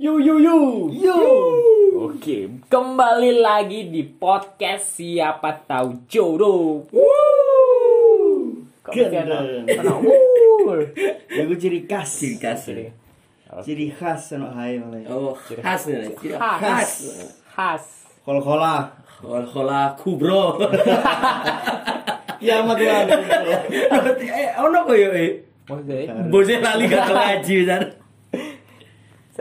Yu 0.00 0.16
yu 0.24 0.40
yu. 0.40 0.88
Yo. 1.04 1.20
Oke, 2.08 2.48
kembali 2.72 3.44
lagi 3.44 3.92
di 3.92 4.00
podcast 4.08 4.96
siapa 4.96 5.68
tahu 5.68 6.08
jodoh. 6.08 6.88
Wuh. 6.88 8.56
Ya 11.28 11.44
gue 11.44 11.58
ciri 11.60 11.84
khas. 11.84 12.08
Ciri 12.08 12.40
khas. 12.40 12.72
Jadi, 12.72 12.88
Ciri 13.68 13.86
khas 13.92 14.32
hae 14.32 14.80
oleh. 14.80 15.04
Oh, 15.12 15.36
khas 15.36 15.84
nih. 15.84 16.08
Ciri 16.16 16.40
khas. 16.40 16.60
khas. 16.64 16.92
Khas. 17.52 17.84
Kol-kola. 18.24 18.96
Kol-kola 19.20 19.92
kubro. 20.00 20.56
Kiamat 22.40 22.78
lan. 22.80 23.06
Eh, 24.24 24.48
ono 24.56 24.88
kok 24.88 24.96
yo 24.96 25.12
eh. 25.12 25.52
Bosnya 26.32 26.58
lali 26.58 26.90
gak 26.90 27.06
tau 27.06 27.14
ngaji 27.14 27.56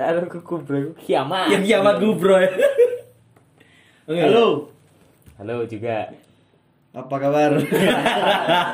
kan. 0.02 0.14
saya 0.18 0.30
kuku 0.30 0.56
bro, 0.66 0.80
kiamat. 0.98 1.48
Yang 1.54 1.64
kiamat 1.70 1.96
kubro 2.02 2.36
ya. 2.42 2.50
Oke. 4.10 4.22
Halo. 4.26 4.48
Halo 5.38 5.56
juga. 5.66 6.10
Apa 6.92 7.16
kabar? 7.16 7.56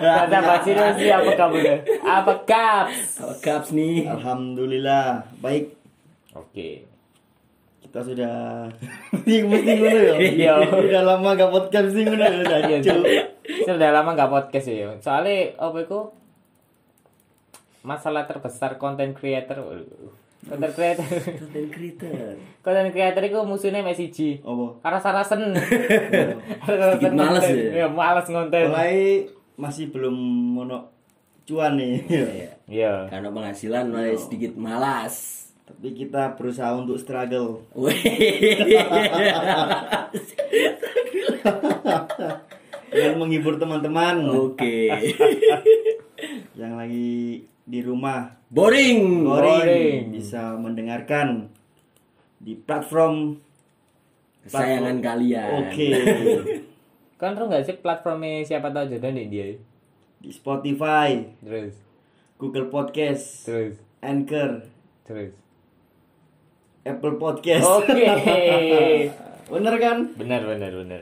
Kata 0.01 0.37
Pak 0.41 0.59
Sino 0.65 0.85
sih 0.97 1.13
apa 1.13 1.31
kabar? 1.37 1.85
Apa 2.01 2.33
kaps? 2.49 3.21
Apa 3.21 3.33
Caps 3.37 3.69
nih. 3.69 4.09
Alhamdulillah 4.09 5.21
baik. 5.37 5.77
Oke. 6.33 6.89
Kita 7.77 8.01
sudah 8.01 8.67
mesti 9.13 9.45
mesti 9.45 9.71
ngono 9.77 9.99
ya. 10.01 10.15
Iya. 10.33 10.53
Udah 10.65 11.01
lama 11.05 11.37
gak 11.37 11.53
podcast 11.53 11.93
ya. 11.93 12.09
Udah, 12.09 12.29
Iya, 12.65 12.77
Cuk. 12.81 13.05
sudah 13.63 13.89
lama 13.93 14.09
nggak 14.17 14.31
podcast 14.33 14.65
ya. 14.67 14.89
Soalnya 14.99 15.53
apa 15.55 15.77
itu 15.85 15.99
masalah 17.85 18.25
terbesar 18.25 18.75
content 18.75 19.13
creator. 19.13 19.61
Content 20.47 20.73
creator. 20.73 21.03
Content 21.03 21.69
creator. 21.75 22.39
content 22.63 22.91
creator 22.95 23.23
itu 23.27 23.39
musuhnya 23.43 23.83
Messi 23.83 24.07
G. 24.07 24.39
Apa? 24.39 24.79
Aras-arasen. 24.87 25.51
Sedikit 26.67 27.13
males 27.13 27.43
ya? 27.43 27.83
Ya, 27.83 27.87
males 27.91 28.27
ngonten. 28.31 28.71
Mulai 28.71 29.27
masih 29.59 29.91
belum 29.91 30.15
mono 30.55 30.91
cuan 31.43 31.75
nih. 31.75 31.99
Iya. 32.07 32.27
Iya. 32.67 32.93
Karena 33.11 33.29
penghasilan 33.31 33.91
mulai 33.91 34.15
sedikit 34.15 34.55
malas. 34.55 35.47
Tapi 35.67 35.91
kita 35.91 36.39
berusaha 36.39 36.79
untuk 36.79 36.95
struggle. 36.95 37.67
Weh. 37.75 37.99
Dengan 42.87 43.19
menghibur 43.19 43.59
teman-teman 43.59 44.23
Oke. 44.31 44.87
yang 46.55 46.79
lagi 46.79 47.43
di 47.67 47.83
rumah 47.83 48.31
Boring. 48.47 49.27
boring, 49.27 49.59
Boring. 49.59 50.03
bisa 50.15 50.55
mendengarkan 50.55 51.51
di 52.39 52.55
platform 52.55 53.35
Kesayangan 54.47 55.03
kalian. 55.03 55.67
Oke 55.67 55.89
Kan 57.19 57.35
lu 57.35 57.51
nggak 57.51 57.67
sih 57.67 57.75
platformnya 57.83 58.47
siapa 58.47 58.71
tahu 58.71 58.87
jodoh 58.87 59.11
nih 59.11 59.27
dia. 59.27 59.47
di 60.17 60.31
Spotify, 60.33 61.21
Terus, 61.43 61.77
Google 62.41 62.73
Podcast, 62.73 63.45
terus, 63.45 63.77
Anchor, 64.01 64.65
terus. 65.05 65.33
Apple 66.81 67.19
Podcast. 67.19 67.67
Oke. 67.67 68.01
Bener 69.53 69.75
kan? 69.77 69.97
benar, 70.17 70.41
benar, 70.41 70.71
benar. 70.73 71.01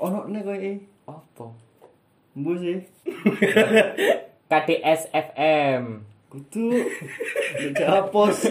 Ono 0.00 0.24
nih 0.30 0.42
kowe 0.46 0.70
Apa? 1.10 1.46
Embu 2.38 2.52
sih. 2.56 2.78
KDS 4.50 5.14
FM. 5.14 6.02
Kudu 6.26 6.74
di 7.54 7.70
hapus. 7.86 8.50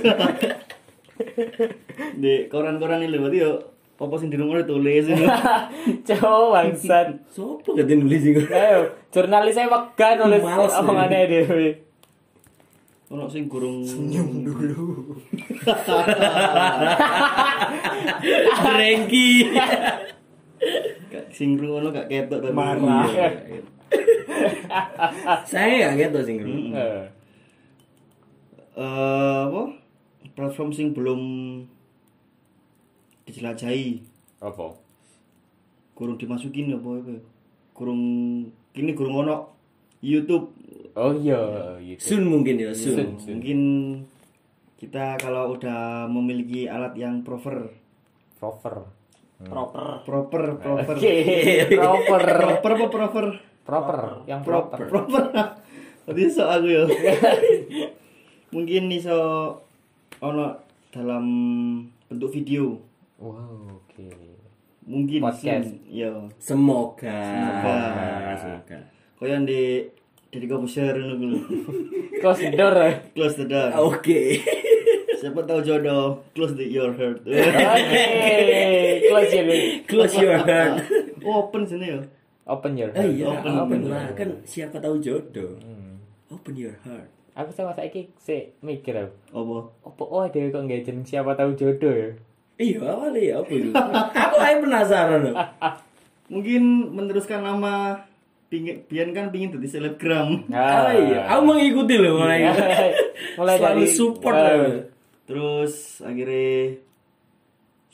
di 2.16 2.48
koran-koran 2.48 3.04
ini 3.04 3.20
berarti 3.20 3.44
yo 3.44 3.60
apa 4.00 4.16
sing 4.16 4.32
di 4.32 4.40
rumah 4.40 4.64
tulis 4.64 5.12
ini. 5.12 5.28
Coba 6.08 6.64
bangsat. 6.64 7.20
Sopo 7.28 7.76
gak 7.76 7.92
nulis 7.92 8.24
sih 8.24 8.32
Ayo, 8.56 8.96
jurnalis 9.12 9.60
saya 9.60 9.68
wega 9.68 10.16
nulis 10.24 10.40
Males 10.40 10.72
ya. 10.72 10.80
omongannya 10.80 11.28
dhewe. 11.28 11.84
Ono 13.12 13.28
sing 13.28 13.52
kurung 13.52 13.84
Rengki. 18.80 19.52
Gak 21.12 21.26
sing 21.36 21.60
ono 21.60 21.92
gak 21.92 22.08
ketok 22.08 22.40
tapi 22.40 22.56
Marah. 22.56 23.04
Iya. 23.90 25.34
Saya 25.44 25.90
gak 25.90 25.96
gitu 26.00 26.20
sih. 26.24 26.36
Bro. 26.38 26.50
Eh, 26.50 27.04
Eh, 28.80 29.40
apa? 29.44 29.76
Platform 30.32 30.72
sing 30.72 30.96
belum 30.96 31.22
dijelajahi, 33.26 34.00
Apa? 34.40 34.72
kurang 35.92 36.16
dimasukin 36.16 36.72
apa 36.72 36.90
apa. 36.96 37.16
Kurang 37.76 38.00
kini 38.72 38.96
kurang 38.96 39.20
ono 39.20 39.36
YouTube. 40.00 40.56
Oh 40.96 41.12
iya, 41.12 41.76
gitu. 41.84 42.00
Sun 42.16 42.24
mungkin 42.26 42.56
ya, 42.56 42.72
Sun. 42.72 43.20
Sun. 43.20 43.36
Mungkin 43.36 43.60
kita 44.80 45.20
kalau 45.20 45.60
udah 45.60 46.08
memiliki 46.08 46.66
alat 46.66 46.96
yang 46.96 47.20
proper, 47.22 47.76
Proper. 48.40 48.88
Proper. 49.40 50.04
proper, 50.08 50.44
proper. 50.56 50.96
Oke, 50.96 51.16
proper. 51.68 52.22
Proper 52.64 53.00
apa 53.04 53.20
proper? 53.70 53.98
Proper, 54.02 54.26
yang 54.26 54.42
Proper. 54.42 54.78
proper. 54.90 55.22
Proper. 55.30 55.46
Tadi 56.10 56.24
so 56.26 56.50
aku 56.50 56.68
ya. 56.68 56.84
Mungkin 58.56 58.90
iso 58.90 59.18
ono 60.20 60.46
dalam 60.90 61.26
bentuk 62.10 62.34
video. 62.34 62.82
Wow, 63.22 63.78
oke. 63.78 64.10
Mungkin 64.90 65.22
Podcast. 65.22 65.70
Ya. 65.86 66.10
Semoga. 66.42 67.14
Semoga. 67.14 67.78
Semoga. 68.42 68.78
Kaya 69.22 69.38
di 69.46 69.86
dari 70.34 70.46
komputer 70.50 70.98
ngono 70.98 71.14
kuwi. 71.14 71.38
Close 72.26 72.42
the 72.42 72.58
door. 72.58 72.74
eh. 72.82 72.96
Close 73.14 73.36
the 73.38 73.46
door. 73.46 73.70
Oke. 73.78 74.42
Siapa 75.20 75.44
tahu 75.44 75.60
jodoh, 75.60 76.24
close 76.32 76.56
the 76.56 76.64
your 76.64 76.96
heart. 76.96 77.20
Oke, 77.28 78.04
close 79.12 79.32
your 79.36 79.46
Close 79.84 80.16
your 80.16 80.40
heart. 80.40 80.80
Open 81.20 81.68
sini 81.68 81.92
ya. 81.92 82.00
Open 82.50 82.74
your 82.74 82.90
Eh 82.98 83.22
iya, 83.22 83.30
Open. 83.30 83.54
open 83.54 83.82
lah 83.94 84.10
kan 84.18 84.30
siapa 84.42 84.82
tahu 84.82 84.98
jodoh. 84.98 85.54
Hmm. 85.62 86.02
Open 86.34 86.58
your 86.58 86.74
heart. 86.82 87.06
Aku 87.38 87.54
sama 87.54 87.78
saiki 87.78 88.10
sik 88.18 88.58
mikir 88.66 88.98
aku. 88.98 89.14
Apa? 89.38 89.58
Apa 89.86 90.04
oh 90.04 90.26
dhewe 90.26 90.50
kok 90.50 90.66
nggak 90.66 90.82
jeneng 90.82 91.06
siapa 91.06 91.38
tahu 91.38 91.54
jodoh 91.54 91.94
ya? 91.94 92.10
Iya, 92.60 92.84
awalnya 92.90 93.22
ya 93.24 93.34
apa 93.40 93.52
itu? 93.56 93.72
Aku 93.72 94.36
aja 94.42 94.58
penasaran 94.60 95.20
loh. 95.30 95.36
Mungkin 96.34 96.62
meneruskan 96.92 97.40
nama 97.46 98.04
pingin 98.50 98.84
Bian 98.90 99.14
kan 99.14 99.30
pingin 99.30 99.54
jadi 99.54 99.80
selebgram. 99.80 100.50
Ah, 100.52 100.92
iya, 100.92 101.30
aku 101.30 101.54
mengikuti 101.54 101.96
loh 102.02 102.20
mulai. 102.20 102.50
mulai 103.40 103.56
Selalu 103.62 103.86
dari 103.86 103.86
support 103.88 104.36
eh, 104.36 104.44
loh. 104.58 104.74
Terus 105.30 106.02
akhirnya 106.02 106.76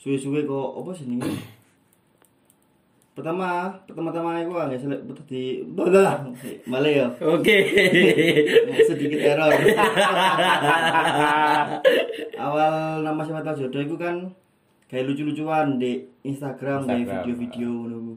suwe-suwe 0.00 0.48
kok 0.48 0.68
apa 0.80 0.90
sih 0.96 1.06
ini? 1.06 1.55
Pertama, 3.16 3.72
pertama-tama 3.88 4.44
aku 4.44 4.52
nggak 4.52 4.76
seleb 4.76 5.00
tadi, 5.16 5.64
lah, 5.72 6.20
malah 6.68 6.92
ya 7.00 7.08
Oke. 7.24 7.56
sedikit 8.84 9.24
error. 9.24 9.56
Awal 12.44 13.00
nama 13.00 13.20
siapa 13.24 13.40
tahu 13.40 13.64
jodoh 13.64 13.80
itu 13.88 13.96
kan 13.96 14.28
kayak 14.92 15.08
lucu-lucuan 15.08 15.80
di 15.80 16.04
Instagram, 16.28 16.84
kayak 16.84 17.08
Instagram. 17.08 17.24
video-video 17.24 17.72
nunggu. 17.88 18.14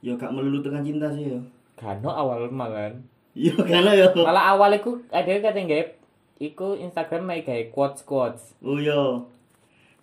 Ya 0.00 0.16
gak 0.16 0.32
melulu 0.32 0.64
tengah 0.64 0.80
cinta 0.80 1.12
sih 1.12 1.36
ya. 1.36 1.40
Kano 1.76 2.08
awal 2.08 2.48
malah. 2.48 2.96
Iya 3.36 3.52
karena 3.60 3.92
ya. 3.92 4.08
Malah 4.16 4.56
awal 4.56 4.80
iku 4.80 4.96
ada 5.12 5.28
kata 5.28 5.60
nggak 5.60 6.00
iku 6.40 6.72
Instagram 6.80 7.36
kayak 7.44 7.68
quotes 7.68 8.00
quotes. 8.08 8.56
Oh 8.64 8.80
iya. 8.80 9.28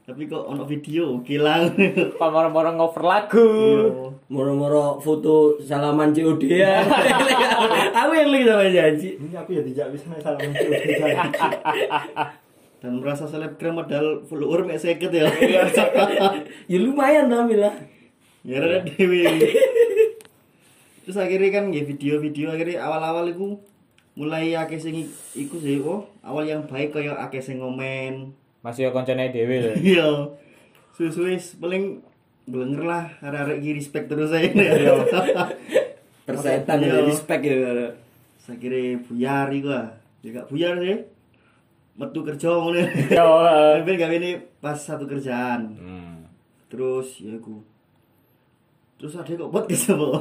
Tapi 0.07 0.23
kok 0.23 0.39
ono 0.39 0.63
video 0.63 1.19
hilang. 1.27 1.75
Pamor-mor 2.15 2.71
ngover 2.79 3.03
lagu. 3.03 3.43
Iya. 3.43 4.15
Moro-moro 4.31 5.03
foto 5.03 5.59
salaman 5.59 6.15
COD 6.15 6.47
ya. 6.47 6.79
Aku 7.99 8.15
yang 8.15 8.31
lagi 8.31 8.47
sama 8.47 8.65
janji. 8.71 9.09
Ini 9.19 9.35
aku 9.35 9.59
ya 9.59 9.61
tidak 9.67 9.87
bisa 9.91 10.07
salah 10.23 10.39
muncul. 10.47 10.71
Dan 12.79 12.91
merasa 13.03 13.27
selebgram 13.27 13.83
modal 13.83 14.23
follower 14.31 14.63
mek 14.63 14.79
seket 14.79 15.11
ya. 15.11 15.27
Ya 16.71 16.77
lumayan 16.79 17.27
tapi 17.27 17.59
lah. 17.59 17.75
Ya 18.47 18.63
ada 18.63 18.87
dewi. 18.87 19.27
Terus 21.03 21.19
akhirnya 21.19 21.51
kan 21.51 21.67
ya 21.75 21.83
video-video 21.83 22.55
akhirnya 22.55 22.79
awal-awal 22.79 23.27
itu 23.27 23.59
mulai 24.15 24.55
akeh 24.55 24.79
sing 24.79 25.03
iku 25.35 25.59
sih 25.59 25.83
oh 25.83 26.07
awal 26.23 26.47
yang 26.47 26.63
baik 26.63 26.95
kaya 26.95 27.11
akeh 27.19 27.43
sing 27.43 27.59
ngomen. 27.59 28.46
Masih 28.59 28.87
ya 28.87 28.91
koncone 28.91 29.29
dhewe 29.29 29.55
lho. 29.61 29.71
Iya. 29.95 30.07
Suwe-suwe 30.93 31.35
paling 31.57 32.01
glenger 32.47 32.81
lah 32.81 33.05
arek-arek 33.19 33.57
iki 33.59 33.71
respect 33.75 34.07
terus 34.07 34.29
saya. 34.29 34.49
Persetan 36.27 36.77
Iya. 36.81 36.93
ya 36.93 36.99
respect 37.05 37.41
ya. 37.41 37.55
Saya 38.37 38.57
kira 38.57 38.77
buyar 39.01 39.47
iku 39.49 39.69
ah. 39.71 39.87
Ya 40.19 40.29
gak 40.33 40.47
buyar 40.47 40.75
sih. 40.77 40.99
metu 41.97 42.21
kerja 42.21 42.53
ngono. 42.53 42.77
Yo. 43.09 43.25
eh. 43.41 43.81
Tapi 43.81 43.91
gawe 43.95 44.13
ini 44.13 44.31
pas 44.57 44.77
satu 44.77 45.05
kerjaan. 45.05 45.61
Hmm. 45.73 46.17
Terus 46.67 47.17
ya 47.17 47.33
iku. 47.33 47.57
Terus 48.97 49.13
ada 49.13 49.29
kok 49.29 49.49
podcast 49.49 49.93
apa? 49.93 50.07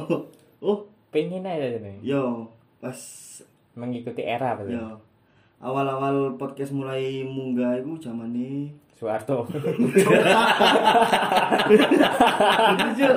Oh, 0.57 0.89
Pengen 1.07 1.45
aja 1.45 1.77
nih. 1.77 2.01
yo 2.01 2.49
pas 2.77 2.97
Mengikuti 3.73 4.21
era 4.21 4.57
betul. 4.57 4.73
yo 4.73 4.97
awal-awal 5.57 6.37
podcast 6.37 6.69
mulai 6.69 7.25
munggah 7.25 7.81
iku 7.81 7.97
zamane 7.97 8.77
Soeharto. 8.97 9.45
Lucu. 12.77 13.09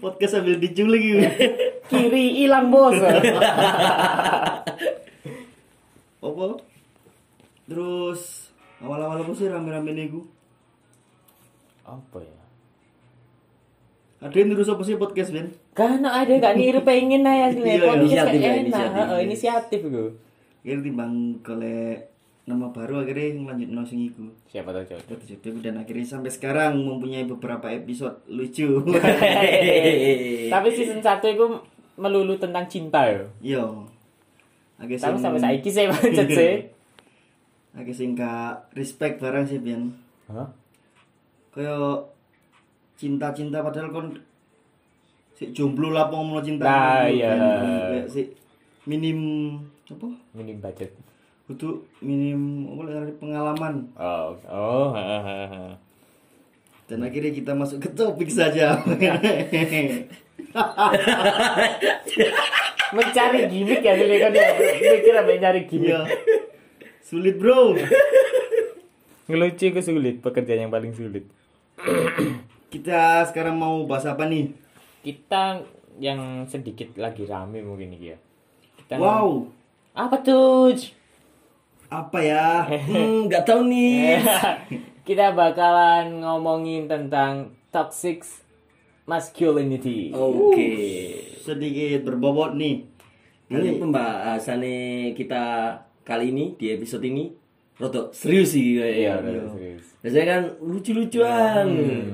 podcast 0.00 0.40
sambil 0.40 0.56
diculik 0.56 1.02
gitu. 1.04 1.20
Kiri 1.92 2.32
hilang 2.40 2.72
bos. 2.72 2.96
Apa? 6.24 6.46
Terus 7.68 8.48
awal-awal 8.80 9.20
apa 9.20 9.32
sih 9.36 9.52
rame-rame 9.52 9.92
niku? 9.92 10.24
Apa 11.84 12.24
ya? 12.24 12.40
Ada 14.24 14.32
yang 14.32 14.56
terus 14.56 14.72
apa 14.72 14.82
sih 14.82 14.96
podcast 14.96 15.28
Ben? 15.30 15.52
Kan 15.76 16.00
ada 16.08 16.32
gak 16.40 16.56
niru 16.56 16.80
pengen 16.88 17.22
aja 17.28 17.52
sih. 17.52 17.60
Iya, 17.60 17.76
iya. 17.76 17.84
Podcast 17.84 18.00
Inisiatif 18.00 18.40
ya, 18.40 18.48
enak. 18.48 18.64
inisiatif. 18.64 18.96
Heeh, 18.96 19.18
inisiatif 19.28 19.80
gue. 19.84 20.08
Kira 20.68 20.84
timbang 20.84 21.40
golek 21.40 22.12
nama 22.44 22.68
baru 22.68 23.00
akhirnya 23.00 23.40
ngelanjut 23.40 23.70
no 23.72 23.82
sing 23.88 24.04
iku. 24.04 24.28
Siapa 24.52 24.68
tahu 24.68 24.84
cocok. 24.84 25.04
Podcast 25.08 25.32
YouTube 25.32 25.64
dan 25.64 25.80
akhirnya 25.80 26.04
sampai 26.04 26.28
sekarang 26.28 26.76
mempunyai 26.84 27.24
beberapa 27.24 27.72
episode 27.72 28.20
lucu. 28.28 28.84
Tapi 30.52 30.68
season 30.76 31.00
1 31.00 31.24
itu 31.24 31.46
melulu 31.96 32.36
tentang 32.36 32.68
cinta 32.68 33.08
ya. 33.08 33.24
Yo. 33.40 33.88
Agak 34.76 35.00
Tapi 35.00 35.16
sing 35.16 35.24
sampai 35.24 35.40
saiki 35.40 35.68
sih 35.72 35.88
pancet 35.88 36.28
sih. 36.28 36.54
agak 37.80 37.94
sing 37.96 38.12
gak 38.12 38.68
respect 38.76 39.24
barang 39.24 39.48
sih. 39.48 39.64
Hah? 40.28 40.48
Kaya 41.48 42.04
cinta-cinta 43.00 43.64
padahal 43.64 43.88
kon 43.88 44.20
si 45.32 45.48
jomblo 45.56 45.96
lah 45.96 46.12
ngomong 46.12 46.44
cinta. 46.44 46.68
Nah, 46.68 47.08
iya. 47.08 47.32
Si 48.04 48.28
minim 48.84 49.20
apa? 49.90 50.08
Minim 50.32 50.58
budget. 50.58 50.92
Kudu 51.44 51.68
minim 51.98 52.40
apa 52.68 52.82
lagi 52.86 53.14
pengalaman. 53.16 53.88
Oh, 53.94 54.36
oh, 54.44 54.88
heeh, 54.92 55.20
heeh, 55.22 55.48
heeh. 55.48 55.74
Dan 56.84 57.04
akhirnya 57.04 57.32
kita 57.32 57.52
masuk 57.52 57.80
ke 57.80 57.90
topik 57.92 58.28
saja. 58.28 58.76
mencari 62.88 63.44
gimmick 63.48 63.84
ya 63.84 63.92
jadi 63.94 64.16
kan 64.18 64.32
ya 64.32 64.48
mikir 64.80 65.12
apa 65.12 65.28
mencari 65.28 65.60
gimmick 65.68 65.92
Iya. 65.92 66.00
Sulit, 67.04 67.36
Bro. 67.36 67.76
ngelucu 69.28 69.64
itu 69.66 69.80
sulit 69.80 70.20
pekerjaan 70.20 70.64
yang 70.64 70.72
paling 70.72 70.92
sulit 70.92 71.24
Kita 72.68 73.24
sekarang 73.24 73.56
mau 73.56 73.84
bahas 73.84 74.04
apa 74.04 74.24
nih? 74.24 74.52
kita 74.98 75.62
yang 75.96 76.44
sedikit 76.44 76.92
lagi 76.96 77.24
rame 77.24 77.60
mungkin 77.60 77.92
ya 77.94 78.16
kita 78.78 78.96
Wow. 78.96 79.48
Apa 79.94 80.16
tuh 80.20 80.74
Apa 81.88 82.18
ya? 82.20 82.68
Hmm, 82.88 83.28
nggak 83.28 83.44
tahu 83.48 83.68
nih. 83.68 84.20
kita 85.08 85.32
bakalan 85.32 86.20
ngomongin 86.20 86.84
tentang 86.84 87.56
toxic 87.72 88.20
masculinity 89.08 90.12
Oke. 90.12 90.68
Sedikit 91.40 92.04
berbobot 92.04 92.52
nih. 92.60 92.84
Ini 93.48 93.80
pembahasannya 93.80 95.16
kita 95.16 95.72
kali 96.04 96.28
ini 96.36 96.52
di 96.60 96.68
episode 96.76 97.00
ini 97.08 97.32
roto 97.80 98.12
serius 98.12 98.52
sih 98.52 98.76
iya 98.76 99.16
kayaknya. 99.16 99.32
udah 99.40 99.48
serius 99.56 99.84
Biasanya 100.04 100.26
kan 100.28 100.42
lucu-lucuan. 100.60 101.66
Hmm. 101.72 102.12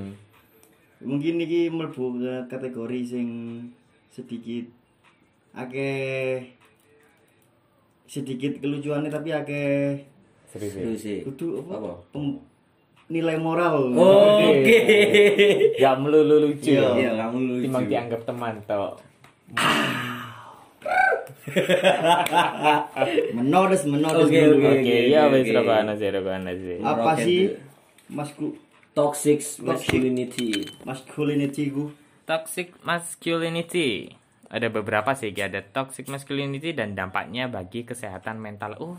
Mungkin 1.03 1.43
iki 1.43 1.67
mlebu 1.67 2.23
kategori 2.47 2.99
sing 3.03 3.27
sedikit 4.07 4.71
akeh 5.51 6.54
sedikit 8.15 8.57
kelucuannya 8.57 9.09
tapi 9.09 9.29
akeh 9.29 10.01
serius 10.47 10.73
ya. 10.73 10.81
Sih. 10.95 11.19
kudu 11.21 11.61
apa? 11.61 11.73
Apa? 11.75 11.91
Pem- 12.09 12.41
nilai 13.05 13.37
moral. 13.37 13.91
Oke. 13.91 14.77
gak 15.75 15.95
melulu 15.99 16.41
lucu 16.41 16.71
Iya. 16.71 16.87
Iya, 16.95 17.09
kamu 17.19 17.35
lucu. 17.37 17.61
timbang 17.61 17.85
dianggap 17.85 18.21
teman 18.23 18.55
toh 18.63 18.95
Menodes 23.31 23.85
menodes 23.85 24.25
Oke, 24.25 24.39
oke, 24.49 24.67
oke 24.75 24.95
ya 25.07 25.27
wes 25.27 25.47
rokokan 25.47 25.89
aja 25.89 26.05
rokokan 26.11 26.43
aja 26.45 26.73
Apa 26.81 27.11
sih 27.19 27.55
masku 28.07 28.55
Toxic 28.93 29.41
masculinity. 29.59 30.63
masculinity 30.81 31.67
ku? 31.67 31.91
Toxic 32.23 32.71
masculinity. 32.81 34.15
Ada 34.55 34.71
beberapa 34.71 35.11
sih, 35.19 35.35
ada 35.35 35.59
toxic 35.59 36.07
masculinity 36.07 36.71
dan 36.71 36.95
dampaknya 36.95 37.51
bagi 37.51 37.83
kesehatan 37.83 38.39
mental. 38.39 38.79
Oh, 38.79 38.95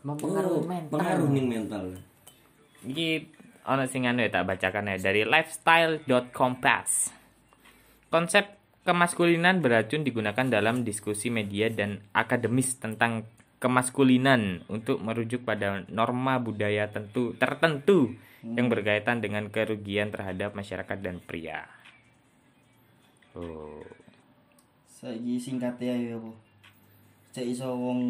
mempengaruhi 0.00 0.56
Oh, 0.56 0.64
mental. 0.64 0.96
pengaruh 0.96 1.28
nih 1.28 1.44
mental. 1.44 1.84
Iki 2.88 3.08
ono 3.68 3.84
sing 3.84 4.08
anu 4.08 4.24
ya 4.24 4.32
tak 4.32 4.48
bacakan 4.48 4.88
ya 4.88 4.96
dari 4.96 5.28
lifestyle.compass. 5.28 7.12
Konsep 8.08 8.56
kemaskulinan 8.88 9.60
beracun 9.60 10.08
digunakan 10.08 10.48
dalam 10.48 10.88
diskusi 10.88 11.28
media 11.28 11.68
dan 11.68 12.00
akademis 12.16 12.80
tentang 12.80 13.28
kemaskulinan 13.60 14.64
untuk 14.72 15.04
merujuk 15.04 15.44
pada 15.44 15.84
norma 15.92 16.40
budaya 16.40 16.88
tentu 16.88 17.36
tertentu 17.36 18.16
yang 18.40 18.72
berkaitan 18.72 19.20
dengan 19.20 19.52
kerugian 19.52 20.08
terhadap 20.08 20.56
masyarakat 20.56 20.96
dan 21.02 21.20
pria. 21.20 21.68
Oh. 23.36 24.05
Saiki 24.96 25.36
singkatnya 25.36 25.92
ya 25.92 26.16
apa? 26.16 26.32
Cek 27.36 27.52
iso 27.52 27.68
wong 27.68 28.00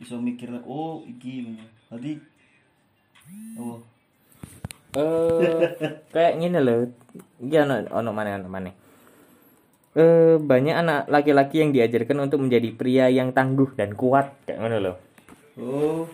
iso 0.00 0.16
mikir 0.16 0.48
oh 0.64 1.04
iki. 1.04 1.60
Tadi 1.92 2.16
oh 3.60 3.84
Eh, 4.90 5.62
kayak 6.10 6.40
gini 6.40 6.58
loh. 6.58 6.88
Iki 7.38 7.56
ono 7.62 7.84
ono 7.92 8.10
mana 8.16 8.40
ono 8.40 8.48
mana. 8.48 8.72
Eh, 9.94 10.40
banyak 10.40 10.74
anak 10.74 11.00
laki-laki 11.06 11.62
yang 11.62 11.70
diajarkan 11.70 12.26
untuk 12.26 12.42
menjadi 12.42 12.72
pria 12.74 13.06
yang 13.12 13.30
tangguh 13.30 13.76
dan 13.76 13.94
kuat 13.94 14.34
kayak 14.48 14.58
ngono 14.58 14.76
loh. 14.80 14.96
oh 15.60 16.08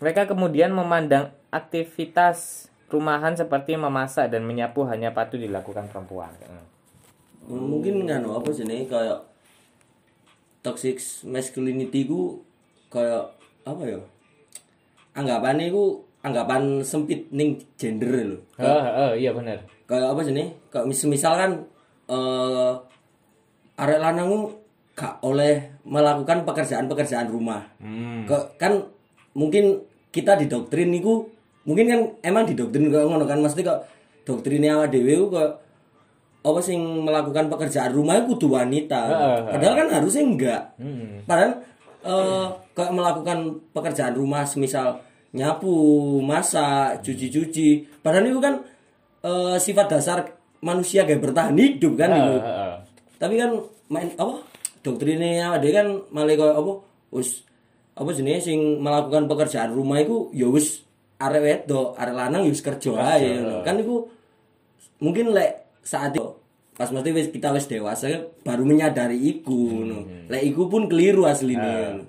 Mereka 0.00 0.30
kemudian 0.30 0.72
memandang 0.72 1.34
aktivitas 1.52 2.70
rumahan 2.88 3.34
seperti 3.36 3.74
memasak 3.74 4.32
dan 4.32 4.46
menyapu 4.46 4.86
hanya 4.88 5.12
patut 5.12 5.42
dilakukan 5.42 5.90
perempuan. 5.92 6.32
kayak 6.40 6.71
ngono. 7.46 7.78
Mungkin 7.78 8.06
kan 8.06 8.22
apa 8.26 8.48
sih 8.54 8.64
nih 8.66 8.86
kayak 8.86 9.18
toxic 10.62 10.98
masculinity 11.26 12.06
ku 12.06 12.42
kayak 12.92 13.32
apa 13.66 13.82
ya? 13.86 13.98
Anggapannya 15.18 15.70
ku 15.74 16.06
anggapan 16.22 16.80
sempit 16.86 17.26
ning 17.34 17.58
gender 17.74 18.10
lho. 18.14 18.38
Oh, 18.62 18.82
oh, 18.82 19.12
iya 19.18 19.34
benar. 19.34 19.58
Kayak 19.90 20.14
apa 20.14 20.20
sih 20.22 20.34
nih? 20.34 20.48
Kayak 20.70 20.86
mis 20.86 21.02
misal 21.10 21.32
kan 21.34 21.50
eh 22.10 22.72
arek 23.78 24.00
lanang 24.00 24.52
gak 24.92 25.24
oleh 25.24 25.80
melakukan 25.88 26.44
pekerjaan-pekerjaan 26.44 27.32
rumah. 27.32 27.64
Hmm. 27.80 28.28
Kok 28.28 28.60
kan 28.60 28.86
mungkin 29.32 29.82
kita 30.12 30.36
didoktrin 30.36 30.92
niku 30.92 31.24
mungkin 31.64 31.86
kan 31.88 32.00
emang 32.20 32.44
didoktrin 32.44 32.92
kok 32.92 33.08
ngono 33.08 33.24
kan 33.24 33.40
mesti 33.40 33.64
kok 33.64 33.80
doktrinnya 34.28 34.76
awak 34.76 34.92
dhewe 34.92 35.30
kok 35.32 35.61
apa 36.42 36.58
sing 36.58 37.06
melakukan 37.06 37.46
pekerjaan 37.46 37.94
rumah 37.94 38.18
itu 38.18 38.34
kudu 38.34 38.58
wanita. 38.58 39.00
Padahal 39.54 39.74
kan 39.78 39.88
harusnya 39.94 40.22
enggak. 40.26 40.62
Hmm. 40.78 41.22
Padahal 41.22 41.52
eh 42.02 42.46
kayak 42.74 42.92
melakukan 42.92 43.38
pekerjaan 43.70 44.14
rumah 44.18 44.42
semisal 44.42 44.98
nyapu, 45.32 46.18
masak, 46.18 47.00
cuci-cuci. 47.06 48.02
Padahal 48.02 48.26
itu 48.26 48.42
kan 48.42 48.54
eh, 49.22 49.56
sifat 49.62 49.86
dasar 49.86 50.18
manusia 50.62 51.06
kayak 51.06 51.22
bertahan 51.22 51.54
hidup 51.54 51.94
kan 51.94 52.10
itu. 52.10 52.34
Tapi 53.22 53.34
kan 53.38 53.50
main 53.86 54.10
apa? 54.18 54.42
Doktrinnya 54.82 55.54
ada 55.62 55.68
kan 55.70 55.86
malah 56.10 56.34
kayak 56.34 56.58
apa? 56.58 56.72
Us 57.14 57.46
apa 57.92 58.08
jenis 58.10 58.48
sing 58.48 58.80
melakukan 58.80 59.28
pekerjaan 59.28 59.70
rumah 59.70 60.00
itu 60.00 60.32
ya 60.34 60.48
wis 60.48 60.82
arek 61.22 61.42
wedok, 61.44 61.94
arek 61.94 62.14
lanang 62.18 62.42
ya 62.48 62.52
kerja 62.56 62.90
ae. 62.98 63.30
Kan 63.62 63.78
itu 63.78 64.10
mungkin 64.98 65.30
lek 65.30 65.61
saat 65.82 66.14
itu 66.14 66.38
pas 66.72 66.88
mesti 66.88 67.10
wis 67.12 67.28
kita 67.28 67.52
wis 67.52 67.68
dewasa 67.68 68.32
baru 68.42 68.64
menyadari 68.64 69.18
iku 69.20 69.84
ngono. 69.84 69.98
Lek 70.32 70.42
iku 70.48 70.72
pun 70.72 70.88
keliru 70.88 71.28
aslinya. 71.28 72.00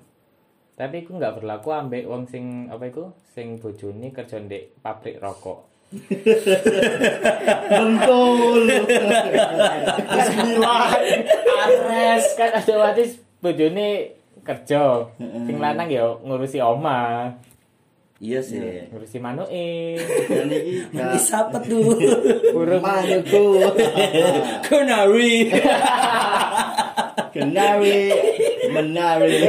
Tapi 0.74 1.06
aku 1.06 1.20
nggak 1.20 1.38
berlaku 1.38 1.70
ambek 1.70 2.08
wong 2.08 2.26
sing 2.26 2.66
apa 2.66 2.90
iku 2.90 3.14
sing 3.36 3.62
bojone 3.62 4.10
kerja 4.10 4.42
ndek 4.42 4.80
pabrik 4.82 5.22
rokok. 5.22 5.70
Bengkol. 7.70 8.66
Bismillah. 10.02 10.88
Ares 11.62 12.24
kan 12.34 12.50
otomatis 12.58 13.22
bojone 13.38 14.18
kerja. 14.42 15.06
Sing 15.20 15.56
lanang 15.62 15.86
ya 15.86 16.10
ngurusi 16.24 16.58
oma, 16.58 17.30
Iya 18.24 18.40
sih. 18.40 18.88
ngurusi. 18.88 19.20
Dan 19.20 20.48
iki 20.48 20.88
Ini 20.96 21.18
siapa 21.20 21.60
tuh? 21.60 21.92
Burung 22.56 22.80
manukku. 22.80 23.60
Kenari. 24.66 25.52
Kenari 27.36 28.00
menari. 28.72 29.44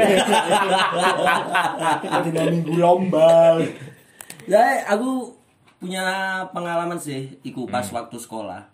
Dina 2.28 2.44
minggu 2.52 2.74
lomba. 2.76 3.64
Ya, 4.44 4.84
aku 4.92 5.32
punya 5.80 6.06
pengalaman 6.52 7.00
sih 7.00 7.40
iku 7.48 7.64
pas 7.64 7.88
waktu 7.96 8.20
sekolah. 8.20 8.68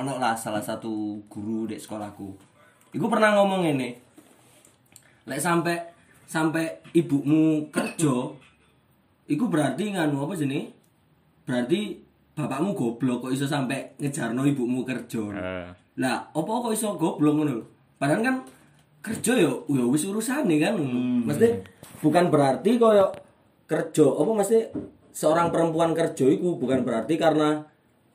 Ono 0.00 0.16
lah 0.16 0.32
salah 0.32 0.64
satu 0.64 1.20
guru 1.28 1.68
di 1.68 1.76
sekolahku. 1.76 2.32
Iku 2.96 3.04
pernah 3.12 3.36
ngomong 3.36 3.68
ini. 3.68 3.92
Lek 5.28 5.38
sampai 5.44 5.76
sampai 6.24 6.80
ibumu 6.96 7.68
kerja, 7.68 8.32
iku 9.32 9.48
berarti 9.48 9.96
nganu 9.96 10.28
apa 10.28 10.36
sini? 10.36 10.68
Berarti 11.48 11.96
bapakmu 12.36 12.76
goblok 12.76 13.28
kok 13.28 13.32
iso 13.32 13.48
sampai 13.48 13.96
ngejarno 13.96 14.44
ibumu 14.44 14.84
kerja. 14.84 15.24
Lah, 15.96 16.16
opo 16.36 16.68
kok 16.68 16.76
iso 16.76 16.92
goblok 17.00 17.40
ngono? 17.40 17.64
Padahal 17.96 18.20
kan 18.20 18.36
kerja 19.02 19.34
yo 19.40 19.64
ya 19.72 19.84
wis 19.88 20.04
urusane 20.04 20.60
kan. 20.60 20.76
Mesti 21.24 21.48
bukan 22.04 22.28
berarti 22.28 22.76
koyo 22.76 23.08
kerja, 23.66 24.04
apa 24.04 24.32
mesti 24.36 24.58
seorang 25.12 25.48
perempuan 25.48 25.96
kerja 25.96 26.28
iku 26.28 26.60
bukan 26.60 26.84
berarti 26.84 27.16
karena 27.16 27.64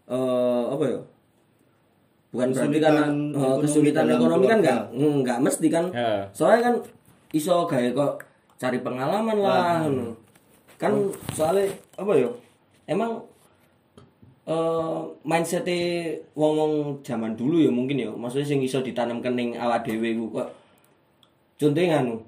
eh 0.08 0.66
apa 0.70 0.84
ya? 0.86 1.02
Bukan 2.28 2.48
berarti 2.54 2.78
karena 2.78 3.06
Kesulitan 3.08 3.34
ekonomi 3.34 3.64
kesulitan 3.66 4.06
ekonomi 4.14 4.46
kan 4.46 4.60
enggak 4.62 4.82
enggak 4.94 5.40
mesti 5.42 5.68
kan. 5.68 5.86
Ya. 5.92 6.30
Soalnya 6.32 6.62
kan 6.72 6.76
iso 7.36 7.66
gawe 7.66 7.90
kok 7.92 8.14
cari 8.58 8.80
pengalaman 8.82 9.38
lah 9.38 9.86
ngono. 9.86 10.27
Kan 10.78 11.10
soalnya 11.34 11.74
apa 11.98 12.14
ya? 12.14 12.30
Emang 12.86 13.26
eh 14.48 15.02
mindset 15.28 15.68
wong-wong 16.32 17.04
zaman 17.04 17.36
dulu 17.36 17.60
ya 17.60 17.68
mungkin 17.68 18.00
ya 18.00 18.08
maksudnya 18.16 18.48
sing 18.48 18.64
iso 18.64 18.80
ditanamkan 18.80 19.36
ning 19.36 19.58
awak 19.58 19.84
dhewe 19.84 20.16
ku 20.16 20.32
kok. 20.32 20.48
Contohnya 21.58 22.00
nganu 22.00 22.22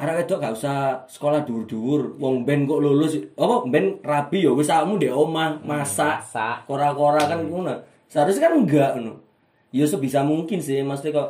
arek 0.00 0.24
wedok 0.24 0.38
gak 0.40 0.54
usah 0.56 1.04
sekolah 1.06 1.44
dhuwur-dhuwur 1.44 2.16
wong 2.16 2.48
ben 2.48 2.64
kok 2.64 2.80
lulus 2.80 3.20
apa 3.36 3.68
ben 3.68 4.00
rabi 4.00 4.48
ya 4.48 4.50
wis 4.56 4.72
awakmu 4.72 4.96
ndek 4.96 5.12
omah 5.12 5.60
masak 5.62 6.24
masak. 6.24 6.56
kora-kora 6.64 7.28
kan 7.28 7.44
ngono. 7.44 7.74
Seharusnya 8.08 8.48
kan 8.48 8.54
enggak 8.56 8.90
ngono. 8.96 9.12
Ya 9.74 9.84
sebisa 9.84 10.24
mungkin 10.24 10.62
sih 10.62 10.80
maksudnya 10.80 11.20
kok 11.20 11.28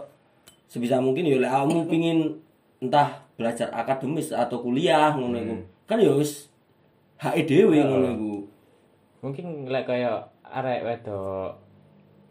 sebisa 0.70 1.02
mungkin 1.02 1.26
ya 1.26 1.42
lek 1.42 1.50
awakmu 1.50 1.90
pingin 1.90 2.38
entah 2.78 3.26
belajar 3.34 3.74
akademis 3.74 4.30
atau 4.30 4.62
kuliah 4.62 5.10
ngono 5.18 5.36
iku 5.40 5.56
kan 5.92 6.00
ya 6.00 6.16
wis 6.16 6.48
hak 7.20 7.44
dhewe 7.44 7.76
ngono 7.84 8.08
iku 8.16 8.34
Mungkin 9.22 9.68
lek 9.68 9.84
kaya 9.84 10.24
arek 10.42 10.82
wedok 10.88 11.60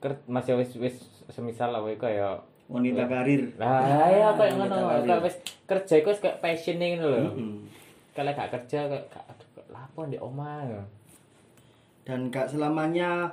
ker 0.02 0.18
masih 0.26 0.58
wis 0.58 0.74
wis 0.82 0.98
semisal 1.30 1.70
lah 1.70 1.86
kaya 1.96 2.42
Wanita 2.72 3.04
karir. 3.04 3.52
Lah 3.60 4.08
ya 4.08 4.32
kayak 4.32 4.56
ngono, 4.56 5.04
kayak 5.04 5.28
wis 5.28 5.36
kerja 5.68 5.94
iku 6.00 6.16
wis 6.16 6.24
kayak 6.24 6.40
passion 6.40 6.80
ngono 6.80 7.08
lho. 7.12 7.22
Hmm. 7.36 7.68
Kalau 8.16 8.32
gak 8.32 8.52
kerja 8.52 8.88
gak 8.88 9.24
aduh 9.28 9.48
kok 9.60 9.68
lapo 9.68 10.08
ndek 10.08 10.24
omah. 10.24 10.64
ya. 10.64 10.82
Dan 12.08 12.32
gak 12.32 12.48
selamanya 12.48 13.28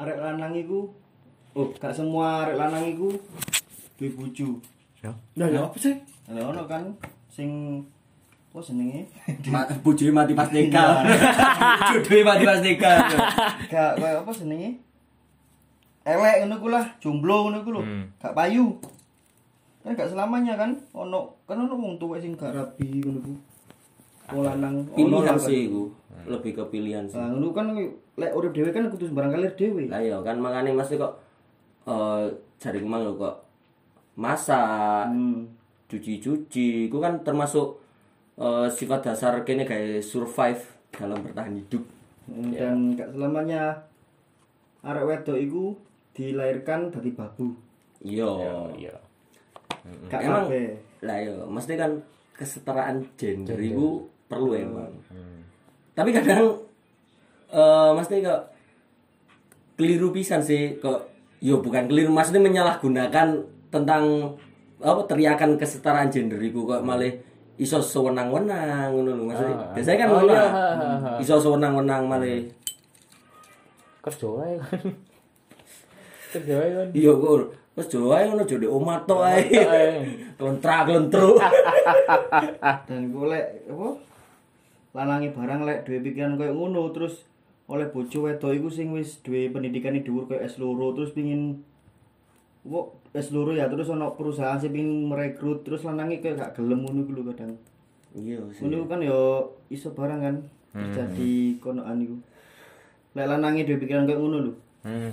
arek 0.00 0.16
lanang 0.16 0.56
iku 0.56 0.88
oh 1.52 1.68
gak 1.76 1.92
semua 1.92 2.48
arek 2.48 2.56
lanang 2.56 2.88
iku 2.88 3.12
duwe 4.00 4.08
bojo. 4.16 4.64
Lah 5.36 5.48
ya 5.52 5.60
apa 5.68 5.76
sih? 5.76 6.00
Lah 6.32 6.48
ono 6.48 6.64
kan 6.64 6.96
sing 7.28 7.84
apa 8.50 8.58
jenenge? 8.66 9.06
Ma 9.46 9.62
bojoe 9.78 10.10
mati 10.10 10.34
pas 10.34 10.50
nikah. 10.50 11.06
Jodohe 11.94 12.20
mati 12.26 12.42
pas 12.42 12.58
nikah. 12.58 12.96
Gak 13.70 13.90
koyo 13.96 14.16
apa 14.26 14.30
jenenge? 14.34 14.70
Elek 16.02 16.36
ngono 16.42 16.54
ku 16.58 16.66
lah, 16.66 16.84
jomblo 16.98 17.46
ngono 17.46 17.62
ku 17.62 17.70
lho. 17.70 17.82
Hmm. 17.86 18.10
Gak 18.18 18.34
payu. 18.34 18.74
Kan 19.86 19.94
gak 19.94 20.10
selamanya 20.10 20.58
kan 20.58 20.74
ono 20.90 21.38
kan 21.46 21.62
ono 21.62 21.78
wong 21.78 21.94
tuwek 21.96 22.18
sing 22.18 22.34
gak 22.34 22.50
rabi 22.50 22.98
ngono 22.98 23.22
ku. 23.22 23.32
Wong 24.34 24.42
lanang 24.42 24.74
ono 24.82 24.98
Pilihan 24.98 25.38
kan. 25.38 25.46
sih 25.46 25.70
iku. 25.70 25.82
Lebih 26.26 26.52
ke 26.58 26.64
pilihan 26.74 27.06
sih. 27.06 27.22
Lah 27.22 27.30
ngono 27.30 27.54
kan 27.54 27.70
lek 28.18 28.34
urip 28.34 28.50
dhewe 28.50 28.74
kan 28.74 28.90
kudu 28.90 29.06
sembarang 29.06 29.30
kalir 29.30 29.54
dhewe. 29.54 29.86
Lah 29.86 30.02
iya 30.02 30.18
kan 30.26 30.42
makanya 30.42 30.74
mesti 30.74 30.98
kok 30.98 31.22
eh 31.86 32.26
cari 32.58 32.82
kemang 32.82 33.06
lho 33.06 33.14
kok 33.14 33.36
masak, 34.18 35.06
Hmm. 35.08 35.48
cuci-cuci, 35.88 36.92
itu 36.92 36.96
kan 37.00 37.24
termasuk 37.24 37.79
eh, 38.40 38.66
sifat 38.72 39.12
dasar 39.12 39.44
kene 39.44 39.68
kayak 39.68 40.00
survive 40.00 40.60
dalam 40.90 41.20
bertahan 41.20 41.54
hidup. 41.60 41.84
Hmm, 42.26 42.50
Dan 42.50 42.76
gak 42.96 43.12
selamanya 43.12 43.84
arek 44.80 45.04
wedok 45.04 45.38
iku 45.38 45.64
dilahirkan 46.16 46.88
dari 46.88 47.10
babu. 47.12 47.52
Iya. 48.00 48.32
Iya. 48.74 48.94
Gak 50.08 50.20
Emang 50.24 50.48
kabeh. 50.48 50.76
lah 51.04 51.16
iya, 51.20 51.36
mesti 51.44 51.72
kan 51.76 52.00
kesetaraan 52.36 53.04
gender 53.16 53.56
itu 53.60 54.04
perlu 54.28 54.56
emang. 54.56 54.92
Tapi 55.92 56.10
kadang 56.12 56.56
eh 57.50 57.90
mesti 57.92 58.22
kok 58.22 58.42
keliru 59.74 60.12
pisan 60.12 60.40
sih 60.40 60.78
kok 60.78 61.08
yo 61.40 61.58
bukan 61.64 61.88
keliru 61.88 62.12
maksudnya 62.12 62.44
menyalahgunakan 62.44 63.28
tentang 63.72 64.04
apa 64.80 65.02
teriakan 65.08 65.56
kesetaraan 65.56 66.12
gender 66.12 66.38
iku 66.40 66.68
kok 66.68 66.84
malah 66.84 67.10
iso 67.60 67.76
sewenang-wenang 67.76 68.88
ngono 68.88 69.10
lho 69.12 69.24
maksudnya. 69.28 69.56
Biasanya 69.76 69.98
kan 70.00 70.08
Oh, 70.08 70.14
ngono. 70.24 70.32
iya, 70.32 70.44
ha, 70.48 70.66
ha, 70.72 70.88
ha. 70.96 71.10
Iso 71.20 71.36
sewenang-wenang 71.36 72.02
malah 72.08 72.40
Kerja 74.00 74.28
ae 74.40 74.54
kan. 74.56 74.80
Kerja 76.32 76.54
ae 76.56 76.70
kan. 76.72 76.88
iya 76.96 77.12
kok 77.12 77.52
wis 77.76 77.86
Jawa 77.92 78.12
ae 78.16 78.24
ngono 78.32 78.42
jode 78.48 78.64
omah 78.64 78.98
tok 79.04 79.20
ae. 79.28 79.44
Kontrak 80.40 80.88
lentruk. 80.88 81.36
Dan 82.88 83.12
gue 83.12 83.26
lek 83.28 83.46
apa? 83.68 83.88
Lanange 84.96 85.28
barang 85.36 85.60
lek 85.68 85.84
duwe 85.84 86.00
pikiran 86.00 86.40
koyo 86.40 86.56
ngono 86.56 86.88
terus 86.96 87.28
oleh 87.70 87.86
bojo 87.92 88.26
wedok 88.26 88.50
iku 88.56 88.66
sing 88.72 88.90
wis 88.90 89.20
duwe 89.22 89.52
pendidikan 89.52 89.94
dhuwur 90.00 90.26
koyo 90.26 90.40
S2 90.42 90.64
terus 90.96 91.12
pingin 91.12 91.60
Wo, 92.60 92.92
S2 93.16 93.56
ya 93.56 93.72
terus 93.72 93.88
ono 93.88 94.12
perusahaan 94.12 94.60
sing 94.60 94.76
pingin 94.76 95.08
merekrut 95.08 95.64
terus 95.64 95.80
lanange 95.80 96.20
koyo 96.20 96.36
gak 96.36 96.52
gelem 96.52 96.84
ngono 96.84 97.08
iku 97.08 97.32
kadang. 97.32 97.56
Iya 98.12 98.44
sih. 98.52 98.68
Ngono 98.68 98.84
kan 98.84 99.00
yo 99.00 99.48
iso 99.72 99.96
barang 99.96 100.20
kan 100.20 100.36
terjadi 100.76 101.56
konoan 101.58 102.04
iku. 102.04 102.16
Lek 103.16 103.26
lanange 103.26 103.64
duwe 103.64 103.80
pikiran 103.80 104.04
koyo 104.04 104.20
ngono 104.20 104.38
lho. 104.44 104.52
Hmm. 104.84 105.12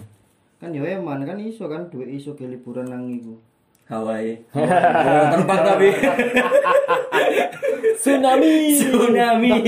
Kan 0.59 0.75
yo 0.75 0.83
eman 0.83 1.23
kan 1.23 1.39
iso 1.39 1.71
kan 1.71 1.87
duwe 1.87 2.11
iso 2.11 2.35
ke 2.35 2.43
liburan 2.43 2.91
nang 2.91 3.07
iku. 3.07 3.39
Hawaii. 3.87 4.43
Oh, 4.51 5.23
terbang 5.31 5.61
tapi. 5.63 5.89
Tsunami. 8.03 8.75
Tsunami. 8.75 9.51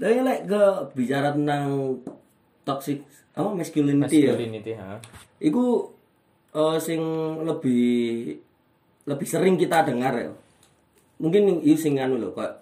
Tapi 0.00 0.16
lek 0.24 0.48
ke 0.48 0.62
bicara 0.96 1.36
tentang 1.36 1.92
toxic 2.64 3.04
apa 3.34 3.48
masculinity 3.54 4.26
ya. 4.26 4.34
Masculinity, 4.34 4.72
ha. 4.74 4.98
Iku 5.38 5.90
eh, 6.54 6.76
sing 6.82 7.00
lebih 7.46 8.34
lebih 9.06 9.26
sering 9.26 9.54
kita 9.56 9.86
dengar 9.86 10.12
ya. 10.18 10.30
Mungkin 11.20 11.62
iku 11.62 11.78
sing 11.78 12.00
anu 12.00 12.16
lho 12.18 12.32
kok 12.32 12.60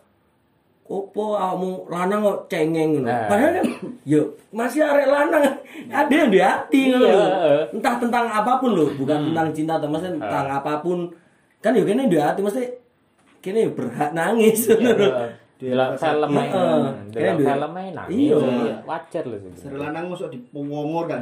Opo 0.88 1.36
awakmu 1.36 1.84
lanang 1.92 2.24
kok 2.24 2.48
cengeng 2.48 2.96
ngono. 2.96 3.12
Nah. 3.12 3.28
Padahal 3.28 3.60
kan 3.60 3.66
yo 4.12 4.24
masih 4.48 4.80
arek 4.80 5.04
lanang 5.04 5.44
ada 5.92 6.08
yang 6.08 6.32
di 6.32 6.40
hati 6.40 6.82
Iya, 6.88 6.96
lho. 6.96 7.20
Entah 7.76 8.00
tentang 8.00 8.24
apa 8.24 8.56
pun 8.56 8.72
lho, 8.72 8.88
bukan 8.96 9.28
tentang 9.28 9.52
cinta 9.52 9.76
atau 9.76 9.92
maksudnya 9.92 10.16
tentang 10.16 10.48
apa 10.48 10.80
pun. 10.80 11.12
Kan 11.60 11.76
yo 11.76 11.84
kene 11.84 12.08
di 12.08 12.16
hati 12.16 12.40
mesti 12.40 12.64
kene 13.44 13.68
berhak 13.76 14.16
nangis 14.16 14.64
ngono 14.72 15.28
Dalam 15.58 15.90
film 15.98 16.38
ae. 16.38 16.48
Heeh. 16.54 16.82
Kayak 17.10 17.34
film 17.42 17.72
ae 17.74 17.88
nangis. 17.90 18.14
Iya. 18.14 18.76
Wajar 18.86 19.24
lho 19.26 19.36
sih. 19.42 19.52
Seri 19.58 19.74
lanang 19.74 20.06
mosok 20.06 20.30
dipongor 20.30 21.10
kan. 21.10 21.18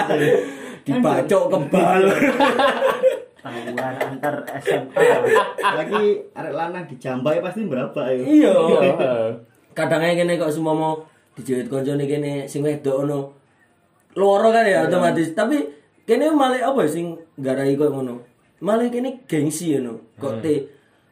Dibacok 0.88 1.44
kebal. 1.52 2.02
Tawuran 3.44 3.94
antar 4.00 4.36
SMA. 4.56 5.04
Lagi 5.60 6.02
arek 6.32 6.54
lanang 6.56 6.84
dijambai 6.88 7.44
pasti 7.44 7.68
berapa 7.68 8.00
ya? 8.08 8.24
Iya. 8.24 8.54
Heeh. 8.56 9.24
Kadang 9.76 10.00
ae 10.00 10.16
kene 10.16 10.40
kok 10.40 10.48
semua 10.48 10.72
mau 10.72 10.94
dijewit 11.36 11.68
koncone 11.68 12.08
kene 12.08 12.48
sing 12.48 12.64
wedok 12.64 13.04
ngono. 13.04 13.36
Loro 14.16 14.48
kan 14.48 14.64
ya 14.64 14.88
otomatis, 14.88 15.36
tapi 15.36 15.60
kene 16.08 16.32
malah 16.32 16.72
apa 16.72 16.88
ya 16.88 16.88
sing 16.88 17.20
garai 17.36 17.76
kok 17.76 17.92
ngono. 17.92 18.16
Malah 18.64 18.88
kene 18.88 19.28
gengsi 19.28 19.76
ngono. 19.76 20.16
Kok 20.16 20.40
te 20.40 20.52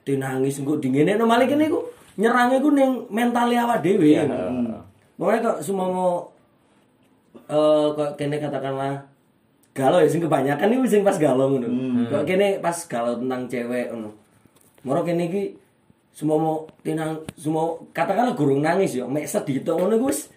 te 0.08 0.16
nangis 0.16 0.56
engko 0.56 0.80
dingene 0.80 1.20
no 1.20 1.28
malah 1.28 1.44
kene 1.44 1.68
ku 1.68 1.89
nyerang 2.20 2.52
iku 2.52 2.68
ning 2.68 3.08
mental 3.08 3.48
awak 3.48 3.80
dhewe. 3.80 4.20
Makanya 5.16 5.40
kok 5.40 5.58
semua 5.64 5.86
mau 5.88 6.12
eh 7.48 7.86
kok 7.96 8.10
kene 8.20 8.36
katakanlah 8.36 9.00
galau 9.72 10.02
ya 10.02 10.08
sing 10.12 10.20
kebanyakan 10.20 10.76
iku 10.76 10.84
sing 10.84 11.00
pas 11.00 11.16
galau 11.16 11.48
ngono. 11.48 11.68
Hmm. 11.68 12.04
Kok 12.12 12.24
kene 12.28 12.60
pas 12.60 12.76
galau 12.84 13.16
tentang 13.16 13.48
cewek 13.48 13.88
ngono. 13.90 14.10
Moro 14.84 15.00
kene 15.00 15.32
iki 15.32 15.56
semua 16.12 16.36
mau 16.36 16.56
tinang 16.84 17.24
semua 17.40 17.80
katakanlah 17.96 18.36
gurung 18.36 18.60
nangis 18.60 18.98
ya 18.98 19.08
mek 19.08 19.24
sedih 19.24 19.64
ngono 19.64 19.96
iku 19.96 20.06
wis 20.12 20.28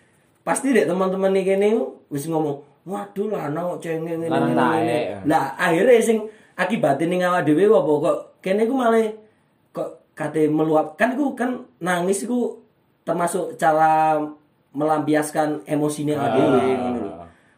pasti 0.43 0.71
dek 0.71 0.87
teman-teman 0.87 1.35
iki 1.35 1.55
kene 1.55 1.67
wis 2.07 2.27
ngomong 2.31 2.63
waduh 2.87 3.27
lanang 3.31 3.75
kok 3.75 3.87
cengeng 3.87 4.19
ngene 4.19 4.25
ngene, 4.27 4.53
ngene." 4.53 4.97
Lah 5.27 5.55
akhirnya 5.55 6.03
sing 6.03 6.17
akibatin 6.59 7.09
ning 7.09 7.25
awak 7.25 7.47
dhewe 7.47 7.65
apa 7.67 7.91
kok 8.03 8.17
kene 8.43 8.67
iku 8.67 8.75
malah 8.75 9.22
kok 10.13 10.29
kate 10.29 10.46
meluap 10.46 10.93
kan 10.93 11.17
kan 11.34 11.65
nangis 11.82 12.24
iku 12.24 12.62
termasuk 13.01 13.58
cara 13.58 14.22
melampiaskan 14.74 15.65
emosinya 15.65 16.34
dhewe 16.34 16.65
ngono 16.77 17.00
lho. 17.01 17.12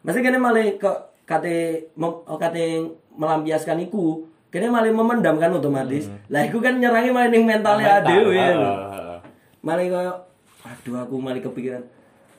Maksudnya 0.04 0.26
kene 0.32 0.38
malah 0.40 0.64
kok 0.80 0.98
kate 1.28 1.88
mem- 1.96 2.24
oh, 2.28 2.38
kate 2.40 2.92
melampiaskan 3.16 3.84
iku 3.88 4.24
kene 4.52 4.72
malah 4.72 4.88
memendam 4.92 5.36
kan 5.40 5.52
otomatis. 5.52 6.08
Lah 6.32 6.44
iku 6.48 6.60
kan 6.64 6.80
nyerangi 6.80 7.12
malah 7.12 7.30
ning 7.32 7.44
mentalnya. 7.48 8.04
Heeh, 8.04 8.24
lho. 8.24 8.32
heeh. 8.36 9.18
Malah 9.64 9.84
koyo 9.92 10.14
aduh 10.66 10.96
aku 10.98 11.16
malah 11.22 11.42
kepikiran 11.44 11.84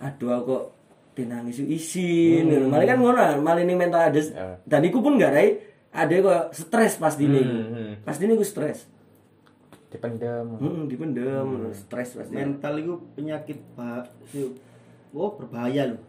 aduh 0.03 0.31
aku 0.35 0.45
kok 0.49 0.65
tinangis 1.17 1.61
isin 1.61 2.49
ngono. 2.49 2.67
Malah 2.73 2.87
kan 2.89 2.99
ngono 3.01 3.21
malah 3.41 3.63
ning 3.65 3.77
mental 3.77 4.01
ada 4.01 4.17
Heeh. 4.21 4.55
dan 4.65 4.81
iku 4.85 5.01
pun 5.01 5.17
gak 5.21 5.33
rai 5.33 5.61
ada 5.93 6.13
kok 6.13 6.43
stres 6.53 7.01
pasti 7.01 7.25
nih. 7.25 7.45
hmm. 7.45 7.93
Pasti 8.05 8.29
nih 8.29 8.37
gue 8.37 8.45
stres. 8.45 8.96
Dipendem. 9.87 10.47
Hmm, 10.59 10.90
dipendem, 10.90 11.71
stres 11.73 12.19
pasti. 12.19 12.35
mental 12.35 12.75
itu 12.76 12.95
penyakit 13.14 13.59
pak 13.73 14.11
oh 15.14 15.33
berbahaya 15.33 15.95
loh 15.95 16.02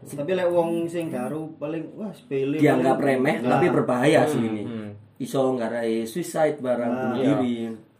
tapi 0.00 0.32
lek 0.32 0.48
wong 0.48 0.88
sing 0.88 1.12
garu 1.12 1.52
paling 1.60 1.84
wah 1.92 2.08
sepele 2.08 2.56
Dianggap 2.56 2.96
paling- 2.96 3.20
remeh 3.20 3.36
Nah, 3.40 3.50
tapi 3.56 3.66
berbahaya 3.68 4.24
sih 4.24 4.40
ini. 4.40 4.64
hmm. 4.64 4.90
Iso 5.20 5.52
ngarai 5.52 6.08
suicide 6.08 6.56
barang 6.58 6.88
bunuh 6.88 7.16
iya. 7.20 7.36
diri. 7.36 7.54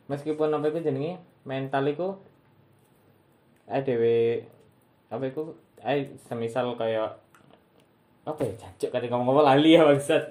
Meskipun 0.08 0.48
apa 0.48 0.66
itu 0.66 0.80
jenenge 0.80 1.20
mental 1.44 1.84
iku 1.86 2.16
ae 3.68 3.84
dhewe 3.84 4.48
apa 5.12 5.22
iku 5.22 5.52
ae 5.84 6.08
semisal 6.24 6.72
kayak 6.74 7.20
apa 8.24 8.40
ya 8.40 8.52
jancuk 8.56 8.88
kate 8.90 9.06
ngomong 9.06 9.36
apa 9.36 9.42
lali 9.52 9.76
ya 9.76 9.84
maksud. 9.84 10.22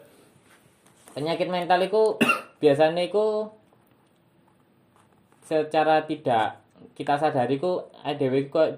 Penyakit 1.13 1.47
mental 1.47 1.85
iku 1.85 2.17
biasanya 2.61 3.05
iku 3.05 3.45
secara 5.49 6.05
tidak 6.05 6.61
kita 6.93 7.17
sadari 7.17 7.57
ku 7.57 7.81
ae 7.99 8.13
dhewe 8.13 8.45
iku 8.45 8.61
kok 8.61 8.69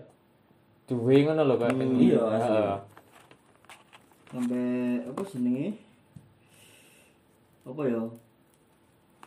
duwe 0.87 1.21
ngono 1.21 1.43
lho 1.43 1.55
kok. 1.55 1.67
iya, 1.99 2.21
asli. 2.31 2.61
Sampai 4.25 4.63
apa 5.03 5.21
jenenge 5.27 5.67
apa 7.61 7.81
ya 7.83 8.01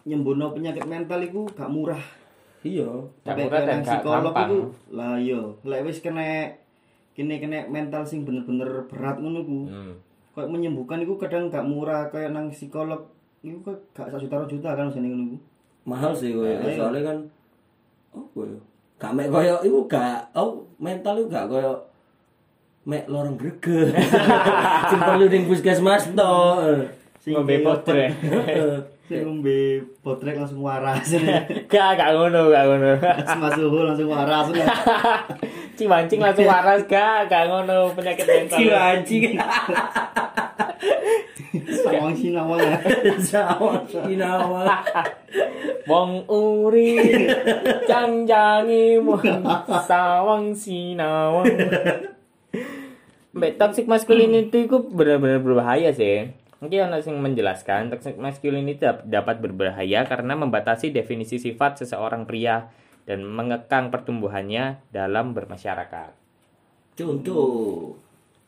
nyembuhno 0.05 0.51
penyakit 0.51 0.85
mental 0.85 1.21
itu 1.21 1.45
gak 1.53 1.69
murah 1.69 2.01
Iya. 2.65 2.89
Gak 3.23 3.37
murah 3.39 3.61
dan 3.63 3.79
gak 3.79 4.01
psikolog 4.01 4.33
iku, 4.35 4.59
lah 4.91 5.21
iya 5.21 5.37
lek 5.63 5.85
wis 5.85 6.01
kena 6.01 6.49
kene 7.13 7.37
kena 7.37 7.69
mental 7.69 8.03
sing 8.03 8.25
bener-bener 8.25 8.89
berat 8.89 9.21
ngono 9.21 9.45
ku 9.45 9.57
Hmm. 9.69 9.95
kayak 10.33 10.49
menyembuhkan 10.49 10.99
itu 10.99 11.15
kadang 11.15 11.47
gak 11.47 11.63
murah 11.63 12.09
kayak 12.09 12.33
nang 12.33 12.49
psikolog 12.49 13.05
itu 13.41 13.61
kok 13.61 13.77
gak 13.93 14.09
sak 14.09 14.19
juta 14.19 14.49
juta 14.49 14.71
kan 14.73 14.89
usane 14.89 15.07
ngono 15.07 15.25
ku 15.31 15.39
Mahal 15.85 16.13
sih 16.17 16.33
kowe. 16.33 16.49
Iya. 16.49 16.81
Soalnya 16.81 17.03
kan 17.13 17.17
oh 18.13 18.25
kowe. 18.33 18.49
Gak 18.97 19.13
mek 19.13 19.29
koyo 19.29 19.61
iku 19.61 19.85
gak 19.85 20.33
oh 20.33 20.65
mental 20.81 21.21
iku 21.21 21.29
gak 21.29 21.47
koyo 21.47 21.73
mek 22.85 23.05
lorong 23.09 23.37
greget. 23.37 23.93
Sing 24.91 25.01
perlu 25.01 25.27
ning 25.29 25.45
puskesmas 25.45 26.09
to. 26.13 26.35
sing 27.21 27.33
Ngombe 27.33 27.57
kayak- 27.57 27.65
potre. 27.65 28.05
sing 29.09 29.21
ngombe 29.21 29.85
botrek 30.01 30.41
langsung 30.41 30.65
waras 30.65 31.05
Gak 31.73 31.91
gak 31.97 32.11
ngono, 32.17 32.49
gak 32.49 32.65
ngono. 32.65 32.93
Mas 33.37 33.53
suhu 33.53 33.85
langsung 33.85 34.09
waras 34.09 34.49
Cimancing 35.77 36.21
langsung 36.25 36.49
waras 36.49 36.81
gak, 36.89 37.29
gak 37.29 37.45
ngono 37.53 37.93
penyakit 37.93 38.25
mental. 38.25 38.57
Si 38.57 38.65
anjing. 38.73 39.37
Sawang 41.69 42.15
sinawang 42.21 42.61
ya 42.61 42.79
Sawang 43.21 43.85
sinawa. 43.89 44.63
Wong 45.91 46.25
uri 46.29 46.97
janjangi 47.85 48.97
wong 49.05 49.21
sawang 49.85 50.57
sinawang. 50.57 51.45
Mbak 53.35 53.53
toxic 53.59 53.85
masculinity 53.91 54.71
itu 54.71 54.79
benar-benar 54.81 55.43
berbahaya 55.43 55.91
sih. 55.93 56.33
Mungkin 56.65 56.89
ada 56.89 57.03
yang 57.05 57.21
menjelaskan 57.21 57.93
toxic 57.93 58.17
masculinity 58.17 58.81
dap- 58.81 59.05
dapat 59.05 59.45
berbahaya 59.45 60.09
karena 60.09 60.33
membatasi 60.39 60.89
definisi 60.95 61.37
sifat 61.37 61.85
seseorang 61.85 62.25
pria 62.25 62.73
dan 63.05 63.21
mengekang 63.27 63.93
pertumbuhannya 63.93 64.81
dalam 64.89 65.37
bermasyarakat. 65.37 66.17
Contoh. 66.97 67.99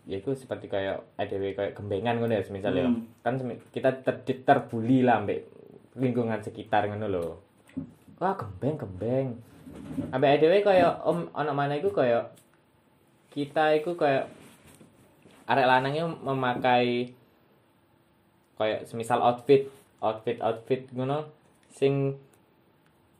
Ya 0.06 0.16
itu 0.16 0.30
seperti 0.32 0.70
kayak 0.70 1.02
ADW 1.18 1.52
kayak 1.52 1.74
gembengan 1.74 2.16
ngono 2.16 2.32
ya 2.32 2.42
misalnya. 2.48 2.86
Kan 3.20 3.34
semi- 3.36 3.58
kita 3.70 3.90
ter, 4.00 4.22
terbuli 4.22 5.02
lah 5.02 5.18
ambek 5.18 5.50
lingkungan 5.94 6.38
sekitar 6.38 6.86
ngono 6.86 7.06
lho. 7.06 7.26
Wah 8.16 8.32
gembeng 8.32 8.78
gembeng. 8.78 9.26
Ambek 10.10 10.30
ADW 10.38 10.54
kayak 10.62 11.02
om 11.02 11.26
anak 11.32 11.54
mana 11.54 11.74
itu 11.74 11.90
kayak 11.90 12.30
kita 13.28 13.76
itu 13.76 13.92
kayak 13.92 14.30
arek 15.44 15.66
lanangnya 15.66 16.06
memakai 16.08 17.12
kayak 18.56 18.88
semisal 18.88 19.20
outfit 19.20 19.68
outfit 20.00 20.40
outfit 20.40 20.88
ngono 20.90 21.28
sing 21.68 22.16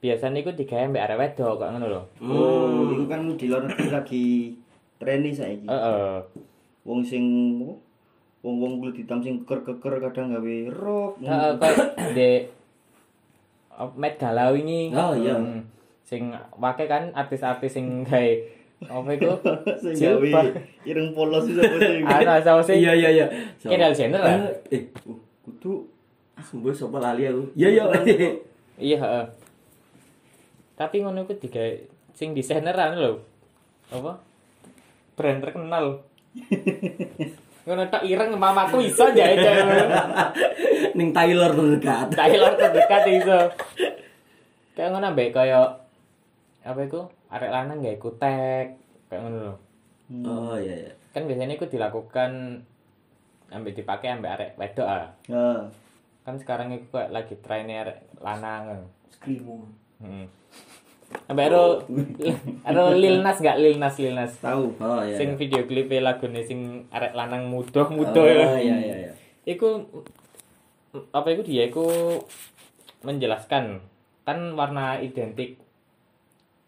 biasanya 0.01 0.41
itu 0.41 0.53
digawe 0.55 0.87
ambek 0.87 1.05
arek 1.05 1.19
wedok 1.19 1.61
kok 1.61 1.71
ngono 1.75 1.87
lho. 1.91 2.03
Oh 2.25 2.95
itu 2.95 3.05
kan 3.05 3.21
di 3.35 3.47
luar 3.51 3.67
lagi 3.69 4.55
trendy 4.97 5.35
saiki. 5.35 5.67
Heeh 5.67 6.47
wong 6.87 7.03
sing 7.03 7.25
wong 8.47 8.57
wong 8.63 8.73
kulit 8.79 9.03
hitam 9.03 9.19
sing 9.19 9.43
keker-keker 9.43 9.99
kadang 9.99 10.31
gawe 10.31 10.57
rok 10.71 11.13
Heeh, 11.19 11.53
kayak 11.59 11.79
di 12.17 12.31
oh, 13.75 13.91
Met 13.99 14.15
Galau 14.23 14.55
ini. 14.55 14.95
Oh, 14.95 15.13
iya. 15.19 15.35
Hmm, 15.35 15.67
sing 16.07 16.31
wake 16.63 16.87
kan 16.87 17.11
artis-artis 17.11 17.75
sing 17.75 18.07
gawe 18.07 18.31
apa 18.87 19.09
itu? 19.19 19.31
sing 19.83 19.95
gawe 19.99 20.41
ireng 20.87 21.11
polos 21.11 21.51
itu 21.51 21.59
apa 21.59 21.77
sih 21.83 22.01
Ana 22.23 22.63
sing 22.63 22.79
Iya 22.79 22.93
iya 22.95 23.11
iya. 23.11 23.27
Kendall 23.59 23.93
Jenner 23.93 24.23
lah. 24.23 24.47
Eh, 24.71 24.87
Uh, 25.03 25.19
kudu 25.43 25.91
sembuh 26.39 26.71
sapa 26.71 27.03
lali 27.03 27.27
aku. 27.27 27.51
Iya 27.59 27.69
iya. 27.75 27.85
Iya, 28.77 29.01
heeh. 29.01 29.25
Tapi 30.77 31.01
ngono 31.01 31.25
iku 31.25 31.33
digawe 31.41 31.73
sing 32.13 32.37
desaineran 32.37 33.01
lho. 33.01 33.25
Apa? 33.89 34.21
Brand 35.17 35.41
terkenal. 35.41 36.05
Ngono 37.67 37.83
tak 37.91 38.07
ireng 38.07 38.31
mamaku 38.39 38.79
iso 38.87 39.11
jahit 39.11 39.43
Ning 40.97 41.11
Tyler 41.11 41.51
terdekat. 41.51 42.09
Taylor 42.15 42.55
terdekat 42.55 43.03
iso. 43.11 43.41
Kayak 44.79 44.91
ngono 44.95 45.07
ambek 45.13 45.35
kaya 45.35 45.83
apa 46.63 46.81
itu? 46.87 47.03
Arek 47.27 47.51
lanang 47.51 47.83
gawe 47.83 47.97
kutek. 47.99 48.67
Kayak 49.11 49.21
ngono 49.27 49.37
lho. 49.43 49.55
Oh 50.23 50.55
iya 50.55 50.87
iya. 50.87 50.93
kan 51.11 51.27
biasanya 51.27 51.57
itu 51.57 51.67
dilakukan 51.67 52.63
ambil 53.51 53.73
dipakai 53.75 54.13
ambil 54.15 54.37
arek 54.39 54.55
wedok 54.61 54.87
ah. 54.87 55.11
kan 56.23 56.35
sekarang 56.39 56.75
itu 56.77 56.87
kayak 56.93 57.11
lagi 57.11 57.35
trennya 57.41 57.89
arek 57.89 57.99
lanang 58.23 58.87
Skrimo. 59.11 59.67
hmm. 59.99 60.29
Ambil 61.27 61.51
aro 61.51 61.65
aro 62.67 62.85
Lil 62.95 63.23
Nas 63.23 63.39
gak 63.39 63.59
Lil 63.59 63.79
Nas 63.79 63.99
Lil 63.99 64.15
Nas. 64.15 64.33
Tahu. 64.39 64.79
Oh 64.79 65.03
iya. 65.03 65.19
sing 65.19 65.35
video 65.39 65.67
klip 65.67 65.91
lagune 65.91 66.43
sing 66.43 66.87
arek 66.91 67.15
lanang 67.15 67.51
muda 67.51 67.87
muda. 67.91 68.21
Oh 68.21 68.27
ya 68.27 68.59
iya 68.59 68.77
iya 68.79 68.95
iya. 69.07 69.13
iku 69.47 69.87
apa 71.11 71.29
itu 71.35 71.43
dia? 71.47 71.67
Iku 71.71 71.87
menjelaskan 73.03 73.83
kan 74.27 74.39
warna 74.59 74.99
identik 74.99 75.59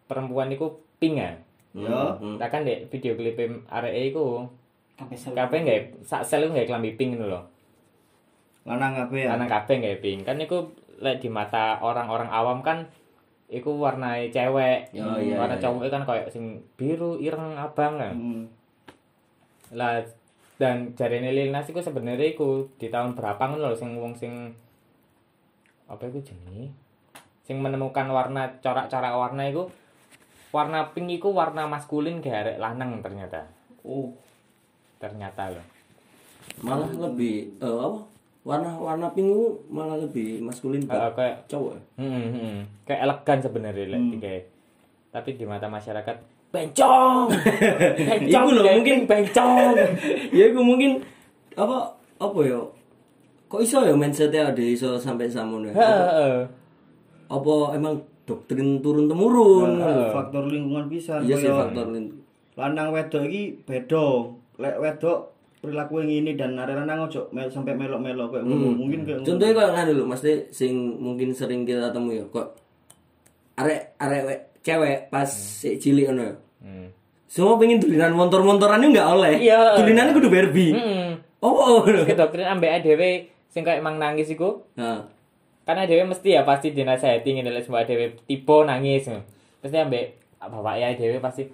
perempuan 0.07 0.51
iku 0.55 0.83
pink 1.03 1.19
ya? 1.19 1.33
Ya 1.77 2.19
Hmm. 2.19 2.41
nah 2.41 2.51
kan 2.51 2.67
dek 2.67 2.91
video 2.91 3.15
klip 3.15 3.39
arek 3.71 3.95
iku 4.11 4.51
Kabeh 4.99 5.59
nggak 5.63 6.03
sak 6.03 6.27
sel 6.27 6.43
iku 6.43 6.59
nggak 6.59 6.67
klambi 6.67 6.99
pink 6.99 7.15
ngono 7.15 7.27
lho. 7.31 7.41
Lanang 8.67 8.99
kabeh 8.99 9.23
ya? 9.23 9.39
Lanang 9.39 9.47
kabeh 9.47 9.75
nggak 9.79 10.03
pink. 10.03 10.27
Kan 10.27 10.43
iku 10.43 10.75
lek 10.99 11.23
di 11.23 11.31
mata 11.31 11.79
orang-orang 11.79 12.27
awam 12.35 12.59
kan 12.67 12.91
iku 13.49 13.81
warna 13.81 14.21
cewek. 14.29 14.93
Oh, 15.01 15.17
iya, 15.17 15.41
warna 15.41 15.57
iya, 15.57 15.65
cowok 15.65 15.89
kan 15.89 16.03
kayak 16.05 16.29
sing 16.29 16.61
biru, 16.77 17.17
ireng, 17.17 17.57
abang 17.57 17.97
kan. 17.97 18.15
Hmm. 18.15 18.43
Lah 19.73 20.05
dan 20.61 20.93
jarene 20.99 21.33
Lil 21.33 21.55
Nas 21.55 21.71
iku 21.71 21.81
sebenarnya 21.81 22.35
iku 22.35 22.69
di 22.77 22.91
tahun 22.93 23.15
berapa 23.15 23.39
ngono 23.39 23.73
lho 23.73 23.77
sing 23.79 23.95
wong 23.97 24.13
sing 24.13 24.53
apa 25.89 26.13
iku 26.13 26.21
jenenge? 26.21 26.75
Sing 27.49 27.65
menemukan 27.65 28.05
warna 28.13 28.61
corak-corak 28.61 29.15
warna 29.17 29.49
iku 29.49 29.73
warna 30.53 30.93
pink 30.93 31.09
iku 31.21 31.33
warna 31.33 31.65
maskulin 31.65 32.21
kayak 32.21 32.61
lanang 32.61 33.01
ternyata. 33.01 33.49
oh 33.85 34.13
Ternyata 34.99 35.55
loh. 35.55 35.67
malah 36.59 36.91
lebih 36.91 37.55
eh, 37.63 37.81
apa 37.87 38.18
warna-warna 38.49 39.13
pink 39.13 39.29
itu 39.29 39.45
malah 39.69 40.01
lebih 40.01 40.41
maskulin 40.41 40.81
buat 40.83 41.13
kayak 41.13 41.45
cowok 41.47 41.73
ya? 41.75 41.83
Hmm, 41.99 42.09
hmm, 42.09 42.31
hmm. 42.33 42.59
kayak 42.83 43.01
elegan 43.05 43.39
sebenarnya 43.39 43.85
Hmm. 43.93 44.11
digawe. 44.11 44.41
Tapi 45.11 45.29
di 45.35 45.45
mata 45.45 45.69
masyarakat 45.69 46.17
bencong. 46.49 47.29
bencong. 48.01 48.47
Lho, 48.49 48.63
kayak 48.63 48.77
mungkin- 48.79 49.05
bencong. 49.05 49.73
ya 50.39 50.45
itu 50.47 50.61
mungkin 50.61 50.91
apa 51.53 51.93
apa 52.17 52.39
ya 52.43 52.61
kok 53.47 53.61
iso 53.61 53.81
ya 53.81 53.93
mindsetnya 53.93 54.49
ada 54.49 54.63
iso 54.63 54.97
sampai 54.97 55.27
samono 55.27 55.69
ya 55.69 55.75
Heeh. 55.75 56.37
apa 57.27 57.53
emang 57.73 57.97
doktrin 58.23 58.79
turun 58.79 59.09
temurun 59.09 59.81
faktor 60.13 60.47
lingkungan 60.47 60.87
bisa 60.87 61.17
iya 61.21 61.35
sih 61.35 61.49
faktor 61.49 61.89
lin- 61.89 62.13
lanang 62.55 62.93
wedok 62.93 63.25
iki 63.25 63.57
beda 63.63 64.29
lek 64.57 64.77
wedok 64.77 65.33
perilaku 65.59 66.01
yang 66.01 66.11
ini 66.15 66.33
dan 66.33 66.55
arek 66.55 66.77
lanang 66.77 67.05
ojo 67.05 67.27
mel 67.31 67.47
sampai 67.47 67.73
melok-melok 67.73 68.31
kayak 68.31 68.45
ngono. 68.45 68.69
mungkin 68.75 69.01
kayak. 69.03 69.19
Hmm. 69.19 69.27
contohnya 69.27 69.53
kok 69.53 69.71
nganu 69.73 69.93
lho 69.93 70.05
mesti 70.07 70.31
sing 70.49 70.73
mungkin 70.97 71.29
sering 71.31 71.63
kita 71.63 71.91
temu 71.91 72.11
ya 72.11 72.25
kok 72.25 72.55
arek 73.57 73.81
arek 73.97 74.23
we- 74.25 74.45
cewek 74.61 75.09
pas 75.09 75.27
si 75.27 75.77
cilik 75.77 76.07
ngono 76.07 76.23
ya 76.25 76.35
Hmm. 76.59 76.91
semua 77.25 77.55
pengen 77.55 77.79
tulinan 77.79 78.11
motor-motorannya 78.13 78.89
nggak 78.89 79.09
oleh 79.09 79.35
Iya. 79.41 79.75
tulinannya 79.75 80.11
kudu 80.13 80.27
Barbie 80.29 80.73
Hmm. 80.73 81.19
oh 81.39 81.55
oh 81.55 81.79
Ke 81.83 82.13
doktrin 82.13 82.47
ambek 82.47 82.83
dhewe 82.83 83.11
sing 83.49 83.63
kayak 83.63 83.79
emang 83.79 83.95
nangis 83.97 84.27
iku 84.29 84.63
nah 84.75 85.07
karena 85.63 85.85
dhewe 85.85 86.03
mesti 86.05 86.33
ya 86.33 86.43
pasti 86.43 86.71
dinasehati 86.71 87.29
ngene 87.31 87.51
lek 87.51 87.63
semua 87.63 87.83
dhewe 87.83 88.17
tipe 88.23 88.57
nangis. 88.63 89.05
Pasti 89.59 89.77
ambek 89.77 90.17
bapak 90.41 90.75
ya 90.77 90.89
dhewe 90.93 91.19
pasti 91.19 91.45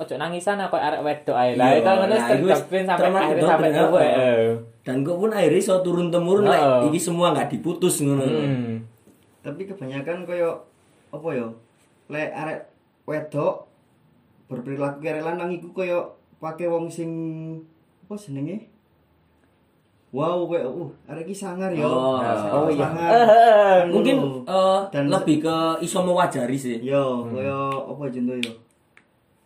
ojo 0.00 0.14
nangisan 0.16 0.56
kok 0.58 0.80
arek 0.80 1.00
wedok 1.00 1.36
ae. 1.36 1.52
Lah 1.54 1.68
Iya, 1.68 1.76
itu 1.76 1.90
ngono 1.90 2.14
ter 2.16 2.34
iku 2.34 2.46
doktrin 2.48 2.84
sampai 2.84 3.08
akhirnya 3.12 3.44
sampai 3.46 3.70
tuwek. 3.70 4.00
heeh. 4.00 4.16
heeh. 4.16 4.52
dan 4.80 4.96
kok 5.00 5.12
pun 5.14 5.30
akhirnya 5.30 5.60
iso 5.60 5.74
turun 5.80 6.08
temurun 6.08 6.46
lah 6.46 6.60
iki 6.82 6.96
semua 6.98 7.30
nggak 7.30 7.50
diputus 7.50 8.00
ngono 8.00 8.24
Hmm. 8.24 8.80
tapi 9.40 9.64
kebanyakan 9.64 10.24
koyo 10.24 10.56
apa 11.10 11.28
ya 11.30 11.46
lek 12.08 12.30
arek 12.30 12.58
wedok 13.04 13.68
berperilaku 14.46 14.98
kaya 14.98 15.10
arek 15.12 15.24
lanang 15.26 15.52
iku 15.52 15.68
koyo 15.70 16.00
pake 16.36 16.64
wong 16.64 16.88
sing 16.88 17.10
apa 18.02 18.16
jenenge 18.16 18.72
wow 20.10 20.42
koyo 20.42 20.66
uh 20.66 20.90
arek 21.06 21.22
iki 21.24 21.36
sangar 21.36 21.70
ya 21.70 21.84
Oh, 21.84 22.18
oh 22.18 22.66
iya. 22.68 22.82
sangar 22.82 23.10
Kan 23.78 23.86
mungkin 23.90 24.16
eh, 24.42 24.80
Dan- 24.90 25.06
lebih 25.08 25.36
ke 25.40 25.56
iso 25.80 26.00
mewajari 26.00 26.56
sih 26.56 26.80
yo 26.82 27.22
koyo 27.26 27.60
apa 27.86 28.08
jenenge 28.08 28.42
yo 28.42 28.52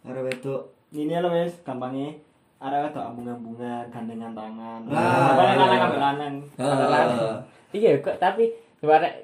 arek 0.04 0.22
wedok 0.28 0.62
Ini 0.94 1.18
lo 1.18 1.32
wes 1.32 1.58
gampangnya 1.66 2.14
arek 2.62 2.80
wedok 2.88 3.04
ambung-ambungan, 3.12 3.84
gandengan 3.90 4.32
tangan. 4.32 4.80
Ah, 4.88 5.36
Apa 5.36 5.42
iya. 5.42 5.56
lanang 5.58 5.80
ambek 5.84 6.00
lanang. 6.00 6.34
Heeh. 6.56 7.34
Iya 7.74 7.90
kok 7.98 8.16
tapi 8.22 8.54
arek 8.80 9.14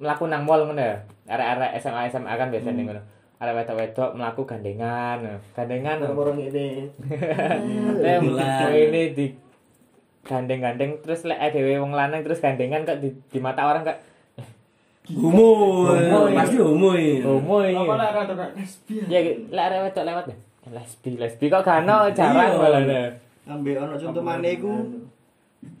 mlaku 0.00 0.24
nang 0.30 0.46
mall 0.46 0.64
ngono 0.64 0.80
ya. 0.80 0.96
Arek-arek 1.30 1.76
SMA 1.82 2.08
SMA 2.08 2.32
kan 2.38 2.48
biasanya 2.48 2.82
ngono. 2.86 3.02
Arek 3.42 3.56
wedok-wedok 3.58 4.10
mlaku 4.16 4.42
gandengan. 4.46 5.18
Gandengan. 5.52 5.96
Borong 6.14 6.38
ini. 6.40 6.88
Ini 8.70 9.02
di 9.12 9.26
gandeng-gandeng 10.20 11.00
terus 11.00 11.24
lek 11.24 11.40
dhewe 11.52 11.80
wong 11.80 11.96
lanang 11.96 12.20
terus 12.20 12.44
gandengan 12.44 12.84
kok 12.84 13.00
di, 13.00 13.08
di 13.32 13.38
mata 13.40 13.64
orang 13.64 13.88
kok 13.88 13.98
homo 15.12 15.48
pasti 16.30 16.56
homo 16.56 16.90
homo 16.94 17.54
Apa 17.58 17.66
iki. 17.66 17.84
lah 17.90 18.10
rada 18.12 18.34
lesbian. 18.52 19.06
Ya 19.06 19.20
lek 19.24 19.64
arek 19.64 19.80
wedok 19.86 20.04
lewat 20.04 20.24
ya. 20.26 20.36
Lesbi, 20.70 21.10
lesbi 21.16 21.46
kok 21.48 21.64
gano 21.64 22.06
jarang 22.12 22.46
Iya. 22.46 22.58
malah. 22.58 23.10
ambek 23.50 23.74
ono 23.76 23.94
contoh 23.96 24.22
maneh 24.22 24.54
iku 24.54 24.70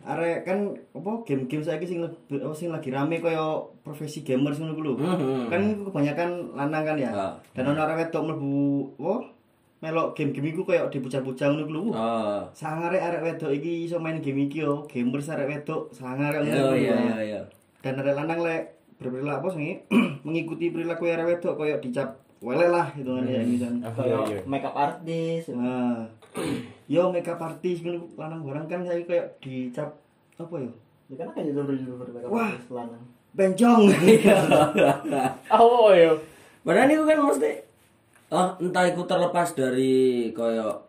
arek 0.02 0.42
kan 0.42 0.58
apa 0.90 1.10
game-game 1.22 1.62
saiki 1.62 1.86
sing 1.86 2.00
sing 2.52 2.68
lagi 2.68 2.90
rame 2.90 3.16
koyo 3.16 3.70
profesi 3.80 4.20
gamer 4.20 4.50
ngono 4.50 4.74
lho. 4.74 4.92
Mhm. 4.96 5.46
Kan 5.46 5.60
iku 5.70 5.82
kebanyakan 5.88 6.30
lanang 6.52 6.84
kan 6.84 6.96
ya. 6.96 7.10
Ah. 7.10 7.32
Dan 7.52 7.70
ono 7.70 7.80
arek 7.80 7.96
wedok 8.02 8.22
mlebu 8.26 8.52
apa 8.98 9.14
melok 9.80 10.12
game-game 10.12 10.50
iku 10.50 10.62
koyo 10.64 10.90
dibocah-bocah 10.90 11.46
ngono 11.46 11.64
ku 11.64 11.72
lho. 11.72 11.82
Wah, 11.86 11.94
Oh. 11.94 12.40
Sangare 12.50 12.98
arek 12.98 13.22
wedok 13.22 13.52
iki 13.52 13.86
iso 13.86 13.96
main 13.96 14.18
game 14.18 14.44
iki 14.44 14.60
yo. 14.60 14.84
Gamers 14.84 15.30
arek 15.30 15.48
wedok 15.48 15.88
sangar 15.90 16.34
kok 16.34 16.42
Iya 16.42 16.64
iya 16.74 16.94
iya 16.98 17.16
iya. 17.22 17.40
Dan 17.80 17.96
arek 17.96 18.16
lanang 18.18 18.42
lek 18.42 18.79
berperilaku 19.00 19.36
apa 19.40 19.48
sih 19.56 19.80
mengikuti 20.28 20.68
perilaku 20.68 21.08
arek 21.08 21.26
wedok 21.26 21.56
koyo 21.56 21.80
dicap 21.80 22.20
wele 22.40 22.68
lah 22.68 22.88
gitu 22.96 23.16
kan 23.16 23.24
ya 23.28 23.40
gitu. 23.44 23.64
Oh, 23.68 24.04
iya, 24.04 24.16
Kayak 24.16 24.20
iya. 24.28 24.40
makeup 24.48 24.74
artist. 24.76 25.46
Nah, 25.52 26.08
yo 26.88 27.12
makeup 27.12 27.40
artist 27.40 27.84
ngono 27.84 28.08
lanang 28.16 28.40
barang 28.44 28.66
kan 28.68 28.80
saya 28.84 29.04
kayak 29.04 29.36
dicap 29.44 29.96
apa 30.40 30.54
yo? 30.56 30.72
Ya 31.12 31.14
kan 31.20 31.28
kayak 31.36 31.52
youtuber-youtuber 31.52 32.08
makeup 32.12 32.30
Wah. 32.32 32.48
artist 32.52 32.70
lanang. 32.72 33.02
Bencong. 33.36 33.82
Oh 35.52 35.92
iya. 35.92 36.12
Padahal 36.60 36.92
itu 36.92 37.04
kan 37.08 37.18
mesti 37.24 37.52
oh, 38.32 38.48
entah 38.60 38.84
itu 38.88 39.02
terlepas 39.04 39.48
dari 39.56 40.28
koyo 40.32 40.80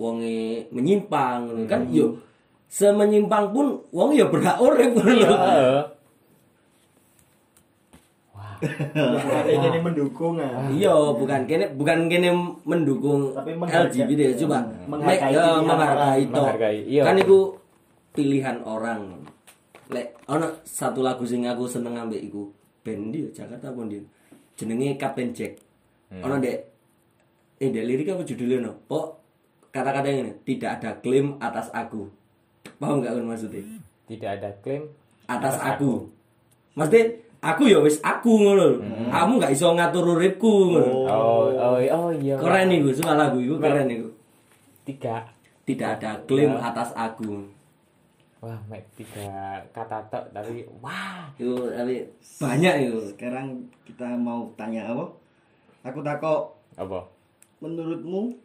wonge 0.00 0.64
menyimpang 0.72 1.44
ngono 1.44 1.68
kan 1.68 1.84
yo 1.92 2.16
semenyimpang 2.72 3.52
pun 3.52 3.84
wong 3.92 4.16
ya 4.16 4.28
berhak 4.32 4.56
urip 4.56 4.96
ngono. 4.96 5.99
Bukan 8.60 9.80
mendukung 9.82 10.34
ya. 10.36 10.48
Iya, 10.68 10.94
bukan 11.16 11.40
kene 11.48 11.66
bukan 11.74 11.98
kene 12.06 12.28
mendukung 12.62 13.32
Tapi 13.32 13.56
menghargai- 13.56 13.88
LGBT 13.88 14.20
ya, 14.20 14.32
coba 14.44 14.58
Menghargai 14.86 15.32
eh, 15.32 15.58
menghargai. 15.64 16.22
Menghargai, 16.28 16.78
iya. 16.84 17.02
Kan 17.04 17.16
itu 17.16 17.38
pilihan 18.12 18.60
orang. 18.62 19.24
Lek 19.90 20.14
ono 20.28 20.46
satu 20.62 21.00
lagu 21.00 21.24
sing 21.24 21.42
aku 21.44 21.66
seneng 21.66 21.98
ambek 21.98 22.22
iku 22.22 22.46
band 22.80 23.10
dia 23.10 23.26
Jakarta 23.32 23.72
pun 23.72 23.88
dia. 23.88 24.02
Jenenge 24.54 24.94
Captain 24.94 25.32
Jack. 25.32 25.56
Ono 26.12 26.36
dek 26.36 26.58
eh 27.58 27.68
dek 27.68 27.84
lirik 27.84 28.12
apa 28.12 28.22
judulnya 28.22 28.68
no? 28.68 28.72
Pok 28.86 29.06
kata-kata 29.70 30.06
ini 30.06 30.32
tidak 30.44 30.78
ada 30.78 30.90
klaim 31.00 31.38
atas 31.40 31.72
aku. 31.72 32.06
Paham 32.76 33.00
gak 33.00 33.12
kan 33.12 33.24
maksudnya? 33.24 33.62
Tidak 34.04 34.30
ada 34.30 34.50
klaim 34.60 34.88
atas 35.26 35.56
aku. 35.56 36.08
Maksudnya 36.74 37.04
aku 37.40 37.68
ya 37.68 37.80
wis 37.80 38.00
aku 38.04 38.30
ngono. 38.40 38.54
lho. 38.56 38.68
Kamu 39.10 39.40
gak 39.40 39.52
iso 39.52 39.72
ngatur 39.72 40.16
uripku 40.16 40.76
ngono. 40.76 40.92
Oh, 41.08 41.48
oh, 41.52 41.76
oh 41.80 42.10
iya. 42.12 42.36
Keren 42.36 42.68
nih 42.68 42.84
gue, 42.84 42.94
suka 42.94 43.16
lagu 43.16 43.40
itu 43.40 43.56
keren 43.56 43.88
nih 43.88 44.04
Tiga. 44.84 45.24
Tidak 45.64 45.88
ada 46.00 46.20
klaim 46.24 46.56
atas 46.56 46.92
aku. 46.96 47.46
Wah, 48.40 48.56
mek 48.72 48.88
tiga 48.96 49.60
kata 49.68 50.00
tok 50.08 50.32
tapi 50.32 50.64
wah. 50.80 51.28
Itu 51.36 51.68
tapi 51.76 52.08
banyak 52.40 52.74
itu. 52.88 53.12
Sekarang 53.12 53.68
kita 53.84 54.16
mau 54.16 54.48
tanya 54.56 54.88
apa? 54.88 55.04
Aku 55.84 56.00
takok 56.00 56.56
Apa? 56.80 57.04
menurutmu 57.60 58.40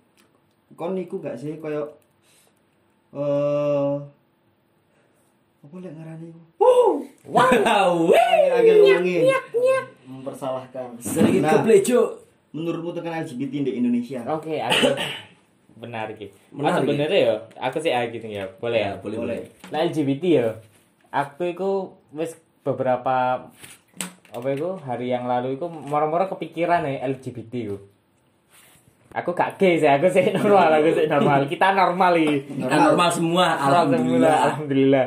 kon 0.76 0.92
niku 1.00 1.24
gak 1.24 1.40
sih 1.40 1.56
koyo 1.56 1.96
eh 3.16 3.96
apa 5.64 5.76
lek 5.80 5.96
ngarani 5.96 6.26
iku? 6.36 6.42
Wow. 6.58 8.12
Agak 8.56 8.76
ngomongin. 8.78 9.22
Mempersalahkan. 10.06 10.88
Sering 10.98 11.42
Nah. 11.42 11.60
keplejo. 11.60 12.22
Menurutmu 12.56 12.96
tekan 12.96 13.20
LGBT 13.20 13.68
di 13.68 13.72
Indonesia? 13.76 14.24
Oke, 14.32 14.56
aku 14.58 14.96
benar 15.84 16.08
iki. 16.08 16.32
Menarik. 16.50 16.72
Aku 16.72 16.80
sebenarnya 16.88 17.20
ya, 17.20 17.36
aku 17.60 17.78
sih 17.84 17.92
ah 17.92 18.08
gitu 18.08 18.24
ya. 18.26 18.48
Boleh 18.58 18.80
ya? 18.80 18.92
boleh 18.96 19.18
boleh. 19.20 19.38
Nah, 19.70 19.84
LGBT 19.84 20.24
ya. 20.24 20.48
Aku 21.12 21.44
itu 21.46 21.70
wis 22.12 22.32
beberapa 22.64 23.48
apa 24.32 24.48
itu 24.52 24.70
hari 24.82 25.08
yang 25.10 25.28
lalu 25.28 25.56
itu 25.56 25.68
moro-moro 25.68 26.28
kepikiran 26.28 26.84
ya 26.84 27.04
LGBT 27.06 27.52
itu. 27.66 27.78
Aku 29.12 29.32
gak 29.32 29.56
gay 29.56 29.76
sih, 29.76 29.88
aku 29.88 30.08
sih 30.08 30.32
normal, 30.36 30.76
aku 30.76 30.92
sih 30.92 31.08
normal. 31.08 31.48
Kita 31.48 31.72
normal 31.72 32.20
iki. 32.20 32.56
Kita 32.56 32.76
normal 32.86 33.10
semua, 33.10 33.48
alhamdulillah. 33.58 34.38
Alhamdulillah. 34.46 35.06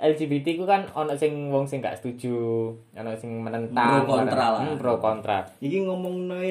LGBT 0.00 0.56
ku 0.56 0.64
kan 0.64 0.88
ono 0.96 1.12
sing 1.12 1.52
wong 1.52 1.68
sing 1.68 1.84
gak 1.84 2.00
setuju, 2.00 2.72
ono 2.96 3.12
sing 3.20 3.36
menentang, 3.44 4.00
Pro 4.00 4.16
kontra 4.16 4.44
lah. 4.56 4.60
Hmm, 4.64 4.80
pro 4.80 4.96
kontra. 4.96 5.38
Iki 5.60 5.84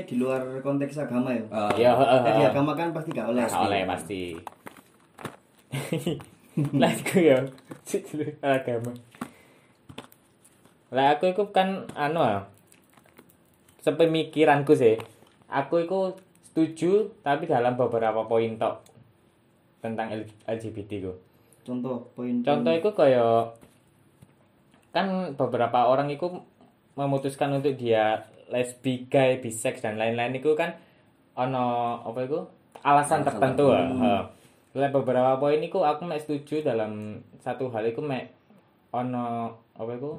di 0.05 0.15
luar 0.21 0.61
konteks 0.61 1.01
agama 1.01 1.33
ya. 1.33 1.41
Eh, 1.49 1.81
Ya, 1.81 1.91
heeh. 1.97 2.19
Jadi 2.29 2.41
heeh. 2.45 2.51
agama 2.53 2.77
kan 2.77 2.93
pasti 2.93 3.09
gak 3.09 3.25
oleh. 3.25 3.41
Gak 3.41 3.65
oleh 3.65 3.81
pasti. 3.89 4.21
Lah 6.81 6.91
iku 6.93 7.17
ya. 7.17 7.41
agama. 8.45 8.93
Lah 10.93 11.17
aku 11.17 11.33
iku 11.33 11.49
kan 11.49 11.89
anu 11.97 12.21
ah. 12.21 12.45
Sepemikiranku 13.81 14.77
sih. 14.77 15.01
Aku 15.49 15.81
iku 15.81 16.13
setuju 16.53 17.09
tapi 17.25 17.49
dalam 17.49 17.73
beberapa 17.73 18.29
poin 18.29 18.61
tok 18.61 18.85
tentang 19.81 20.13
LGBT 20.45 20.91
ku. 21.01 21.13
Contoh 21.69 22.09
poin. 22.17 22.41
Contoh 22.41 22.73
itu 22.73 22.89
kayak 22.97 23.53
kan 24.89 25.37
beberapa 25.37 25.85
orang 25.85 26.09
itu 26.09 26.25
memutuskan 26.97 27.53
untuk 27.53 27.77
dia 27.77 28.25
lesbi, 28.49 29.05
gay, 29.05 29.37
bisex 29.37 29.85
dan 29.85 30.01
lain-lain 30.01 30.41
itu 30.41 30.57
kan 30.57 30.73
ono 31.37 32.01
apa 32.01 32.25
itu 32.25 32.41
alasan 32.81 33.21
Alasan 33.21 33.27
tertentu. 33.29 33.69
Lah 33.69 34.89
beberapa 34.89 35.37
poin 35.37 35.61
iku 35.61 35.85
aku 35.85 36.09
mek 36.09 36.25
setuju 36.25 36.65
dalam 36.65 37.21
satu 37.45 37.69
hal 37.69 37.85
iku 37.85 38.01
mek 38.01 38.33
ono 38.89 39.53
apa 39.77 39.91
iku 39.93 40.17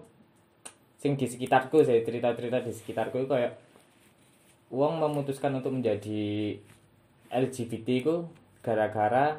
sing 1.02 1.18
di 1.18 1.26
sekitarku 1.26 1.82
saya 1.82 2.06
cerita-cerita 2.06 2.62
di 2.62 2.70
sekitarku 2.70 3.26
iku 3.26 3.34
kayak 3.34 3.58
uang 4.70 5.02
memutuskan 5.02 5.58
untuk 5.58 5.74
menjadi 5.74 6.54
LGBT 7.34 7.86
iku 8.06 8.16
gara-gara 8.62 9.38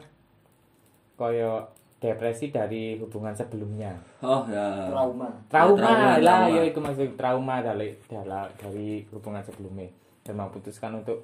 koyo 1.15 1.71
depresi 2.01 2.49
dari 2.49 2.97
hubungan 2.97 3.31
sebelumnya. 3.37 3.93
Oh 4.25 4.41
ya. 4.49 4.89
trauma 4.89 5.29
Trauma, 5.45 5.77
trauma, 5.77 6.17
lah, 6.17 6.49
trauma. 6.49 6.55
yo 6.57 6.61
iku 6.65 6.79
maksud 6.81 7.13
trauma 7.13 7.61
dari 7.61 7.93
dari, 8.09 8.49
dari 8.57 8.89
hubungan 9.13 9.45
sebelumnya 9.45 9.85
dan 10.25 10.33
memutuskan 10.33 10.97
untuk 10.97 11.21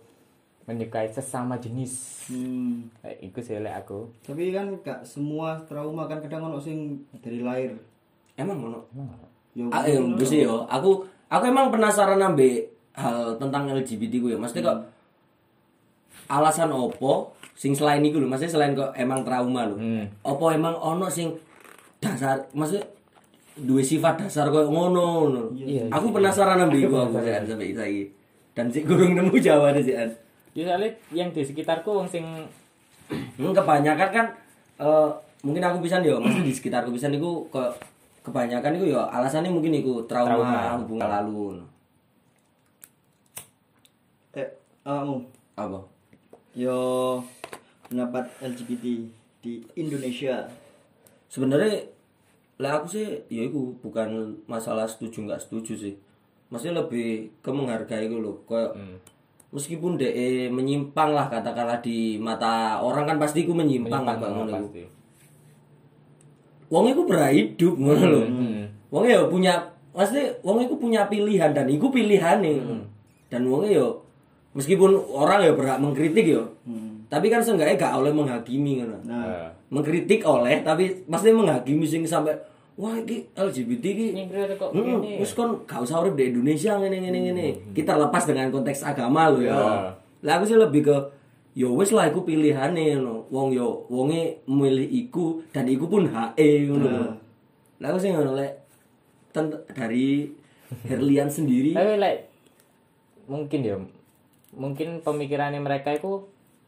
menyukai 0.69 1.09
sesama 1.09 1.57
jenis. 1.57 2.27
Hmm. 2.29 2.93
Eh, 3.01 3.25
iku 3.25 3.41
sih 3.41 3.57
aku. 3.57 4.05
Tapi 4.21 4.53
kan 4.53 4.69
gak 4.85 5.01
semua 5.01 5.57
trauma 5.65 6.05
kan 6.05 6.21
kadang 6.21 6.53
ono 6.53 6.61
sing 6.61 7.01
dari 7.23 7.41
lahir. 7.41 7.73
Emang 8.37 8.61
ngono. 8.61 8.85
Yo, 9.57 9.73
Ah, 9.73 9.81
eh, 9.87 9.97
mbus 9.97 10.29
yo. 10.29 10.67
Aku 10.69 11.01
aku 11.25 11.43
emang 11.49 11.73
penasaran 11.73 12.21
ambek 12.21 12.69
hal 12.93 13.33
tentang 13.41 13.65
LGBT 13.73 14.21
ku 14.21 14.27
ya. 14.29 14.37
Maksudnya 14.37 14.69
kok 14.69 14.79
alasan 16.27 16.69
opo 16.69 17.33
sing 17.53 17.73
selain 17.73 17.99
iku 18.01 18.19
lho, 18.19 18.27
maksudnya 18.27 18.53
selain 18.53 18.73
kok 18.73 18.93
emang 18.93 19.23
trauma 19.23 19.65
lho. 19.65 19.75
Hmm. 19.75 20.05
Opo 20.21 20.51
emang 20.51 20.75
ono 20.75 21.07
sing 21.07 21.33
dasar 21.97 22.45
maksudnya 22.53 22.85
duwe 23.57 23.81
sifat 23.81 24.21
dasar 24.21 24.47
koyo 24.47 24.69
ngono 24.69 25.01
ngono. 25.25 25.41
Iya, 25.51 25.89
Aku 25.89 26.11
penasaran 26.11 26.61
ambek 26.61 26.85
iku 26.85 26.95
aku 27.01 27.17
Jan, 27.19 27.41
sampai 27.43 27.73
saiki. 27.73 28.03
Dan 28.53 28.69
sik 28.69 28.85
gurung 28.85 29.13
nemu 29.13 29.33
jawabannya 29.33 29.81
sih. 29.81 29.93
An. 29.93 30.09
Ya 30.53 30.65
soalnya 30.65 30.89
yang 31.09 31.29
di 31.29 31.41
sekitarku 31.41 31.89
wong 31.91 32.05
sing 32.05 32.25
Hmm, 33.37 33.55
kebanyakan 33.55 34.09
kan 34.11 34.25
eh, 34.77 35.09
mungkin 35.39 35.63
aku 35.63 35.79
bisa 35.79 35.95
yo, 36.03 36.19
maksudnya 36.19 36.43
di 36.43 36.51
sekitarku 36.51 36.91
bisa 36.91 37.07
niku 37.07 37.47
ke 37.47 37.63
kebanyakan 38.19 38.75
iku 38.75 38.85
yo 38.91 39.01
alasannya 39.07 39.47
mungkin 39.47 39.71
iku 39.73 40.03
trauma, 40.03 40.35
Trauma. 40.35 40.75
hubungan 40.83 41.07
lalu. 41.07 41.63
eh 44.33 44.47
kamu 44.83 45.17
Apa? 45.55 45.79
Yo 46.57 46.79
pendapat 47.85 48.25
LGBT 48.41 48.85
di 49.45 49.61
Indonesia. 49.77 50.49
Sebenarnya 51.29 51.85
lah 52.57 52.81
aku 52.81 52.97
sih 52.97 53.05
ya 53.29 53.45
itu 53.45 53.77
bukan 53.85 54.33
masalah 54.49 54.89
setuju 54.89 55.29
nggak 55.29 55.37
setuju 55.45 55.77
sih. 55.77 55.93
Maksudnya 56.49 56.81
lebih 56.81 57.29
ke 57.45 57.53
menghargai 57.53 58.09
gitu 58.09 58.17
loh. 58.17 58.41
Kayak 58.49 58.73
meskipun 59.53 60.01
DE 60.01 60.49
menyimpang 60.49 61.13
lah 61.13 61.29
katakanlah 61.29 61.77
di 61.85 62.17
mata 62.17 62.81
orang 62.81 63.05
kan 63.05 63.17
pasti 63.21 63.45
ku 63.45 63.53
menyimpang, 63.53 64.01
lah 64.01 64.17
Bang, 64.17 64.49
pasti. 64.49 64.83
Wong 66.73 66.89
iku 66.89 67.05
berhidup 67.05 67.77
ngono 67.77 68.05
lho. 68.09 68.21
Hmm. 68.25 68.63
Wong 68.89 69.05
ya 69.05 69.21
punya 69.29 69.53
pasti 69.93 70.25
wong 70.41 70.65
iku 70.65 70.81
punya 70.81 71.05
pilihan 71.05 71.53
dan 71.53 71.69
iku 71.69 71.93
pilihane. 71.93 72.65
Dan 73.29 73.45
wong 73.45 73.69
ya 73.69 73.85
meskipun 74.57 74.97
orang 75.13 75.45
ya 75.45 75.53
berhak 75.53 75.77
mengkritik 75.77 76.25
ya. 76.25 76.41
Tapi 77.07 77.31
kan 77.31 77.39
seenggaknya 77.39 77.77
gak 77.79 77.93
oleh 78.03 78.11
menghakimi 78.11 78.83
ngono. 78.83 78.97
Eh, 78.97 79.01
Nah, 79.07 79.47
Mengkritik 79.67 80.23
oleh 80.23 80.59
tapi 80.59 81.03
pasti 81.05 81.31
menghakimi 81.31 81.83
sing 81.83 82.03
sampai 82.03 82.35
wah 82.75 82.95
iki 82.95 83.23
LGBT 83.35 83.83
iki 83.83 84.07
Ini 84.15 84.27
kok 84.55 84.71
Hmm, 84.71 85.03
wis 85.19 85.31
kon 85.31 85.63
gak 85.63 85.83
usah 85.83 86.03
urip 86.03 86.15
di 86.15 86.31
Indonesia 86.31 86.75
ngene 86.75 86.97
ngene 86.99 87.19
ngene. 87.31 87.47
Kita 87.71 87.95
lepas 87.95 88.27
dengan 88.27 88.49
konteks 88.49 88.83
agama 88.83 89.31
lo 89.31 89.39
ya. 89.39 89.51
Ya. 89.51 89.71
Lah 90.23 90.33
aku 90.35 90.45
sih 90.47 90.59
lebih 90.59 90.83
ke 90.83 90.95
yo 91.53 91.71
wis 91.75 91.95
lah 91.95 92.07
iku 92.07 92.23
pilihane 92.23 92.99
ngono. 92.99 93.27
Wong 93.27 93.55
yo 93.55 93.87
wonge 93.87 94.43
milih 94.43 94.87
iku 94.87 95.39
dan 95.51 95.67
iku 95.67 95.87
pun 95.87 96.07
HE 96.07 96.49
ngono. 96.67 96.83
lho. 96.83 97.05
Lah 97.79 97.87
aku 97.91 97.99
sih 97.99 98.11
ngono 98.11 98.35
lek 98.35 98.51
dari 99.71 100.27
Herlian 100.83 101.29
sendiri 101.29 101.71
Tapi 101.71 101.93
lek 101.95 102.17
mungkin 103.27 103.59
ya 103.61 103.75
mungkin 104.57 104.99
pemikirannya 104.99 105.61
mereka 105.61 105.93
itu 105.93 106.25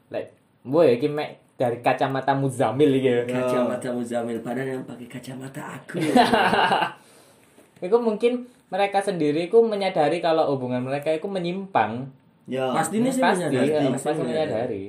lek 0.08 0.32
boy 0.62 0.95
iki 0.95 1.10
mek 1.10 1.41
dari 1.58 1.82
kacamata 1.82 2.32
Muzamil 2.32 2.88
ya. 2.95 3.25
kacamata 3.25 3.91
Muzamil 3.91 4.39
padahal 4.39 4.80
yang 4.80 4.84
pakai 4.86 5.08
kacamata 5.10 5.75
aku. 5.75 5.99
Iku 7.86 7.97
mungkin 7.97 8.43
mereka 8.67 8.99
sendiri 8.99 9.47
itu 9.47 9.58
menyadari 9.60 10.19
kalau 10.19 10.54
hubungan 10.54 10.84
mereka 10.84 11.10
itu 11.10 11.25
menyimpang. 11.25 12.08
ya 12.45 12.71
Pastinya 12.71 13.10
sih 13.10 13.19
pasti, 13.19 13.45
menyadari. 13.45 13.69
ya, 13.69 13.80
pasti 13.89 14.08
pasti 14.08 14.21
menyadari. 14.21 14.84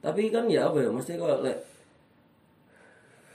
Tapi 0.00 0.22
kan 0.28 0.44
ya 0.46 0.68
apa 0.68 0.78
ya, 0.78 0.90
mesti 0.92 1.16
kalau 1.16 1.40
lek 1.40 1.56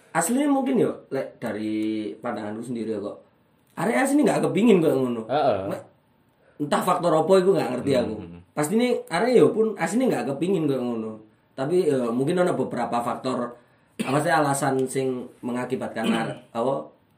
aslinya 0.10 0.50
mungkin 0.50 0.76
ya 0.78 0.92
lek 1.10 1.38
dari 1.38 1.74
pandanganku 2.18 2.62
sendiri 2.64 2.94
ya 2.94 3.00
kok. 3.00 3.18
Area 3.76 4.04
sini 4.04 4.22
nggak 4.24 4.44
kepingin 4.44 4.80
kok 4.80 4.94
ngono. 4.94 5.24
Heeh. 5.26 5.60
Mek- 5.68 5.89
Entah 6.60 6.84
faktor 6.84 7.16
apa 7.16 7.32
itu 7.40 7.50
nggak 7.56 7.70
ngerti 7.80 7.92
aku. 7.96 8.16
Pasti 8.52 8.76
ini 8.76 9.00
area 9.08 9.42
ya 9.42 9.46
pun 9.48 9.72
aslinya 9.80 10.06
nggak 10.12 10.26
kepingin 10.36 10.68
kok 10.68 10.80
ngono. 10.80 11.16
Tapi 11.56 11.88
ya, 11.88 12.12
mungkin 12.12 12.40
ada 12.40 12.52
beberapa 12.52 13.00
faktor 13.00 13.56
apa 14.00 14.18
sih 14.20 14.32
alasan 14.32 14.84
sing 14.88 15.28
mengakibatkan 15.44 16.08
are, 16.20 16.36
apa 16.52 16.74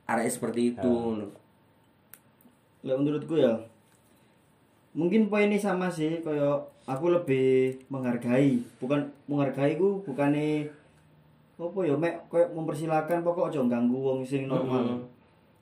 area 0.05 0.29
seperti 0.29 0.77
itu. 0.77 0.85
ngono. 0.89 1.25
Lek 2.85 2.97
menurutku 2.97 3.37
ya 3.37 3.53
mungkin 4.91 5.31
poin 5.31 5.47
ini 5.47 5.55
sama 5.55 5.87
sih 5.87 6.19
kayak 6.19 6.67
aku 6.83 7.15
lebih 7.15 7.79
menghargai 7.87 8.59
bukan 8.83 9.07
menghargai 9.23 9.79
ku 9.79 10.03
bukannya 10.03 10.67
apa 11.61 11.79
ya 11.85 11.95
mek 11.95 12.27
kayak 12.27 12.51
mempersilahkan 12.51 13.23
pokok 13.23 13.53
aja 13.53 13.63
ganggu 13.69 13.95
wong 13.95 14.19
sing 14.27 14.51
normal 14.51 15.07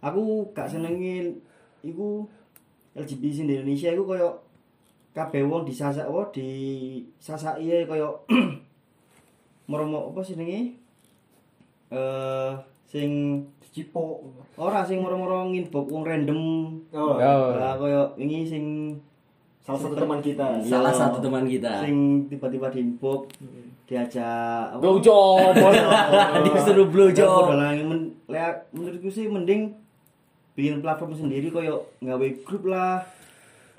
aku 0.01 0.47
gak 0.55 0.71
senengin 0.71 1.37
iku 1.85 2.25
LGBT 2.93 3.23
di 3.43 3.53
Indonesia 3.55 3.89
iku 3.89 4.03
kayak 4.07 4.33
kabeh 5.09 5.41
wong 5.43 5.65
disasak 5.65 6.05
apa 6.05 6.29
disasaki 6.31 7.65
ae 7.67 7.83
kayak 7.83 8.13
meromo 9.69 10.09
apa 10.09 10.21
sih 10.21 10.33
jenenge 10.33 10.77
eh 11.89 12.51
sing 12.85 13.41
cipo 13.69 14.25
ora 14.57 14.81
sing 14.81 14.97
moro-moro 14.97 15.45
nginbok 15.45 15.85
wong 15.87 16.01
random 16.01 16.41
oh, 16.89 17.17
Oh. 17.17 17.53
lah 17.53 17.77
koyo 17.77 18.09
wingi 18.17 18.41
sing 18.43 18.65
salah 19.61 19.77
satu 19.77 19.95
teman 19.95 20.17
kita 20.19 20.57
Iya. 20.57 20.65
Salah 20.65 20.89
satu 20.89 21.17
teman 21.21 21.45
kita. 21.45 21.85
sing 21.85 22.25
tiba-tiba 22.25 22.73
diinbok 22.73 23.29
diajak? 23.85 24.73
Blowjob. 24.77 25.53
Disuruh 26.45 26.89
blowjob. 26.89 27.53
Menurutku 28.73 29.09
sih 29.09 29.29
mending 29.29 29.69
bikin 30.59 30.83
platform 30.83 31.15
sendiri 31.15 31.47
koyo 31.47 31.87
nggawe 32.03 32.27
grup 32.43 32.67
lah 32.67 32.99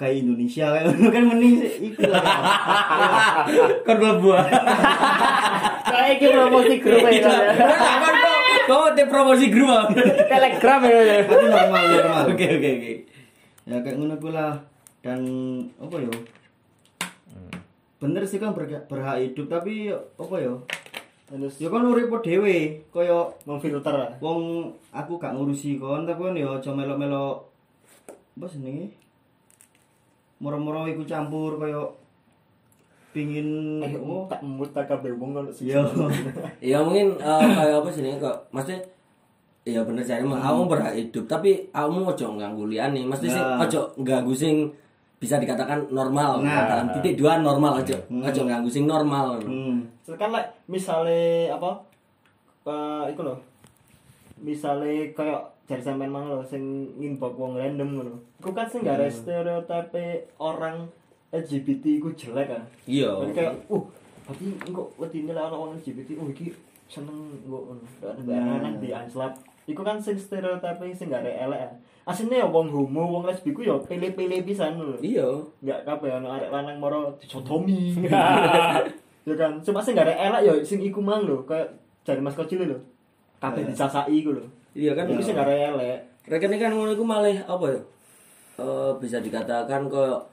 kayak 0.01 0.25
Indonesia 0.25 0.73
kayak 0.73 0.97
kan 1.12 1.25
mending 1.29 1.55
sih 1.61 1.93
iku 1.93 2.09
lah 2.09 2.25
Kon 3.85 4.01
buah. 4.25 4.49
Kayak 5.85 6.11
iki 6.16 6.27
promosi 6.33 6.75
grup 6.81 7.05
ya. 7.05 7.21
Kan 7.21 8.14
kok 8.16 8.38
kok 8.64 8.87
te 8.97 9.03
promosi 9.05 9.47
grup. 9.53 9.69
Am? 9.69 9.93
Telegram 10.25 10.81
ya. 10.88 11.21
tapi 11.29 11.45
normal 11.53 11.83
normal 11.85 12.23
Oke 12.33 12.47
oke 12.49 12.71
oke. 12.81 12.93
ya 13.69 13.77
kayak 13.85 13.97
ngono 14.01 14.16
ku 14.16 14.33
lah 14.33 14.57
dan 15.05 15.21
apa 15.77 15.97
yo 16.01 16.12
bener 18.01 18.25
sih 18.25 18.40
kan 18.40 18.57
berhak, 18.57 18.88
hidup 19.21 19.47
tapi 19.53 19.93
apa 19.93 20.37
yo 20.40 20.64
terus 21.31 21.62
ya 21.62 21.71
kan 21.71 21.87
urip 21.87 22.11
dhewe 22.27 22.83
koyo 22.90 23.31
memfilter. 23.47 24.19
Wong 24.19 24.66
aku 24.90 25.14
gak 25.23 25.38
ngurusi 25.38 25.79
kon 25.79 26.03
tapi 26.03 26.21
kan 26.27 26.35
ya 26.35 26.59
aja 26.59 26.71
melo-melo 26.75 27.47
apa 28.11 28.47
jenenge? 28.51 28.90
Moro-moro 30.43 30.90
iku 30.90 31.07
campur 31.07 31.61
kaya 31.62 31.87
pingin 33.14 33.79
oh 34.03 34.27
tak 34.31 34.43
mut 34.43 34.71
tak 34.75 34.87
kabeh 34.90 35.11
wong 35.14 35.35
kalau 35.35 35.51
ya 35.62 35.83
Ya 36.62 36.79
mungkin 36.83 37.14
eh, 37.19 37.47
kayak 37.55 37.79
apa 37.83 37.88
sih 37.95 38.03
nih 38.03 38.19
kok? 38.19 38.37
Maksudnya 38.51 38.83
Iya 39.61 39.85
bener 39.85 40.01
sih, 40.01 40.16
emang 40.16 40.40
kamu 40.40 40.73
berhak 40.73 40.97
hidup, 40.97 41.29
tapi 41.29 41.69
kamu 41.69 42.09
ojo 42.16 42.27
ganggu 42.40 42.64
liane, 42.64 43.05
mesti 43.05 43.29
sih 43.29 43.37
Nah. 43.37 43.61
ojo 43.61 43.93
ganggu 44.01 44.33
sing 44.33 44.73
bisa 45.20 45.37
dikatakan 45.37 45.85
normal, 45.92 46.40
Nah. 46.40 46.64
dalam 46.64 46.88
titik 46.96 47.20
dua 47.20 47.37
normal 47.38 47.85
aja, 47.85 48.00
ojo 48.09 48.40
ganggu 48.48 48.72
sing 48.72 48.88
normal. 48.88 49.37
hmm. 49.44 49.85
kan 50.16 50.33
like 50.33 50.50
misale 50.66 51.46
apa 51.46 51.70
eh 52.66 53.14
iku 53.14 53.22
lho 53.22 53.37
misale 54.40 55.12
kayak 55.12 55.54
jari 55.68 55.83
sampean 55.85 56.11
mang 56.11 56.26
lho 56.26 56.42
sing 56.42 56.90
nginbok 56.98 57.37
wong 57.37 57.54
random 57.54 57.88
ngono 57.94 58.14
iku 58.40 58.50
kan 58.50 58.66
sing 58.66 58.83
gak 58.83 59.06
stereotipe 59.06 60.35
orang 60.40 60.88
LGBT 61.30 62.02
iku 62.02 62.11
jelek 62.18 62.50
kan 62.50 62.62
Iya. 62.90 63.22
Jadi 63.22 63.33
kayak 63.38 63.54
uh 63.70 63.85
berarti 64.26 64.46
kok 64.66 64.88
wedine 64.98 65.30
lah 65.30 65.46
orang 65.46 65.78
LGBT 65.78 66.18
oh 66.18 66.26
iki 66.26 66.50
seneng 66.90 67.38
kok 67.46 67.62
ngono 67.70 67.83
Nah. 68.26 68.59
anak 68.59 68.83
di 68.83 68.90
anslap 68.90 69.38
iku 69.70 69.87
kan 69.87 69.96
sing 69.96 70.18
stereotipe 70.18 70.90
sing 70.90 71.06
gak 71.06 71.22
elek 71.22 71.61
ya 71.62 71.70
aslinya 72.02 72.42
ya 72.42 72.46
wong 72.50 72.66
homo 72.66 73.02
wong 73.06 73.22
lesbi 73.22 73.54
ku 73.54 73.62
ya 73.62 73.78
pilih-pilih 73.78 74.42
pisan 74.42 74.74
lho 74.74 74.98
Iya. 74.98 75.30
nggak 75.62 75.87
kabeh 75.87 76.11
ana 76.11 76.37
arek 76.37 76.50
lanang 76.50 76.83
moro 76.83 77.14
dicotomi 77.22 77.94
ya 79.28 79.35
kan 79.38 79.62
cuma 79.62 79.78
sing 79.78 79.94
gak 79.94 80.11
ada 80.11 80.16
elek 80.18 80.42
ya 80.42 80.52
sing 80.61 80.83
iku 80.83 80.98
mang 80.98 81.22
lho 81.22 81.46
kayak 81.46 81.70
jari 82.02 82.18
mas 82.18 82.35
kecil 82.35 82.66
lho 82.66 82.78
kabeh 83.38 83.62
dicasaki 83.64 84.20
iku 84.20 84.35
lho 84.35 84.44
Iya 84.74 84.94
kan 84.98 85.06
iku 85.06 85.22
sing 85.22 85.38
gak 85.38 85.46
ada 85.46 85.56
elek 85.74 85.98
Rekening 86.20 86.61
kan 86.61 86.70
ngono 86.70 86.92
iku 86.92 87.02
malah 87.02 87.33
apa 87.48 87.64
ya? 87.74 87.80
Eh, 88.61 88.92
bisa 89.00 89.18
dikatakan 89.18 89.88
kok 89.88 90.28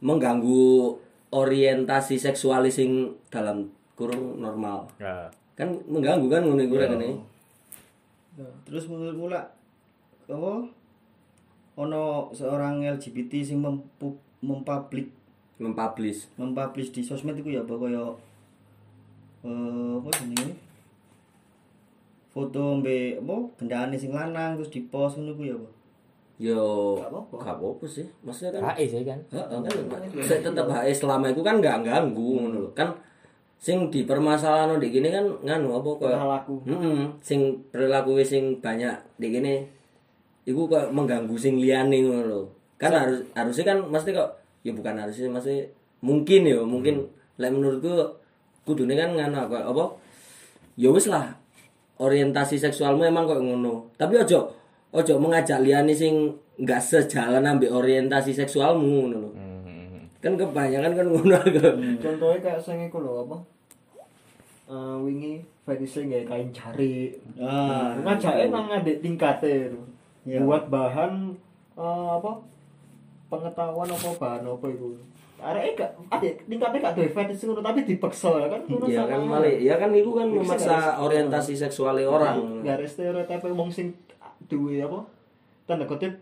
mengganggu 0.00 0.94
orientasi 1.34 2.16
seksualis 2.16 2.78
sing 2.78 3.10
dalam 3.28 3.66
kurung 3.98 4.38
normal. 4.38 4.86
Ya. 4.96 5.26
Kan 5.58 5.74
mengganggu 5.90 6.30
kan 6.30 6.42
ngono 6.46 6.62
iku 6.62 6.78
rekening. 6.78 7.18
Terus 8.64 8.84
menurutmu 8.88 9.26
lah 9.32 9.44
apa? 10.28 10.52
Ono 11.80 12.28
seorang 12.30 12.84
LGBT 12.84 13.40
sing 13.42 13.58
mempu, 13.60 14.12
mempublik 14.44 15.08
Mempublish. 15.62 16.26
mempublish 16.34 16.90
di 16.90 17.06
sosmed 17.06 17.38
itu 17.38 17.54
ya 17.54 17.62
kaya 17.62 18.02
eh 19.46 19.90
apa 19.98 20.08
jenenge? 20.18 20.52
Foto 22.32 22.80
mbek 22.80 23.22
apa 23.22 23.36
gendane 23.60 23.96
sing 23.96 24.10
lanang 24.10 24.58
terus 24.58 24.72
dipost 24.72 25.20
ngono 25.20 25.36
ku 25.38 25.42
ya 25.46 25.54
apa? 25.54 25.68
Yo, 26.42 26.98
Gak 26.98 27.12
apa-apa. 27.12 27.86
gak 27.86 27.90
sih. 27.92 28.06
Maksudnya 28.26 28.58
kan 28.58 28.74
HE 28.74 28.84
sih 28.90 29.06
kan. 29.06 29.18
Heeh, 29.30 29.58
kan 29.62 29.72
saya 30.26 30.40
tetap 30.42 30.66
HE 30.66 30.90
selama 30.90 31.30
itu 31.30 31.38
kan 31.44 31.62
nggak 31.62 31.86
ganggu 31.86 32.42
ngono 32.42 32.58
lho. 32.66 32.70
Kan 32.74 32.90
sing 33.62 33.94
dipermasalahan 33.94 34.82
di 34.82 34.90
gini 34.90 35.14
kan 35.14 35.22
nganu 35.46 35.78
apa 35.78 35.90
koyo 35.94 36.18
laku 36.18 36.58
Heeh, 36.66 37.06
sing 37.22 37.62
perilaku 37.70 38.18
sing 38.26 38.58
banyak 38.58 38.90
di 39.22 39.30
gini 39.30 39.62
iku 40.42 40.66
kok 40.66 40.90
mengganggu 40.90 41.38
sing 41.38 41.62
liyane 41.62 42.02
ngono 42.02 42.22
lho. 42.26 42.42
Kan 42.74 42.90
harus 42.90 43.22
harusnya 43.38 43.64
kan 43.70 43.78
mesti 43.86 44.10
kok 44.10 44.34
ya 44.66 44.74
bukan 44.74 44.98
harusnya 44.98 45.30
masih 45.30 45.70
mungkin 46.02 46.42
ya, 46.42 46.58
mungkin 46.66 47.06
lek 47.38 47.54
menurutku 47.54 48.18
kudune 48.66 48.98
kan 48.98 49.14
nganu 49.14 49.46
apa 49.46 49.62
apa 49.62 49.84
ya 50.74 50.90
wis 50.90 51.06
lah 51.06 51.30
orientasi 52.02 52.58
seksualmu 52.58 53.06
emang 53.06 53.30
kok 53.30 53.38
ngono. 53.38 53.94
Tapi 53.94 54.18
ojo 54.26 54.50
ojo 54.90 55.14
mengajak 55.22 55.62
liyane 55.62 55.94
sing 55.94 56.34
nggak 56.58 56.82
sejalan 56.82 57.46
ambek 57.46 57.70
orientasi 57.70 58.34
seksualmu 58.34 59.06
ngono 59.06 59.16
lho. 59.22 59.30
Hmm. 59.38 59.51
Kan 60.22 60.32
kebanyakan 60.34 60.92
kan 60.92 61.04
ngono 61.04 61.34
aku. 61.36 61.58
contohnya 61.98 62.38
kayak 62.40 62.58
sing 62.58 62.78
iku 62.80 62.98
lho 62.98 63.22
apa 63.22 63.36
Eh, 64.64 64.96
wingi 64.96 65.32
fetishnya 65.60 66.06
nggak 66.08 66.24
kain 66.24 66.48
jari 66.48 67.12
Ah, 67.34 67.92
ngajaknya 67.98 68.46
nang 68.48 68.70
adik 68.72 69.02
tingkatnya 69.02 69.68
lho. 69.68 69.82
Iya. 70.22 70.38
buat 70.40 70.64
bahan 70.66 71.34
eh, 71.74 72.08
apa 72.12 72.30
pengetahuan 73.26 73.84
apa 73.86 74.08
bahan 74.14 74.42
apa 74.46 74.66
itu 74.68 74.94
Arek 75.36 75.74
gak 75.74 75.90
adik 76.08 76.46
tingkatnya 76.46 76.78
gak 76.80 76.94
duwe 76.94 77.10
fetish 77.10 77.42
ngono 77.42 77.58
tapi 77.60 77.82
dipaksa 77.82 78.30
ya 78.38 78.46
kan 78.46 78.62
ngono 78.62 78.86
Iya 78.86 79.02
kan 79.04 79.20
malah 79.20 79.50
ya 79.50 79.74
kan 79.74 79.90
itu 79.90 80.10
kan 80.12 80.30
Bisa 80.30 80.38
memaksa 80.38 80.76
orientasi 80.96 81.52
seksualnya 81.58 82.06
orang. 82.06 82.62
Gak 82.62 82.78
ada 82.78 82.86
stereotip 82.86 83.42
wong 83.42 83.66
sing 83.66 83.90
duwe 84.46 84.78
apa 84.78 85.02
tanda 85.64 85.82
kutip 85.84 86.14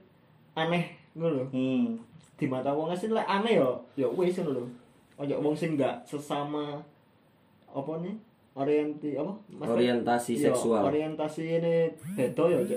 aneh 0.54 0.96
ngono. 1.12 1.44
Hmm. 1.52 2.00
Di 2.40 2.48
mata 2.48 2.72
wong 2.72 2.88
asing 2.88 3.12
lek 3.12 3.28
aneh 3.28 3.60
ya 3.60 3.68
ya 3.94 4.08
wis 4.08 4.40
ngono 4.40 4.56
lho. 4.56 4.64
Ojo 5.20 5.34
wong 5.38 5.52
sing 5.52 5.76
gak 5.76 6.00
sesama 6.02 6.80
apa 7.68 7.92
nih 8.00 8.16
orienti 8.56 9.14
apa 9.14 9.30
Mas? 9.52 9.68
Orientasi 9.68 10.32
Iya, 10.34 10.48
seksual. 10.50 10.88
orientasi 10.88 11.60
ini 11.60 11.74
beda 12.16 12.44
ya 12.48 12.56
ojo 12.58 12.76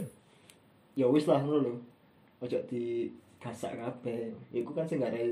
ya 0.93 1.05
wis 1.07 1.25
lah 1.25 1.39
ngono 1.39 1.63
lho 1.63 1.73
ojo 2.43 2.57
di 2.67 3.07
gasak 3.39 3.75
kabeh 3.75 4.27
iku 4.51 4.75
kan 4.75 4.83
sing 4.83 4.99
gak 4.99 5.15
ada 5.15 5.23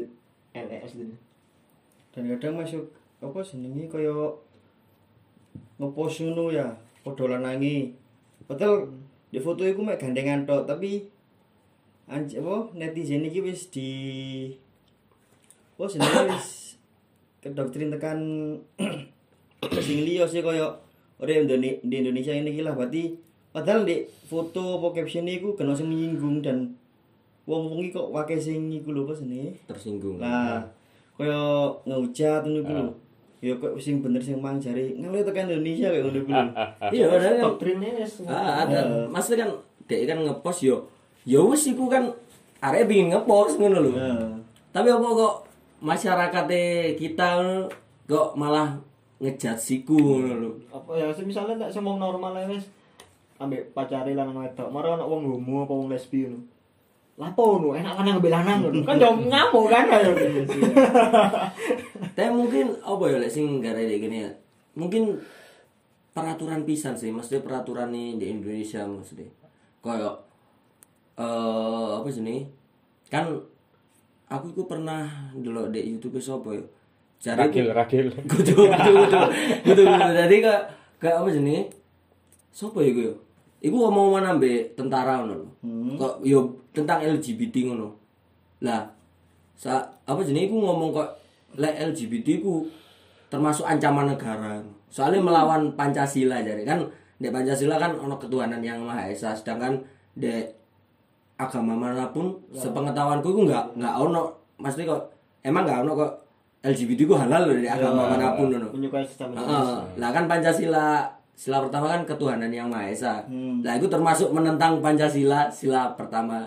LS 0.56 0.96
ini 0.98 1.16
Dan 2.12 2.28
kadang 2.28 2.60
masuk 2.60 2.84
apa 3.20 3.40
jenenge 3.40 3.88
kaya 3.88 4.16
ngepost 5.80 6.22
ngono 6.22 6.52
ya, 6.52 6.68
padha 7.02 7.26
lanangi. 7.28 7.90
Padahal 8.46 8.84
di 9.32 9.40
foto 9.40 9.64
iku 9.64 9.82
mek 9.82 9.96
gandengan 9.98 10.44
tok, 10.44 10.68
tapi 10.68 11.08
anj 12.12 12.44
apa 12.44 12.76
netizen 12.76 13.24
iki 13.24 13.40
wis 13.40 13.72
di 13.72 13.90
apa 15.80 15.88
jenenge 15.88 16.36
wis 16.36 16.76
kedoktrin 17.40 17.90
tekan 17.90 18.20
sing 19.80 20.04
liya 20.04 20.28
sih 20.28 20.44
kaya 20.44 20.68
ora 21.22 21.32
di 21.48 21.96
Indonesia 21.96 22.36
ini 22.36 22.52
iki 22.52 22.62
lah. 22.66 22.76
Berarti 22.76 23.16
padahal 23.56 23.88
di 23.88 24.04
foto 24.28 24.82
apa 24.84 25.02
caption 25.02 25.30
iku 25.30 25.56
kena 25.56 25.72
sing 25.72 25.88
menyinggung 25.88 26.44
dan 26.44 26.76
wong-wong 27.48 27.88
iki 27.88 27.96
kok 27.96 28.12
wake 28.12 28.36
sing 28.36 28.68
iku 28.76 28.92
lho 28.92 29.08
apa 29.08 29.14
jenenge? 29.16 29.56
Tersinggung. 29.72 30.20
Lah, 30.20 30.68
kaya 31.16 31.40
ngehujat 31.88 32.44
ngono 32.44 32.62
ku 32.68 32.72
lho. 32.76 32.86
Ya 33.42 33.58
kok 33.58 33.74
sing 33.80 34.04
bener 34.04 34.22
sing 34.22 34.38
mang 34.38 34.60
jare 34.60 34.94
ngale 35.00 35.24
tekan 35.24 35.48
Indonesia 35.48 35.88
kayak 35.90 36.04
ngono 36.04 36.20
ku 36.28 36.32
lho. 36.36 36.46
Iya 36.98 37.06
padahal 37.08 37.34
kan? 37.40 37.44
doktrinnya 37.48 37.92
ah, 38.28 38.54
ada. 38.68 38.80
Maksudnya 39.08 39.48
kan 39.48 39.52
dia 39.88 40.06
kan 40.06 40.20
ngepost 40.28 40.68
yo 40.68 40.91
yo 41.24 41.52
wis 41.54 41.70
iku 41.70 41.86
kan 41.86 42.10
arek 42.62 42.86
pengin 42.90 43.14
ngepost 43.14 43.58
ngono 43.58 43.78
lho. 43.82 43.92
Nah, 43.94 44.38
Tapi 44.72 44.88
apa 44.88 45.04
kok 45.04 45.36
masyarakatnya 45.84 46.96
kita 46.96 47.28
kok 48.08 48.38
malah 48.38 48.78
ngejat 49.22 49.58
siku 49.58 49.98
ngono 49.98 50.34
lho. 50.38 50.52
apa 50.70 50.92
ya 50.98 51.06
misalnya 51.22 51.68
nek 51.68 51.72
sing 51.74 51.86
wong 51.86 51.98
normal 52.02 52.34
ae 52.38 52.50
wis 52.50 52.66
ambek 53.42 53.74
pacare 53.74 54.14
lanang 54.14 54.38
wedok 54.38 54.70
maro 54.70 54.94
ana 54.94 55.06
wong 55.06 55.26
homo 55.26 55.66
apa 55.66 55.74
wong 55.74 55.90
lesbi 55.90 56.30
ngono 56.30 56.42
lapo 57.18 57.58
ngono 57.58 57.78
enak 57.78 57.94
kan 57.98 58.06
ngambil 58.08 58.32
lanang 58.34 58.58
ngono 58.66 58.82
kan 58.82 58.96
yo 58.98 59.10
ngamuk 59.14 59.66
kan 59.70 59.86
ayo 59.94 60.12
Tapi 62.12 62.30
mungkin 62.34 62.76
apa 62.82 63.04
ya 63.08 63.18
lek 63.22 63.32
sing 63.32 63.62
gara 63.64 63.80
gini 63.80 64.26
ya. 64.26 64.32
Mungkin 64.76 65.16
peraturan 66.12 66.68
pisan 66.68 66.92
sih, 67.00 67.08
maksudnya 67.08 67.40
peraturan 67.40 67.88
nih 67.92 68.20
di 68.20 68.26
Indonesia 68.36 68.84
maksudnya. 68.84 69.32
Kayak 69.80 70.20
eh 71.22 71.90
apa 72.02 72.08
sih 72.10 72.26
nih? 72.26 72.42
Kan 73.14 73.38
aku 74.26 74.56
itu 74.56 74.64
pernah 74.66 75.06
dulu 75.38 75.70
di 75.70 75.94
YouTube 75.94 76.18
sapa 76.18 76.50
ya. 76.58 76.64
Cari 77.22 77.38
Ragil, 77.38 77.68
ragil. 77.70 78.06
kudu 78.32 78.66
kudu 78.66 78.92
kudu 78.98 79.20
kudu 79.62 79.82
kudu 79.86 80.10
tadi 80.18 80.38
kak 80.42 80.62
kak 80.98 81.22
apa 81.22 81.30
jenis 81.30 81.70
siapa 82.50 82.82
ya 82.82 82.92
gue 82.98 83.14
Iku 83.62 83.78
ngomong 83.78 84.26
ambek 84.26 84.74
tentara 84.74 85.22
ngono 85.22 85.38
lho. 85.38 85.48
Kok 86.02 86.26
yo 86.26 86.50
tentang 86.74 86.98
LGBT 86.98 87.70
ngono. 87.70 87.94
Lah 88.66 88.90
sa 89.54 89.86
apa 90.10 90.18
jenis 90.26 90.50
iku 90.50 90.58
ngomong 90.58 90.90
kok 90.90 91.10
lek 91.62 91.78
LGBT 91.94 92.42
ku 92.42 92.66
termasuk 93.30 93.70
ancaman 93.70 94.10
negara. 94.10 94.58
Soalnya 94.90 95.22
melawan 95.22 95.78
Pancasila 95.78 96.42
jadi 96.42 96.66
kan 96.66 96.82
di 97.22 97.30
Pancasila 97.30 97.78
kan 97.78 97.94
ono 98.02 98.18
ketuhanan 98.18 98.66
yang 98.66 98.82
maha 98.82 99.14
esa 99.14 99.38
sedangkan 99.38 99.78
di 100.18 100.42
agama 101.42 101.74
mana 101.74 102.06
pun 102.14 102.38
sepengetahuanku 102.54 103.34
itu 103.34 103.42
nggak 103.50 103.82
nggak 103.82 103.94
ono 103.98 104.30
pasti 104.62 104.86
kok 104.86 105.10
emang 105.42 105.66
nggak 105.66 105.82
ono 105.82 105.92
kok 105.98 106.12
LGBT 106.62 107.10
ku 107.10 107.18
halal 107.18 107.50
loh 107.50 107.58
dari 107.58 107.66
agama 107.66 108.06
mana 108.14 108.38
pun 108.38 108.54
ono 108.54 108.70
menyukai 108.70 109.02
sesama 109.02 109.34
Heeh. 109.34 109.98
Lah 109.98 110.10
kan 110.14 110.30
Pancasila 110.30 111.10
sila 111.34 111.58
pertama 111.66 111.90
kan 111.90 112.06
ketuhanan 112.06 112.54
yang 112.54 112.70
maha 112.70 112.94
esa. 112.94 113.26
Lah 113.66 113.74
itu 113.74 113.90
termasuk 113.90 114.30
menentang 114.30 114.78
Pancasila 114.78 115.50
sila 115.50 115.98
pertama. 115.98 116.46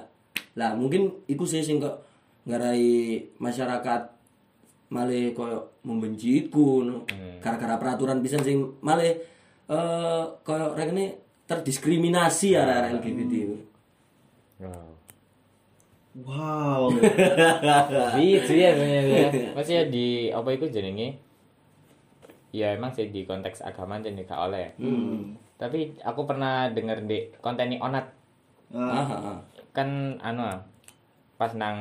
Lah 0.55 0.71
mungkin 0.79 1.11
itu 1.27 1.43
sih 1.43 1.67
sing 1.67 1.83
kok 1.83 1.99
ngarai 2.47 3.19
masyarakat 3.43 4.01
malah 4.95 5.35
koyo 5.35 5.83
membenci 5.83 6.47
iku 6.47 6.87
no. 6.87 7.03
Gara-gara 7.43 7.75
peraturan 7.75 8.23
pisan 8.23 8.47
sing 8.47 8.63
malah 8.79 9.03
eh 9.03 10.25
koyo 10.47 10.79
rekene 10.79 11.19
terdiskriminasi 11.51 12.55
arek 12.55 13.03
LGBT 13.03 13.33
itu. 13.35 13.57
Wow. 16.15 16.89
Gitu 18.17 18.53
ya 18.55 18.71
sebenarnya. 18.73 19.29
Maksudnya 19.59 19.85
di 19.91 20.31
apa 20.31 20.49
itu 20.55 20.67
jenenge? 20.71 21.19
Ya 22.55 22.79
emang 22.79 22.95
sih 22.95 23.11
di 23.11 23.27
konteks 23.27 23.67
agama 23.67 23.99
jadi 23.99 24.23
gak 24.23 24.43
oleh. 24.47 24.71
Tapi 25.59 25.99
aku 26.03 26.23
pernah 26.23 26.71
denger 26.71 27.03
di 27.07 27.19
konten 27.43 27.71
ini 27.71 27.79
onat 27.83 28.07
Ah, 28.75 28.91
Ah, 28.91 29.07
ah, 29.07 29.21
ah. 29.37 29.39
kan 29.71 30.19
anu 30.19 30.43
pas 31.39 31.53
nang 31.55 31.79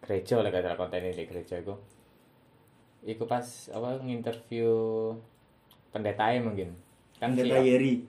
gereja 0.00 0.40
lah 0.40 0.48
kata 0.48 0.72
konten 0.80 1.04
ini 1.04 1.12
di 1.12 1.24
gereja 1.28 1.60
itu. 1.60 1.76
Iku 3.04 3.28
pas 3.28 3.44
apa 3.68 4.00
nginterview 4.00 4.72
pendeta 5.92 6.32
mungkin. 6.40 6.72
Kan 7.16 7.32
Pendeta 7.32 7.58
Yeri. 7.60 8.04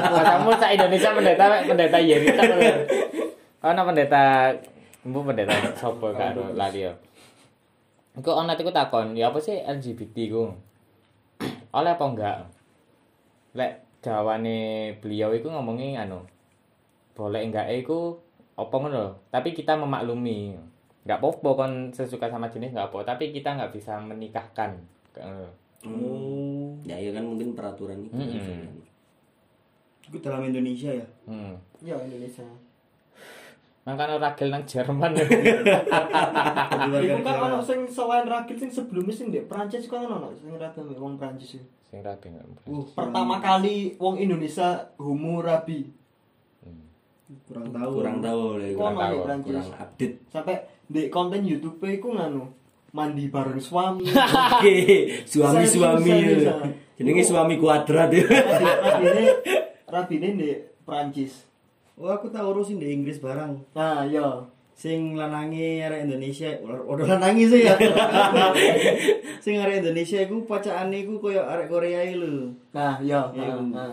Kamu 0.00 0.50
sak 0.56 0.72
Indonesia 0.72 1.12
pendeta 1.12 1.44
pendeta 1.68 1.98
Yeri 2.00 2.28
tak 2.32 2.48
lho. 2.56 2.70
Ana 3.60 3.82
pendeta 3.84 4.52
Mbu 5.06 5.20
pendeta 5.22 5.52
sapa 5.76 6.08
karo 6.16 6.56
lali 6.56 6.88
ya. 6.88 6.92
Iku 8.16 8.32
ana 8.32 8.56
iku 8.56 8.72
takon, 8.72 9.12
ya 9.12 9.28
apa 9.28 9.38
sih 9.38 9.60
LGBT 9.60 10.16
ku? 10.32 10.48
Oleh 11.76 11.92
apa 11.92 12.04
enggak? 12.08 12.38
Lek 13.52 13.84
jawane 14.00 14.96
beliau 15.04 15.36
iku 15.36 15.52
ngomongi 15.52 15.94
anu. 16.00 16.24
Boleh 17.12 17.44
enggak 17.44 17.68
iku 17.76 18.16
apa 18.56 18.72
ngono. 18.72 19.20
Tapi 19.28 19.52
kita 19.52 19.76
memaklumi. 19.76 20.56
nggak 21.06 21.22
apa-apa 21.22 21.50
kon 21.54 21.72
sesuka 21.94 22.26
sama 22.26 22.50
jenis 22.50 22.74
nggak 22.74 22.90
apa 22.90 23.14
tapi 23.14 23.30
kita 23.30 23.54
nggak 23.54 23.70
bisa 23.70 23.94
menikahkan. 24.02 24.74
Oh, 25.22 25.46
Ya 26.82 26.96
iya 26.96 27.10
kan 27.10 27.24
mungkin 27.24 27.52
peraturan 27.52 28.02
itu. 28.02 28.12
Mm-mm. 28.12 28.84
itu 30.04 30.18
dalam 30.18 30.42
Indonesia 30.42 30.90
ya. 30.92 31.06
hmm. 31.24 31.54
Ya 31.80 31.96
Indonesia. 31.96 32.44
makanya 33.82 34.18
ragil 34.20 34.50
nang 34.50 34.62
Jerman 34.62 35.14
ya 35.14 35.22
Iku 36.98 37.22
kan 37.22 37.36
ono 37.40 37.58
sing 37.60 37.86
selain 37.86 38.26
rakit 38.26 38.56
sing 38.56 38.66
sebelumnya 38.66 39.14
sing 39.14 39.30
di 39.30 39.38
Prancis 39.40 39.86
kan 39.86 40.02
ono 40.04 40.30
sing 40.32 40.50
rada 40.52 40.74
mbek 40.76 40.94
wong 40.96 41.14
Prancis. 41.14 41.54
ya. 41.54 41.62
sing 41.84 42.02
ragil 42.02 42.34
Uh, 42.66 42.82
Pertama 42.88 43.38
kali 43.38 43.94
wong 43.96 44.18
Indonesia 44.18 44.66
homo 44.96 45.38
rabi. 45.38 45.86
kurang 47.42 47.70
tahu. 47.70 47.90
Kurang 47.96 48.18
tahu 48.20 48.42
kurang 48.74 48.94
di 48.94 49.02
tahu, 49.02 49.18
Prancis? 49.22 49.50
kurang 49.50 49.70
update. 49.76 50.16
Sampai 50.28 50.54
di 50.84 51.02
konten 51.06 51.42
YouTube 51.42 51.78
iku 51.80 52.10
nganu 52.12 52.46
mandi 52.96 53.28
bareng 53.28 53.60
suami. 53.60 54.08
Oke, 54.56 54.74
suami-suami. 55.28 56.08
Serius. 56.08 56.48
Jenenge 56.96 57.22
suami 57.28 57.60
kuadrat 57.60 58.08
ya. 58.08 58.24
Rabine 58.24 59.24
rabine 59.84 60.28
di 60.40 60.48
Prancis. 60.88 61.44
Oh, 62.00 62.08
aku 62.08 62.32
tahu 62.32 62.56
urusin 62.56 62.80
di 62.80 62.88
Inggris 62.88 63.20
barang. 63.20 63.76
Nah, 63.76 64.08
iya. 64.08 64.24
Sing 64.76 65.16
lanangi 65.16 65.80
arek 65.80 66.04
Indonesia, 66.04 66.52
udah 66.60 67.16
lanangi 67.16 67.48
sih 67.48 67.64
ya. 67.64 67.76
sing 69.44 69.56
arek 69.56 69.80
Indonesia 69.80 70.20
iku 70.20 70.44
pacakane 70.44 71.04
iku 71.04 71.20
koyo 71.20 71.44
arek 71.44 71.68
Korea 71.72 72.04
lho. 72.12 72.52
Nah, 72.72 73.00
iya. 73.00 73.28
Iya. 73.32 73.60
Nah, 73.60 73.92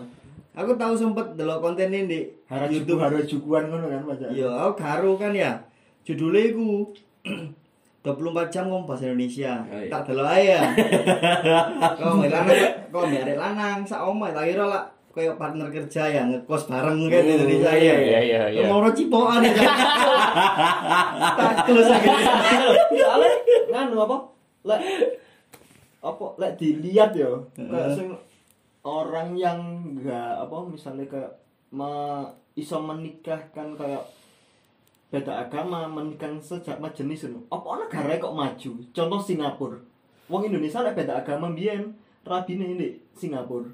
Aku 0.54 0.76
tahu 0.78 0.94
sempet 0.94 1.34
delok 1.34 1.64
konten 1.64 1.90
ini 1.90 2.06
di 2.06 2.20
YouTube 2.46 2.94
YouTube. 2.94 3.00
harajukuan 3.00 3.64
ngono 3.72 3.90
kan 3.90 4.02
baca. 4.06 4.26
Iya, 4.30 4.48
aku 4.48 4.72
karo 4.76 5.10
kan 5.16 5.32
ya. 5.32 5.64
Judulnya 6.04 6.52
iku 6.52 6.92
24 8.04 8.52
jam 8.52 8.68
ngomong 8.68 8.84
bahasa 8.84 9.08
Indonesia. 9.08 9.64
Oh, 9.64 9.80
iya. 9.80 9.88
Tak 9.88 10.00
delok 10.12 10.28
ae 10.28 10.44
ya. 10.52 10.60
Kok 12.04 12.12
mbek 12.20 12.28
lanang, 12.28 12.60
kok 12.92 13.04
mbek 13.08 13.20
arek 13.24 13.38
lanang 13.40 13.78
sak 13.88 14.04
omah 14.04 14.28
tak 14.36 14.44
kira 14.52 14.64
lah 14.68 14.84
koyo 15.08 15.32
partner 15.40 15.70
kerja 15.72 16.10
ya 16.10 16.22
ngekos 16.28 16.68
bareng 16.68 17.08
kan 17.08 17.22
di 17.24 17.32
Indonesia 17.32 17.72
ya. 17.72 17.94
iya, 17.96 18.18
iya, 18.20 18.42
iya. 18.52 18.68
Mau 18.68 18.84
cipokan 18.92 19.40
ya. 19.40 19.56
Tak 21.32 21.64
kelus 21.64 21.88
aja. 21.96 22.12
Soalnya 22.92 23.32
nganu 23.72 23.96
apa? 24.04 24.16
Lek 24.68 24.80
apa 26.04 26.26
lek 26.36 26.52
dilihat 26.60 27.16
ya 27.16 27.32
kayak 27.56 27.96
sing 27.96 28.12
orang 28.84 29.32
yang 29.32 29.56
enggak 29.96 30.44
apa 30.44 30.56
misalnya 30.68 31.08
kayak 31.08 31.32
me, 31.72 31.88
iso 32.52 32.76
menikahkan 32.84 33.72
kayak 33.72 34.04
beda 35.14 35.46
agama 35.46 35.86
menikahkan 35.86 36.42
sejak 36.42 36.82
jenis 36.90 37.30
itu 37.30 37.38
apa 37.46 37.86
negara 37.86 38.18
kok 38.18 38.34
maju 38.34 38.70
contoh 38.90 39.20
Singapura 39.22 39.78
wong 40.26 40.50
Indonesia 40.50 40.82
lek 40.82 40.98
beda 40.98 41.22
agama 41.22 41.54
biyen 41.54 41.94
rabine 42.26 42.74
ini 42.74 42.98
Singapura 43.14 43.70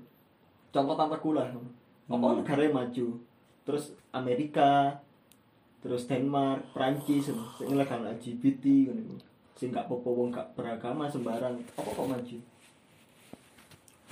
contoh 0.69 0.95
tante 1.01 1.17
kula 1.17 1.49
apa 2.13 2.27
negara 2.37 2.61
yang 2.69 2.77
maju 2.77 3.07
terus 3.65 3.97
Amerika 4.13 5.01
terus 5.81 6.05
Denmark, 6.05 6.77
Prancis, 6.77 7.33
sing 7.33 7.73
legal 7.73 8.05
LGBT 8.05 8.65
ngono 8.93 9.01
iku. 9.01 9.17
Sing 9.57 9.73
gak 9.73 9.89
apa-apa 9.89 10.09
wong 10.13 10.29
gak 10.29 10.53
beragama 10.53 11.09
sembarang. 11.09 11.57
Apa 11.77 11.89
kok 11.89 12.05
maju? 12.05 12.37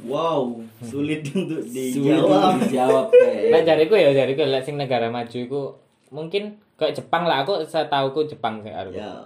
Wow, 0.09 0.63
sulit 0.81 1.27
untuk 1.37 1.61
Sulit 1.67 1.93
dijawab. 1.93 2.57
untuk 2.57 2.73
dijawab. 2.73 3.07
Lah 3.53 3.63
jariku 3.67 3.95
ya 4.01 4.17
jariku 4.17 4.49
lek 4.49 4.65
sing 4.65 4.81
negara 4.81 5.13
maju 5.13 5.37
iku 5.37 5.63
mungkin 6.09 6.57
kayak 6.79 6.95
Jepang 6.95 7.27
lah 7.27 7.43
aku 7.43 7.59
setauku 7.61 8.25
Jepang 8.25 8.63
sih 8.63 8.71
aku. 8.71 8.95
Ya, 8.95 9.19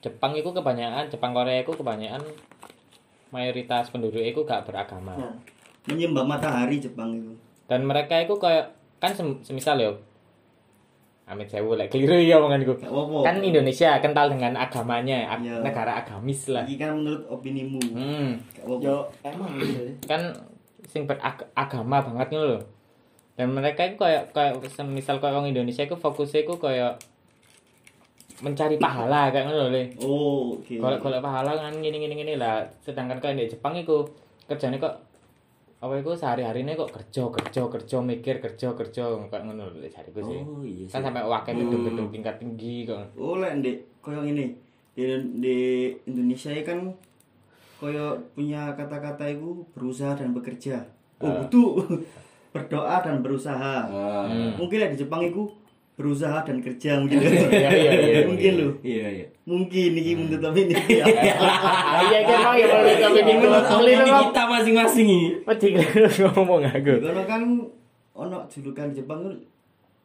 Jepang 0.00 0.32
itu 0.32 0.48
kebanyakan 0.48 1.06
Jepang 1.06 1.30
Korea 1.30 1.60
itu 1.60 1.70
kebanyakan 1.70 2.24
mayoritas 3.28 3.88
penduduk 3.88 4.18
itu 4.18 4.40
gak 4.42 4.64
beragama. 4.64 5.14
Nah, 5.14 5.34
menyembah 5.86 6.24
matahari 6.26 6.76
Jepang 6.76 7.12
itu. 7.12 7.32
Dan 7.64 7.84
mereka 7.84 8.18
itu 8.18 8.34
kayak 8.34 8.72
kan 8.98 9.12
sem- 9.12 9.40
semisal 9.42 9.76
ya 9.76 9.92
Amit 11.22 11.46
sewu 11.46 11.78
lek 11.78 11.88
keliru 11.88 12.18
ya 12.18 12.36
omonganku. 12.36 12.76
Kan 13.22 13.38
Indonesia 13.40 13.94
kental 14.02 14.26
dengan 14.26 14.52
agamanya, 14.52 15.30
ag- 15.30 15.40
Iya. 15.40 15.62
negara 15.62 15.96
agamis 15.96 16.50
lah. 16.50 16.66
Iki 16.66 16.76
kan 16.76 16.98
menurut 16.98 17.22
opinimu. 17.30 17.78
Hmm, 17.88 18.36
yo 18.82 19.06
emang 19.22 19.54
gitu. 19.54 19.86
kan 20.04 20.18
sing 20.84 21.06
beragama 21.06 22.02
banget 22.02 22.26
nih 22.28 22.40
loh. 22.42 22.60
Dan 23.42 23.50
mereka 23.50 23.82
itu 23.82 23.98
kayak 23.98 24.30
kayak 24.30 24.54
semisal 24.68 25.18
kayak 25.18 25.34
orang 25.34 25.50
Indonesia 25.50 25.82
itu 25.82 25.94
fokusnya 25.94 26.40
itu 26.40 26.54
kayak 26.56 26.94
mencari 28.38 28.74
pahala 28.76 29.30
kayak 29.30 29.46
ngono 29.46 29.66
lho. 29.68 29.82
Oh, 30.00 30.54
oke. 30.56 30.74
golek-golek 30.74 31.18
pahala 31.20 31.54
kan 31.56 31.74
gini 31.76 31.94
gini 31.96 32.14
gini 32.16 32.34
lah 32.34 32.62
sedangkan 32.78 33.18
kayak 33.18 33.34
di 33.36 33.46
Jepang 33.48 33.74
itu 33.76 34.02
kerjanya 34.44 34.78
kok 34.78 34.94
apa 35.78 35.94
itu 35.96 36.10
sehari 36.12 36.42
harinya 36.42 36.74
kok 36.76 36.90
kerja 36.92 37.22
kerja 37.28 37.62
kerja 37.68 37.96
mikir 38.00 38.38
kerja 38.38 38.70
kerja 38.72 39.02
kayak 39.24 39.42
ngono 39.44 39.70
lho 39.72 39.86
cariku 39.88 40.20
sih 40.20 40.38
Oh 40.40 40.62
iya 40.62 40.86
sih. 40.86 40.90
kan 40.90 41.02
sampai 41.02 41.22
wakil 41.22 41.54
gedung-gedung 41.56 42.08
tingkat 42.08 42.38
tinggi 42.38 42.82
kok 42.84 43.02
Oh, 43.14 43.38
lek 43.38 43.58
ndek 43.58 43.76
koyo 43.98 44.22
ngene. 44.22 44.54
Di, 44.92 45.02
di 45.36 45.56
Indonesia 46.04 46.50
ya 46.50 46.62
kan 46.62 46.78
koyo 47.76 48.14
punya 48.32 48.70
kata-kata 48.72 49.24
itu 49.28 49.62
berusaha 49.72 50.14
dan 50.14 50.30
bekerja. 50.30 50.82
Oh, 51.18 51.26
Ah. 51.26 51.46
butuh 51.46 51.78
berdoa 52.52 52.96
dan 53.00 53.20
berusaha. 53.20 53.74
Ah, 53.84 54.24
Hmm. 54.28 54.54
Mungkin 54.56 54.76
lek 54.78 54.92
di 54.92 55.02
Jepang 55.02 55.24
itu 55.24 55.48
berusaha 55.92 56.40
dan 56.40 56.56
kerja 56.58 56.96
mungkin. 56.96 57.20
iya 57.20 57.68
iya 57.68 57.90
iya 57.92 58.20
mungkin 58.30 58.52
lho. 58.54 58.70
Iya 58.80 59.06
iya. 59.10 59.26
Mungkin 59.42 59.90
iki 59.94 60.12
menurut 60.14 60.40
tapi 60.40 60.60
ini. 60.66 60.74
iya 62.06 62.18
kan 62.22 62.36
emang 62.38 62.56
ya 62.56 62.66
Menurut 63.36 63.66
opini 63.66 64.00
dong 64.02 64.20
kita 64.28 64.42
masing-masing 64.46 65.06
ini. 65.06 65.28
Wedi 65.42 65.66
ngomong 66.22 66.60
aku 66.62 66.92
Kalau 66.98 67.24
kan 67.24 67.42
ono 68.12 68.38
julukan 68.46 68.88
di 68.88 69.00
Jepang 69.00 69.20
itu 69.22 69.48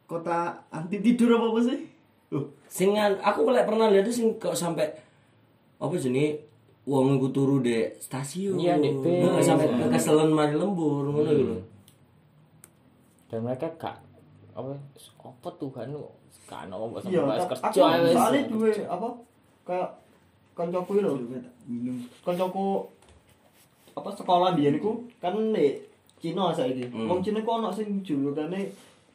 kota 0.04 0.38
anti 0.68 0.96
tidur 0.98 1.36
apa 1.36 1.46
apa 1.46 1.60
sih? 1.62 1.78
Uh, 2.28 2.44
Sing 2.66 2.92
an- 2.94 3.20
aku 3.20 3.44
pernah 3.44 3.88
lihat 3.88 4.04
tuh 4.04 4.12
sing 4.14 4.36
kok 4.36 4.52
sampai 4.52 4.88
apa 5.76 5.94
jenis 5.94 6.36
wong 6.84 7.16
iku 7.16 7.28
turu 7.28 7.60
di 7.60 7.72
stasiun. 7.98 8.56
Iya. 8.56 8.76
Nah, 8.80 9.36
sampai 9.38 9.68
keselen 9.88 10.32
mari 10.32 10.52
lembur 10.52 11.04
ngono 11.06 11.28
iku 11.28 11.44
lho. 11.44 11.56
Dan 13.28 13.44
mereka 13.44 13.68
gak 13.76 13.96
apa 14.56 14.72
apa 15.22 15.48
Tuhan 15.60 15.92
lu 15.92 16.02
kan 16.48 16.66
apa 16.66 16.84
Iya, 17.06 17.20
sama 17.22 17.36
aku 17.36 17.46
kerja 17.52 17.82
wes. 18.00 18.14
soalnya 18.16 18.42
duwe 18.48 18.70
apa? 18.88 19.08
Kayak 19.68 19.88
kancaku 20.56 21.04
lho. 21.04 21.12
minum. 21.68 22.00
Kancaku 22.24 22.88
apa 23.92 24.08
sekolah 24.16 24.56
biyen 24.56 24.80
iku 24.80 25.04
kan 25.20 25.36
nek 25.52 25.84
Cina 26.18 26.50
saiki. 26.50 26.88
Hmm. 26.88 27.06
Wong 27.06 27.20
Cina 27.22 27.44
ku 27.44 27.52
ono 27.52 27.68
sing 27.70 28.00
julukane 28.02 28.72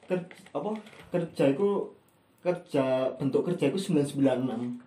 ker, 0.08 0.22
apa? 0.54 0.72
Kerja 1.10 1.52
iku 1.52 1.90
kerja 2.40 3.12
bentuk 3.18 3.44
kerja 3.50 3.68
iku 3.68 3.82
996. 3.82 4.78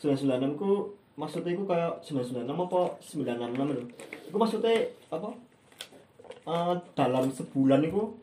996 0.00 0.56
ku 0.58 0.70
maksudnya 1.14 1.52
iku 1.52 1.64
kayak 1.68 2.00
996 2.02 2.48
apa 2.48 2.80
966 3.04 3.76
lho. 3.76 3.84
Iku 4.32 4.36
maksudnya 4.40 4.72
apa? 5.12 5.30
Eh, 6.48 6.74
dalam 6.96 7.28
sebulan 7.28 7.84
iku 7.84 8.16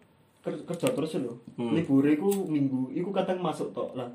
kerja 0.45 0.87
terus 0.93 1.17
lho. 1.17 1.33
Hmm. 1.57 1.73
Libur 1.73 2.05
iku 2.05 2.29
minggu, 2.45 2.93
iku 2.93 3.09
kadang 3.09 3.41
masuk 3.41 3.73
tok 3.73 3.97
lah. 3.97 4.05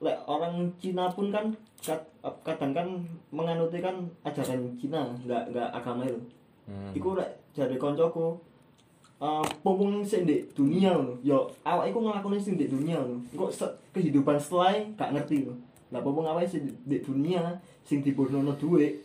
Lek 0.00 0.16
orang 0.24 0.68
Cina 0.76 1.08
pun 1.08 1.28
kan 1.28 1.48
kat- 1.78 2.04
kadang 2.40 2.72
kan 2.72 2.88
menganuti 3.30 3.80
kan 3.80 3.96
ajaran 4.22 4.76
Cina, 4.76 5.08
nggak 5.24 5.50
nggak 5.50 5.68
agama 5.72 6.04
itu. 6.04 6.20
Hmm. 6.68 6.92
Iku 6.92 7.16
lek 7.16 7.28
jare 7.50 7.74
koncoku 7.74 8.36
uh, 9.18 9.44
pupung 9.60 10.00
sing 10.00 10.24
di 10.24 10.44
dunia 10.52 10.92
ngono. 10.92 11.16
Yo 11.20 11.48
awak 11.62 11.88
iku 11.88 12.00
nglakoni 12.00 12.36
sing 12.36 12.56
di 12.56 12.64
dunia 12.64 12.96
ngono. 12.96 13.20
Engko 13.28 13.48
se- 13.48 13.76
kehidupan 13.90 14.36
setelah 14.36 14.76
gak 14.94 15.12
ngerti 15.12 15.44
ngono. 15.44 15.56
Lah 15.90 16.00
pupung 16.00 16.24
awake 16.24 16.46
sing 16.46 16.62
di, 16.64 16.72
di 16.86 16.98
dunia 17.00 17.56
sing 17.82 18.00
dibonono 18.00 18.52
dhuwit. 18.54 19.00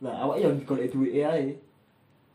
Lah 0.00 0.24
awak 0.24 0.38
yo 0.38 0.48
golek 0.64 0.88
dhuwit 0.88 1.12
ae. 1.14 1.54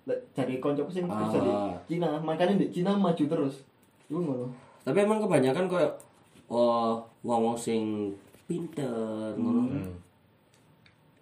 Lek 0.06 0.20
jare 0.32 0.56
koncoku 0.58 0.88
sing 0.90 1.04
kerja 1.04 1.40
di 1.42 1.50
Ah. 1.50 1.74
Cina, 1.84 2.10
makanya 2.22 2.56
di 2.56 2.70
Cina 2.70 2.94
maju 2.94 3.26
terus. 3.26 3.66
Ngono. 4.08 4.50
Tapi 4.82 4.98
emang 5.02 5.20
kebanyakan 5.20 5.66
koyo 5.66 5.90
oh 6.46 7.02
wong-wong 7.22 7.58
sing 7.58 8.14
pinter 8.46 9.34
ngono. 9.34 9.66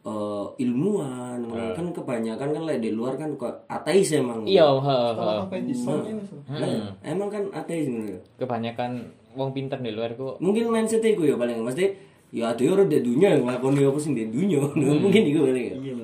Eh, 0.04 0.46
ilmuwan 0.60 1.40
ngono. 1.40 1.72
kan 1.72 1.88
kebanyakan 1.90 2.50
kan 2.52 2.64
lek 2.68 2.84
di 2.84 2.92
luar 2.92 3.16
kan 3.16 3.32
kok 3.34 3.64
ateis 3.66 4.12
emang. 4.14 4.44
iya 4.44 4.68
heeh 4.68 5.08
Setelah 5.16 5.36
heeh. 5.40 5.48
apa 5.48 5.56
di 5.64 5.72
sana 5.74 6.04
wis. 6.04 6.28
Nah, 6.44 6.92
emang 7.02 7.32
kan 7.32 7.44
ateis 7.52 7.88
ngono 7.88 8.12
ya. 8.12 8.20
kebanyakan 8.36 8.92
wong 9.32 9.56
pinter 9.56 9.80
di 9.80 9.90
luar 9.90 10.12
ku 10.14 10.36
Mungkin 10.38 10.68
mindset 10.68 11.00
iku 11.02 11.24
ya 11.24 11.40
paling 11.40 11.64
mesti 11.64 11.88
ya 12.36 12.52
ada 12.52 12.60
orang 12.68 12.92
di 12.92 13.00
dunia 13.00 13.32
yang 13.32 13.48
nglakoni 13.48 13.80
apa 13.80 13.96
sing 13.96 14.12
di 14.12 14.28
dunia. 14.28 14.60
Mungkin 14.76 15.24
iku 15.24 15.40
paling 15.48 15.66
ya. 15.72 15.76
Iya 15.80 15.94
betul. 15.96 16.03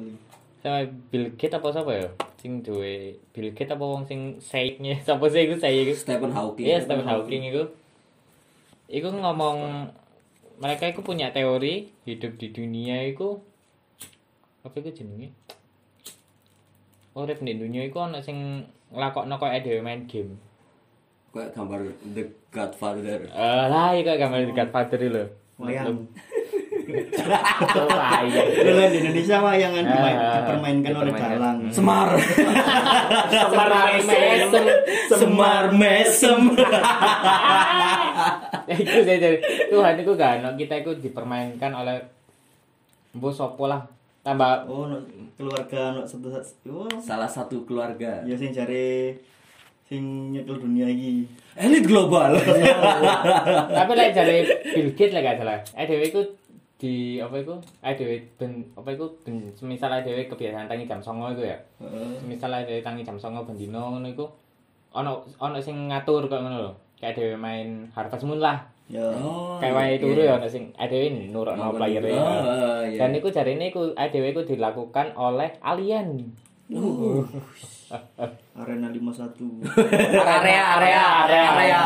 Sama 0.60 0.84
Bill 1.12 1.34
Gates 1.39 1.55
apa 1.55 1.72
siapa 1.72 1.91
ya 1.95 2.07
sing 2.39 2.60
duwe 2.64 3.16
Bill 3.32 3.55
Gates 3.55 3.72
apa 3.72 3.84
wong 3.84 4.03
sing 4.07 4.39
saiknya 4.43 4.99
siapa 5.05 5.26
sih 5.32 5.47
iku 5.47 5.55
saya 5.55 5.78
iku 5.88 5.93
Stephen 5.95 6.32
Hawking. 6.36 6.68
iya 6.68 6.78
Stephen 6.84 7.07
Hawking 7.07 7.41
iku 7.51 7.64
iku 8.91 9.07
ngomong 9.14 9.88
mereka 10.60 10.91
itu 10.91 10.99
punya 10.99 11.32
teori 11.32 11.88
hidup 12.03 12.36
di 12.36 12.51
dunia 12.51 12.99
itu 13.07 13.39
apa 14.68 14.76
itu 14.84 14.91
jenenge 14.91 15.32
urip 17.16 17.39
di 17.39 17.53
dunia 17.55 17.88
itu 17.88 17.95
ana 17.95 18.20
sing 18.20 18.68
nglakokno 18.91 19.39
koyo 19.39 19.60
dhewe 19.64 19.80
main 19.80 20.03
game 20.07 20.36
Kayak 21.30 21.53
gambar 21.53 21.93
The 22.10 22.26
Godfather. 22.49 23.20
Eh 23.30 23.66
lah 23.70 23.93
iki 23.93 24.01
kayak 24.01 24.18
gambar 24.18 24.49
di 24.49 24.53
Godfather 24.57 24.99
lho. 25.05 25.26
Wayang. 25.62 26.10
Oh, 26.90 28.86
di 28.90 28.98
Indonesia 29.00 29.38
wayangan 29.40 29.84
dimain- 29.84 30.20
Ah, 30.20 30.34
dipermainkan 30.42 30.94
oleh 30.96 31.14
dalang. 31.14 31.58
Semar. 31.70 32.10
Semar 33.30 33.70
mesem. 34.02 34.64
Semar 35.10 35.64
mesem. 35.72 36.40
itu 38.70 39.02
saya 39.02 39.18
jadi 39.18 39.38
Tuhan 39.68 39.94
itu 39.98 40.14
ono 40.14 40.50
kita 40.54 40.74
itu 40.78 40.92
dipermainkan 41.02 41.74
oleh 41.74 41.98
mbok 43.18 43.34
sopo 43.34 43.66
lah 43.66 43.82
tambah 44.22 44.70
Oh, 44.70 44.86
no, 44.86 45.02
keluarga 45.34 45.98
no 45.98 46.06
satu 46.06 46.30
oh, 46.70 46.86
Salah 47.02 47.26
satu 47.26 47.66
keluarga. 47.66 48.22
ya 48.22 48.38
sing 48.38 48.54
cari 48.54 49.18
sing 49.90 50.30
nyekel 50.30 50.62
dunia 50.62 50.86
iki. 50.86 51.26
Elit 51.58 51.82
global. 51.84 52.38
tapi 53.74 53.92
lek 53.98 54.14
jare 54.14 54.46
Bill 54.70 54.94
Gates 54.94 55.18
lah 55.18 55.22
gak 55.26 55.38
salah 55.42 55.58
eh 55.74 55.86
dhewe 55.90 56.06
iku 56.06 56.22
di 56.80 57.20
apa 57.20 57.36
iku 57.36 57.60
eh 57.84 57.92
dhewe 57.92 58.16
ben 58.40 58.64
apa 58.72 58.96
iku 58.96 59.12
ben 59.28 59.52
semisal 59.52 59.92
eh 59.92 60.00
dhewe 60.00 60.32
kebiasaan 60.32 60.64
tangi 60.66 60.88
jam 60.88 61.04
09.00 61.04 61.36
iku 61.36 61.44
ya 61.44 61.58
Heeh. 61.84 62.24
semisal 62.24 62.56
eh 62.56 62.64
dhewe 62.64 62.80
tangi 62.80 63.04
jam 63.04 63.20
09.00 63.20 63.48
ben 63.52 63.58
dino 63.60 63.84
ngono 63.92 64.08
iku 64.08 64.26
ono 64.96 65.20
ono 65.44 65.60
sing 65.60 65.92
ngatur 65.92 66.32
kok 66.32 66.40
ngono 66.40 66.58
lho 66.64 66.74
kayak 66.98 67.20
dhewe 67.20 67.36
main 67.36 67.92
Harvest 67.92 68.24
Moon 68.24 68.40
lah 68.40 68.64
Ya. 68.90 69.06
Oh. 69.22 69.54
kayak 69.62 69.78
wae 69.78 69.90
iya. 69.94 70.02
turu 70.02 70.18
ya 70.26 70.34
ono 70.42 70.50
sing 70.50 70.74
eh 70.74 70.88
dhewe 70.90 71.30
nurokno 71.30 71.78
player 71.78 72.02
e. 72.02 72.10
Oh, 72.10 72.82
iya. 72.82 72.98
dan 72.98 73.14
iku 73.14 73.30
jarine 73.30 73.70
iku 73.70 73.94
eh 73.94 74.10
dhewe 74.10 74.34
iku 74.34 74.42
dilakukan 74.42 75.14
oleh 75.14 75.54
alien 75.62 76.26
Arena 78.60 78.88
51. 78.94 79.66
area 80.22 80.64
area 80.78 81.04
area 81.26 81.44
area. 81.58 81.82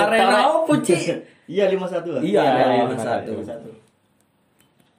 Arena 0.00 0.38
apa, 0.48 0.72
Cik? 0.80 1.04
Iya 1.48 1.64
51 1.72 2.12
lah. 2.12 2.20
Iya, 2.20 2.44
arena 2.44 2.92
satu. 2.92 3.40
satu. 3.40 3.72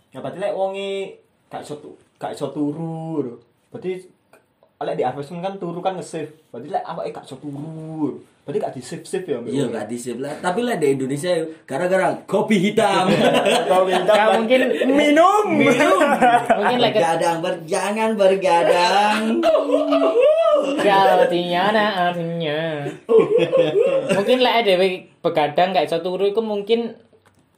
Ya 0.10 0.18
berarti 0.18 0.42
lek 0.42 0.54
wonge 0.58 1.22
gak 1.46 1.62
iso 1.62 1.78
gak 2.18 2.34
iso 2.34 2.50
turu 2.50 3.38
berarti 3.70 4.02
lek 4.82 4.98
di 4.98 5.06
harvest 5.06 5.30
Moon 5.30 5.46
kan 5.46 5.62
turu 5.62 5.78
kan 5.82 5.94
nge-save. 5.98 6.34
Berarti 6.50 6.74
lek 6.74 6.86
awake 6.86 7.14
gak 7.14 7.26
iso 7.26 7.38
turu 7.38 8.18
berarti 8.50 8.60
gak 8.60 8.74
di 8.74 8.82
save 8.82 9.06
save 9.06 9.26
ya? 9.26 9.38
Iya, 9.46 9.64
gak 9.70 9.86
disip 9.86 10.18
lah. 10.18 10.34
Tapi 10.42 10.66
lah 10.66 10.76
di 10.76 10.98
Indonesia 10.98 11.30
gara-gara 11.64 12.18
kopi 12.26 12.58
hitam. 12.60 13.06
Kau 13.70 13.86
minta 13.86 14.10
Gak 14.10 14.28
mungkin 14.36 14.62
minum 14.90 15.46
Minum. 15.54 16.02
mungkin 16.58 16.80
lagi 16.82 16.98
Bergadang 16.98 17.38
berjangan 17.40 18.10
bergadang. 18.18 19.22
kalau 20.80 21.26
tiada 21.28 22.12
artinya 22.12 22.58
mungkin 24.12 24.38
lah 24.40 24.54
ada 24.60 24.74
begadang 25.20 25.72
gak 25.72 25.86
iso 25.86 26.00
turu 26.00 26.24
itu 26.26 26.40
mungkin 26.40 26.96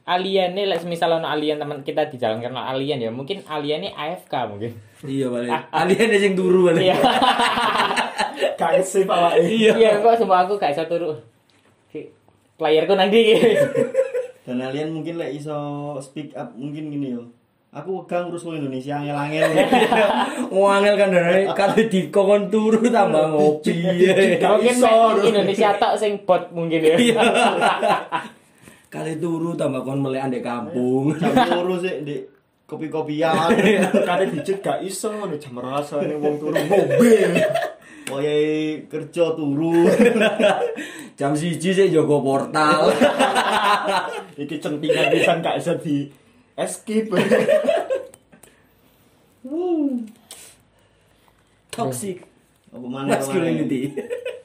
alien 0.02 0.54
nih 0.54 0.66
like, 0.66 0.82
misal 0.82 1.14
ono 1.14 1.26
alien 1.26 1.58
teman 1.58 1.80
kita 1.80 2.10
di 2.10 2.18
jalan 2.18 2.42
karena 2.42 2.66
alien 2.66 2.98
ya 2.98 3.10
mungkin 3.10 3.46
alien 3.46 3.86
ini 3.86 3.90
AFK 3.90 4.34
mungkin 4.50 4.72
Iya, 5.02 5.34
balik. 5.34 5.50
Alien 5.74 6.14
ada 6.14 6.18
yang 6.20 6.34
turu 6.38 6.70
balik. 6.70 6.82
iya 8.62 8.70
gak 8.70 8.72
nge-save 8.78 9.10
awake 9.10 9.42
iya. 9.50 9.90
Kok 9.98 10.14
semua 10.14 10.46
aku 10.46 10.54
gak 10.54 10.78
iso 10.78 10.86
turu 10.86 11.32
playerku 12.62 12.94
nanti. 12.94 13.20
Dan 14.46 14.58
alien 14.62 14.94
mungkin 14.94 15.18
lek 15.18 15.34
iso 15.34 15.58
speak 15.98 16.34
up 16.38 16.54
mungkin 16.54 16.94
gini 16.94 17.18
yo. 17.18 17.26
Aku 17.72 18.04
wegang 18.04 18.28
ngurus 18.28 18.44
wong 18.44 18.60
Indonesia 18.60 19.00
angel-angel. 19.00 19.48
Wangel 20.52 20.94
kan 20.98 21.08
dari 21.08 21.48
kalau 21.56 21.78
di 21.88 22.00
kokon 22.12 22.52
turu 22.52 22.84
tambah 22.84 23.32
ngopi. 23.32 23.72
mungkin 23.80 24.76
mek 24.76 25.24
Indonesia 25.24 25.72
tok 25.80 25.96
sing 25.96 26.20
bot 26.28 26.52
mungkin 26.52 26.84
ya 26.84 26.94
Iya. 27.00 27.22
Kali 28.92 29.16
turu 29.16 29.56
tambah 29.56 29.88
kon 29.88 30.04
melek 30.04 30.20
andek 30.28 30.44
kampung. 30.44 31.16
Jam 31.16 31.32
loro 31.48 31.80
sih 31.80 32.04
di 32.04 32.20
kopi-kopian. 32.72 33.52
Kade 34.08 34.32
dicet 34.32 34.64
gak 34.64 34.80
iso 34.80 35.12
ngono 35.12 35.36
jam 35.36 35.60
rasa 35.60 36.00
wong 36.00 36.40
turu 36.40 36.56
mobil. 36.64 37.30
Wayahe 38.08 38.88
kerja 38.88 39.36
turu. 39.36 39.84
Jam 41.20 41.36
siji 41.36 41.70
sih 41.70 41.92
jogo 41.92 42.24
portal. 42.24 42.88
Iki 44.42 44.56
centingan 44.58 45.12
pisan 45.12 45.44
gak 45.44 45.60
iso 45.60 45.76
di 45.76 46.08
escape. 46.56 47.12
Toxic 51.72 52.18
Apa 52.72 52.86
mana 52.88 53.16
masculinity. 53.16 53.92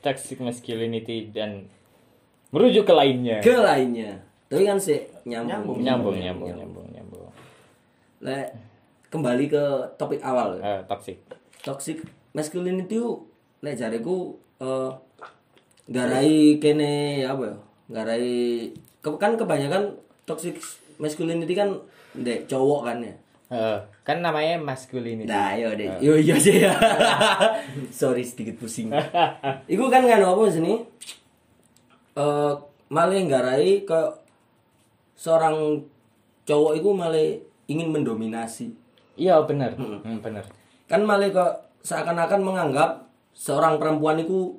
toxic 0.04 0.40
masculinity 0.40 1.32
dan 1.32 1.68
merujuk 2.52 2.84
ke 2.84 2.94
lainnya 2.96 3.40
Ke 3.40 3.56
lainnya. 3.56 4.20
Tapi 4.48 4.64
kan 4.64 4.80
sih 4.80 5.00
nyambung. 5.28 5.84
nyambung 5.84 5.84
nyambung 5.84 6.16
nyambung 6.16 6.52
nyambung 6.56 6.87
Lek 8.20 8.50
kembali 9.08 9.46
ke 9.48 9.64
topik 9.96 10.22
awal. 10.22 10.58
Eh, 10.60 10.82
toxic 10.86 11.18
Toxic 11.62 11.98
masculinity 12.32 12.96
itu 12.96 13.18
lek 13.60 13.76
jareku 13.76 14.34
eh 14.58 14.92
garai 15.88 16.58
kene 16.58 17.24
apa 17.24 17.44
ya? 17.46 17.56
Garai 17.90 18.28
ke- 19.00 19.20
kan 19.20 19.38
kebanyakan 19.38 19.96
toxic 20.24 20.58
masculinity 20.98 21.54
kan 21.54 21.72
ndek 22.14 22.46
cowok 22.46 22.82
kan 22.84 22.98
ya. 23.02 23.16
Eh, 23.48 23.80
kan 24.04 24.20
namanya 24.20 24.60
masculinity 24.60 25.24
Nah, 25.24 25.56
yo 25.56 25.72
deh. 25.72 25.88
Yo 26.04 26.14
iya 26.18 26.36
sih 26.36 26.62
ya. 26.62 26.74
Sorry 27.96 28.22
sedikit 28.22 28.60
pusing. 28.60 28.92
Iku 29.72 29.88
kan 29.88 30.04
kan 30.04 30.20
apa 30.20 30.42
sini? 30.50 30.84
Eh 32.18 32.54
malah 32.88 33.16
nggarai 33.16 33.84
ke 33.84 34.00
seorang 35.16 35.80
cowok 36.44 36.74
itu 36.76 36.90
malah 36.92 37.28
ingin 37.68 37.92
mendominasi. 37.92 38.72
iya 39.16 39.40
bener 39.42 39.74
Hmm, 39.76 40.20
bener 40.20 40.44
Kan 40.86 41.04
malah 41.04 41.28
kok 41.28 41.52
seakan-akan 41.84 42.40
menganggap 42.42 42.90
seorang 43.32 43.76
perempuan 43.76 44.18
itu 44.18 44.56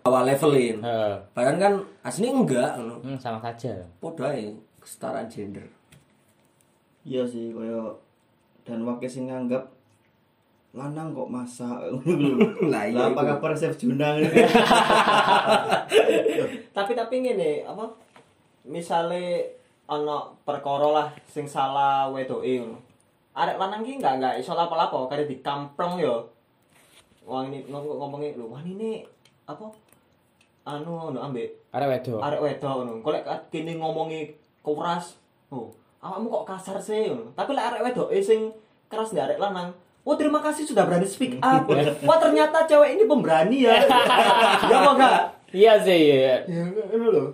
bawah 0.00 0.24
levelin. 0.24 0.80
Eh, 0.80 1.14
Padahal 1.30 1.56
kan 1.56 1.72
aslinya 2.02 2.32
enggak 2.36 2.68
ngono. 2.76 2.94
hmm, 3.00 3.16
sama 3.16 3.38
saja 3.38 3.70
Podo 3.98 4.22
ae 4.22 4.50
kesetaraan 4.78 5.28
gender. 5.28 5.64
Iya 7.04 7.22
sih 7.24 7.52
koyo 7.52 7.92
dan 8.64 8.82
wakil 8.82 9.06
sing 9.06 9.28
nganggap 9.28 9.60
lanang 10.72 11.12
kok 11.12 11.28
masak. 11.28 11.76
Lah, 12.72 12.84
iya 12.84 13.08
apa 13.08 13.20
kabar 13.24 13.52
Chef 13.52 13.76
Junang? 13.76 14.20
tapi 16.72 16.92
tapi 16.92 17.14
ngene 17.20 17.64
apa 17.64 17.84
misale 18.64 19.44
ana 19.88 20.28
perkara 20.44 20.88
lah 20.92 21.08
sing 21.24 21.48
salah 21.48 22.12
wedoke 22.12 22.44
ngono 22.44 22.76
arek 23.32 23.56
lanang 23.56 23.80
ki 23.80 23.96
enggak 23.96 24.20
enggak 24.20 24.34
iso 24.36 24.52
lapo-lapo 24.52 25.08
kare 25.08 25.24
dikampleng 25.24 25.96
yo 25.96 26.28
wong 27.24 27.48
ini 27.48 27.64
ngomong 27.72 27.96
ngomongnya 27.96 28.36
lho 28.36 28.46
wah 28.52 28.60
ini 28.60 29.00
apa 29.48 29.64
anu 30.68 30.92
ngono 30.92 31.18
ambek 31.24 31.72
arek 31.72 31.88
wedok 31.88 32.20
arek 32.20 32.40
wedok 32.44 32.72
ngono 32.84 32.92
kok 33.00 33.12
lek 33.16 33.24
kene 33.48 33.80
ngomongi 33.80 34.28
keras 34.60 35.16
oh 35.48 35.72
awakmu 36.04 36.28
kok 36.28 36.46
kasar 36.52 36.76
sih 36.76 37.08
ngono 37.08 37.32
tapi 37.32 37.56
lek 37.56 37.66
arek 37.72 37.84
wedok 37.88 38.08
eh 38.12 38.20
sing 38.20 38.52
keras 38.92 39.16
ndek 39.16 39.24
arek 39.32 39.40
lanang 39.40 39.72
Oh 40.08 40.16
terima 40.16 40.40
kasih 40.40 40.64
sudah 40.64 40.88
berani 40.88 41.04
speak 41.04 41.36
up. 41.44 41.68
Wah 42.08 42.16
ternyata 42.16 42.64
cewek 42.64 42.96
ini 42.96 43.04
pemberani 43.04 43.68
ya. 43.68 43.76
ya 44.72 44.76
apa 44.80 44.90
enggak? 44.96 45.20
iya 45.52 45.76
sih 45.84 46.16
iya. 46.16 46.40
Ya 46.48 46.64
ngono 46.64 47.06
lho. 47.12 47.24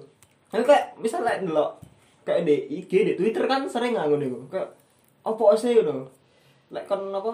Kan 0.51 0.67
kayak 0.67 0.99
misalnya 0.99 1.39
ndelok 1.39 1.84
kayak 2.25 2.49
di 2.49 2.57
IG, 2.81 2.91
di 2.91 3.13
Twitter 3.15 3.45
kan 3.45 3.69
sering 3.69 3.95
nggak 3.95 4.09
ngono 4.09 4.25
iku. 4.25 4.39
Kayak 4.49 4.69
apa 5.25 5.45
sih 5.61 5.79
ngono. 5.79 6.09
Lek 6.73 6.85
kon 6.89 7.13
apa 7.13 7.33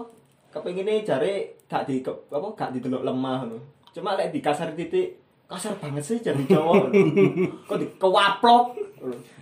kepengine 0.51 1.07
jare 1.07 1.63
gak 1.71 1.87
di 1.87 2.03
apa 2.03 2.49
gak 2.59 2.75
didelok 2.75 3.07
lemah 3.07 3.47
ngono. 3.47 3.59
Cuma 3.95 4.19
lek 4.19 4.35
di 4.35 4.43
kasar 4.43 4.75
titik 4.75 5.23
kasar 5.51 5.75
banget 5.79 6.03
sih 6.03 6.19
jadi 6.23 6.43
cowok. 6.47 6.95
Kok 7.71 7.79
di 7.79 7.87
kewaplok. 7.99 8.65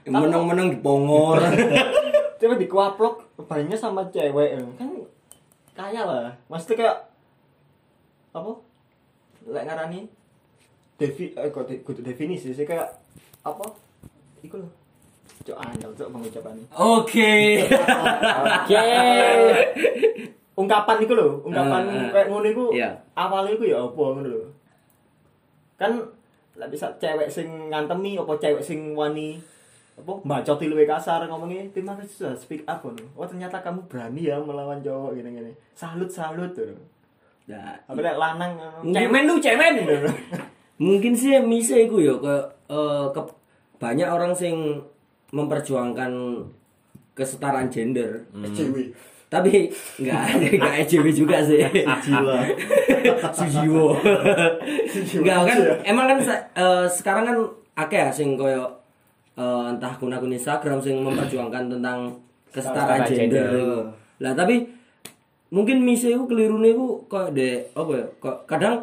Menang-menang 0.09 0.72
dipongor. 0.72 1.42
Coba 2.38 2.55
dikewaplok 2.55 3.14
banyak 3.51 3.74
sama 3.74 4.07
cewek 4.14 4.62
kan 4.78 4.90
kaya 5.74 6.03
lah. 6.07 6.30
Maksudnya 6.46 6.76
kayak 6.78 6.99
apa? 8.34 8.53
Lek 9.51 9.66
ngarani 9.66 10.01
devi 10.99 11.30
eh 11.34 11.51
kok 11.55 11.70
kudu 11.86 12.03
definisi 12.03 12.55
sih 12.55 12.66
kayak 12.66 12.94
apa? 13.42 13.66
Iku 14.42 14.59
lho. 14.62 14.70
Cok 15.49 15.59
angel 15.64 15.90
cok. 15.96 16.09
Oke. 16.76 17.32
oke 17.64 18.84
Ungkapan 20.59 20.99
iku 21.01 21.14
lho, 21.14 21.28
ungkapan 21.46 21.86
Eh, 21.86 21.94
eh. 21.94 22.11
kayak 22.11 22.26
ngono 22.28 22.46
iku. 22.51 22.64
Iya. 22.74 22.90
Awalnya 23.14 23.55
iku 23.55 23.64
ya 23.64 23.78
apa 23.78 23.94
ngono 24.03 24.26
lho. 24.26 24.42
Kan 25.78 25.92
lah 26.59 26.66
bisa 26.66 26.90
cewek 26.99 27.30
sing 27.30 27.70
ngantemi 27.70 28.18
apa 28.18 28.34
cewek 28.36 28.59
sing 28.59 28.90
wani 28.92 29.38
apa 29.94 30.12
bacoti 30.20 30.66
luwe 30.66 30.82
kasar 30.82 31.26
ngomongnya 31.26 31.62
terima 31.70 31.94
kasih 31.94 32.26
sudah 32.26 32.34
speak 32.34 32.66
up 32.66 32.82
loh. 32.82 32.99
Oh 33.14 33.22
ternyata 33.22 33.62
kamu 33.62 33.86
berani 33.86 34.26
ya 34.26 34.36
melawan 34.36 34.82
cowok 34.82 35.14
gini-gini. 35.14 35.55
Salut 35.72 36.11
salut 36.11 36.51
tuh. 36.53 36.74
Nah, 37.46 37.78
Apa 37.86 38.03
lek 38.03 38.18
lanang 38.18 38.59
cemen 38.84 39.24
lu 39.24 39.38
cemen 39.38 39.74
mungkin 40.76 41.11
sih 41.11 41.32
bisa 41.40 41.74
iku 41.74 41.96
ya 41.99 42.14
ke, 42.14 42.34
eh, 42.68 43.07
ke- 43.09 43.34
banyak 43.78 44.05
orang 44.05 44.30
sing 44.30 44.82
memperjuangkan 45.33 46.11
kesetaraan 47.12 47.68
gender. 47.68 48.24
Cewek. 48.55 48.95
Tapi 49.29 49.68
nggak 50.01 50.22
nggak 50.57 50.74
EJW 50.89 51.07
juga 51.12 51.45
sih. 51.45 51.61
jiwa 52.01 52.39
Sujiwo. 53.37 53.93
Enggak 55.20 55.39
kan 55.45 55.59
emang 55.85 56.07
kan 56.16 56.18
eh, 56.57 56.87
sekarang 56.89 57.24
kan 57.29 57.37
akeh 57.76 58.09
ya 58.09 58.09
sing 58.09 58.41
koyo 58.41 58.64
eh, 59.37 59.64
entah 59.68 59.93
akun-akun 59.93 60.33
Instagram 60.33 60.81
sing 60.81 61.05
memperjuangkan 61.05 61.68
tentang 61.76 62.16
kesetaraan 62.49 63.05
gender. 63.05 63.53
gender. 63.53 63.81
Lah 64.24 64.33
tapi 64.33 64.64
mungkin 65.53 65.85
mise 65.85 66.09
iku 66.09 66.24
kelirune 66.24 66.72
iku 66.72 67.05
kok 67.05 67.37
de 67.37 67.68
apa 67.76 67.93
ya? 67.93 68.07
Kok 68.16 68.37
kadang 68.49 68.81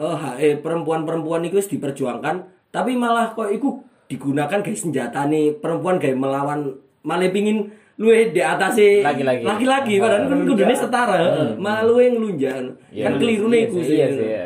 eh 0.00 0.16
HE 0.16 0.60
perempuan-perempuan 0.60 1.44
iku 1.48 1.56
wis 1.56 1.72
diperjuangkan 1.72 2.68
tapi 2.68 3.00
malah 3.00 3.32
kok 3.32 3.48
iku 3.48 3.80
digunakan 4.10 4.58
guys 4.58 4.82
senjata 4.82 5.24
nih 5.24 5.54
perempuan 5.54 5.96
kayak 5.96 6.18
melawan 6.18 6.74
malah 7.00 7.30
pingin 7.30 7.70
luwe 7.94 8.28
di 8.28 8.42
atas 8.42 8.74
Laki-laki. 8.74 9.44
laki-laki 9.46 9.94
padahal 9.96 10.26
kan 10.26 10.40
kudune 10.42 10.74
setara 10.74 11.16
malah 11.56 11.86
luwe 11.86 12.10
ngelunjak. 12.10 12.74
Kan 12.90 13.12
kelirune 13.16 13.56
Iya 13.56 13.66
iku 13.68 13.76
sih, 13.78 13.86
sih. 13.86 13.96
Iya 13.96 14.06
sih. 14.10 14.26
iya. 14.26 14.44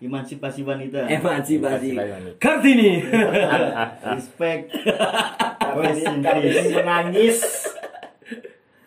emansipasi 0.00 0.60
wanita. 0.62 1.00
Emansipasi. 1.06 1.88
Kartini. 2.36 3.00
respect. 4.06 4.68
Ini 5.74 6.70
menangis. 6.72 7.38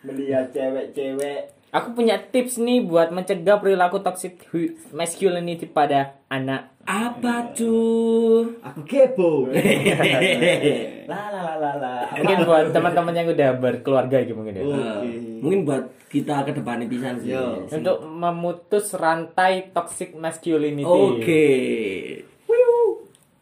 Melihat 0.00 0.46
cewek-cewek 0.50 1.57
Aku 1.68 1.92
punya 1.92 2.16
tips 2.16 2.56
nih 2.56 2.80
buat 2.80 3.12
mencegah 3.12 3.60
perilaku 3.60 4.00
toxic 4.00 4.40
masculinity 4.88 5.68
pada 5.68 6.16
anak. 6.32 6.72
apa 6.88 7.52
tuh? 7.52 8.56
Aku 8.64 8.80
kepo. 8.88 9.44
La 11.08 11.28
la 11.28 11.40
la 11.44 11.54
la 11.60 11.72
la. 11.76 11.92
Mungkin 12.16 12.48
buat 12.48 12.72
teman-teman 12.72 13.12
yang 13.12 13.28
udah 13.28 13.50
berkeluarga 13.60 14.24
gitu 14.24 14.32
mungkin 14.32 14.56
ya. 14.56 14.64
Eh, 14.64 15.40
mungkin 15.44 15.68
buat 15.68 15.84
kita 16.08 16.48
ke 16.48 16.56
depan 16.56 16.88
pisan 16.88 17.20
sih. 17.20 17.36
Yo. 17.36 17.68
Untuk 17.68 18.00
memutus 18.08 18.96
rantai 18.96 19.68
toxic 19.68 20.16
masculinity. 20.16 20.88
oke. 20.88 21.44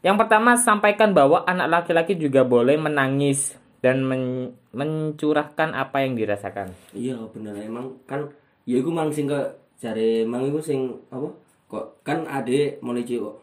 Yang 0.03 0.17
pertama 0.23 0.55
sampaikan 0.55 1.11
bahwa 1.11 1.43
anak 1.47 1.67
laki-laki 1.67 2.15
juga 2.15 2.43
boleh 2.47 2.79
menangis 2.79 3.55
dan 3.87 4.03
men- 4.03 4.51
mencurahkan 4.75 5.71
apa 5.71 6.03
yang 6.03 6.19
dirasakan. 6.19 6.75
iya 6.91 7.15
bener. 7.31 7.55
Emang 7.63 7.95
kan 8.03 8.27
ya 8.67 8.83
iku 8.83 8.91
mang 8.91 9.15
sing 9.15 9.31
ke 9.31 9.39
jare 9.79 10.27
mang 10.27 10.43
iku 10.43 10.59
sing 10.59 10.91
apa 11.07 11.31
kok 11.71 12.03
kan 12.03 12.27
ade 12.27 12.83
mulai 12.83 13.07
cek 13.07 13.23
kok 13.23 13.37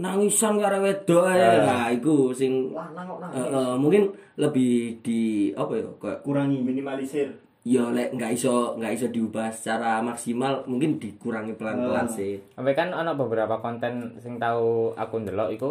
nangisan 0.00 0.56
karo 0.56 0.80
wedok 0.80 1.28
ae? 1.28 1.60
Nah 1.60 1.92
iku 1.92 2.32
sing 2.32 2.72
eh, 2.72 2.88
nangis 2.96 3.20
eh, 3.36 3.76
mungkin 3.76 4.02
lebih 4.40 5.04
di 5.04 5.52
apa 5.52 5.76
ya 5.76 5.84
kayak 6.00 6.24
kurangi 6.24 6.64
minimalisir. 6.64 7.28
Ya 7.64 7.88
lek 7.92 8.16
nggak 8.16 8.32
iso 8.36 8.76
nggak 8.80 8.92
iso 8.96 9.06
diubah 9.08 9.52
secara 9.52 10.00
maksimal 10.00 10.64
mungkin 10.68 10.96
dikurangi 10.96 11.52
pelan-pelan 11.56 12.08
sih. 12.08 12.40
Sampai 12.56 12.72
kan 12.72 12.92
ono 12.92 13.12
beberapa 13.16 13.60
konten 13.60 14.16
sing 14.20 14.40
tahu 14.40 14.96
aku 14.96 15.20
ndelok 15.20 15.52
iku 15.52 15.70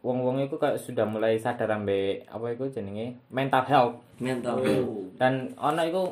wong-wong 0.00 0.40
iku 0.48 0.56
kayak 0.56 0.80
sudah 0.80 1.04
mulai 1.04 1.36
sadar 1.36 1.68
ambe 1.76 2.24
apa 2.24 2.46
iku 2.56 2.72
jenenge? 2.72 3.20
Mental 3.28 3.64
health. 3.68 3.96
Mental 4.16 4.56
dan 5.20 5.52
ono 5.60 5.82
iku 5.84 6.04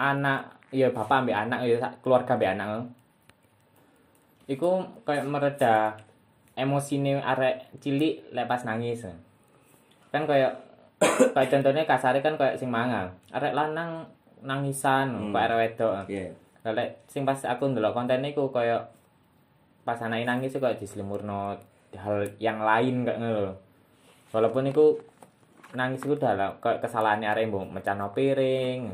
anak 0.00 0.64
ya 0.72 0.88
bapak 0.88 1.26
ambek 1.26 1.36
anak 1.36 1.60
ya 1.68 1.76
keluarga 2.00 2.40
ambek 2.40 2.52
anak. 2.56 2.88
Iku 4.48 4.82
kayak 5.04 5.28
mereda 5.28 6.00
emosine 6.56 7.20
arek 7.20 7.68
cilik 7.84 8.32
lepas 8.32 8.64
nangis. 8.64 9.04
Kan 10.08 10.24
kayak 10.24 10.64
kayak 11.36 11.50
contohnya 11.52 11.84
kasarnya 11.84 12.24
kan 12.24 12.40
kayak 12.40 12.56
sing 12.56 12.72
mangal. 12.72 13.12
Arek 13.28 13.52
lanang 13.52 14.08
nangisan 14.40 15.36
kayak 15.36 15.52
arek 15.52 15.58
wedok. 15.76 16.08
Iya. 16.08 16.32
Lah, 16.64 16.72
lek 16.76 17.04
sing 17.08 17.28
pas 17.28 17.40
aku 17.44 17.68
ndelok 17.68 17.92
konten 17.92 18.24
iku 18.24 18.48
kayak 18.48 18.88
pas 19.84 20.00
anake 20.00 20.24
nangis 20.24 20.56
kayak 20.56 20.80
dislimurno 20.80 21.56
hal 21.96 22.26
yang 22.38 22.62
lain 22.62 23.02
kayak 23.06 23.18
ngono. 23.18 23.54
Walaupun 24.30 24.70
iku 24.70 24.98
nangis 25.74 26.02
iku 26.02 26.18
udah 26.18 26.32
lah 26.34 26.48
kayak 26.58 26.82
kesalahan 26.82 27.22
arek 27.26 27.50
mbok 27.50 27.70
mecahno 27.70 28.10
piring. 28.10 28.90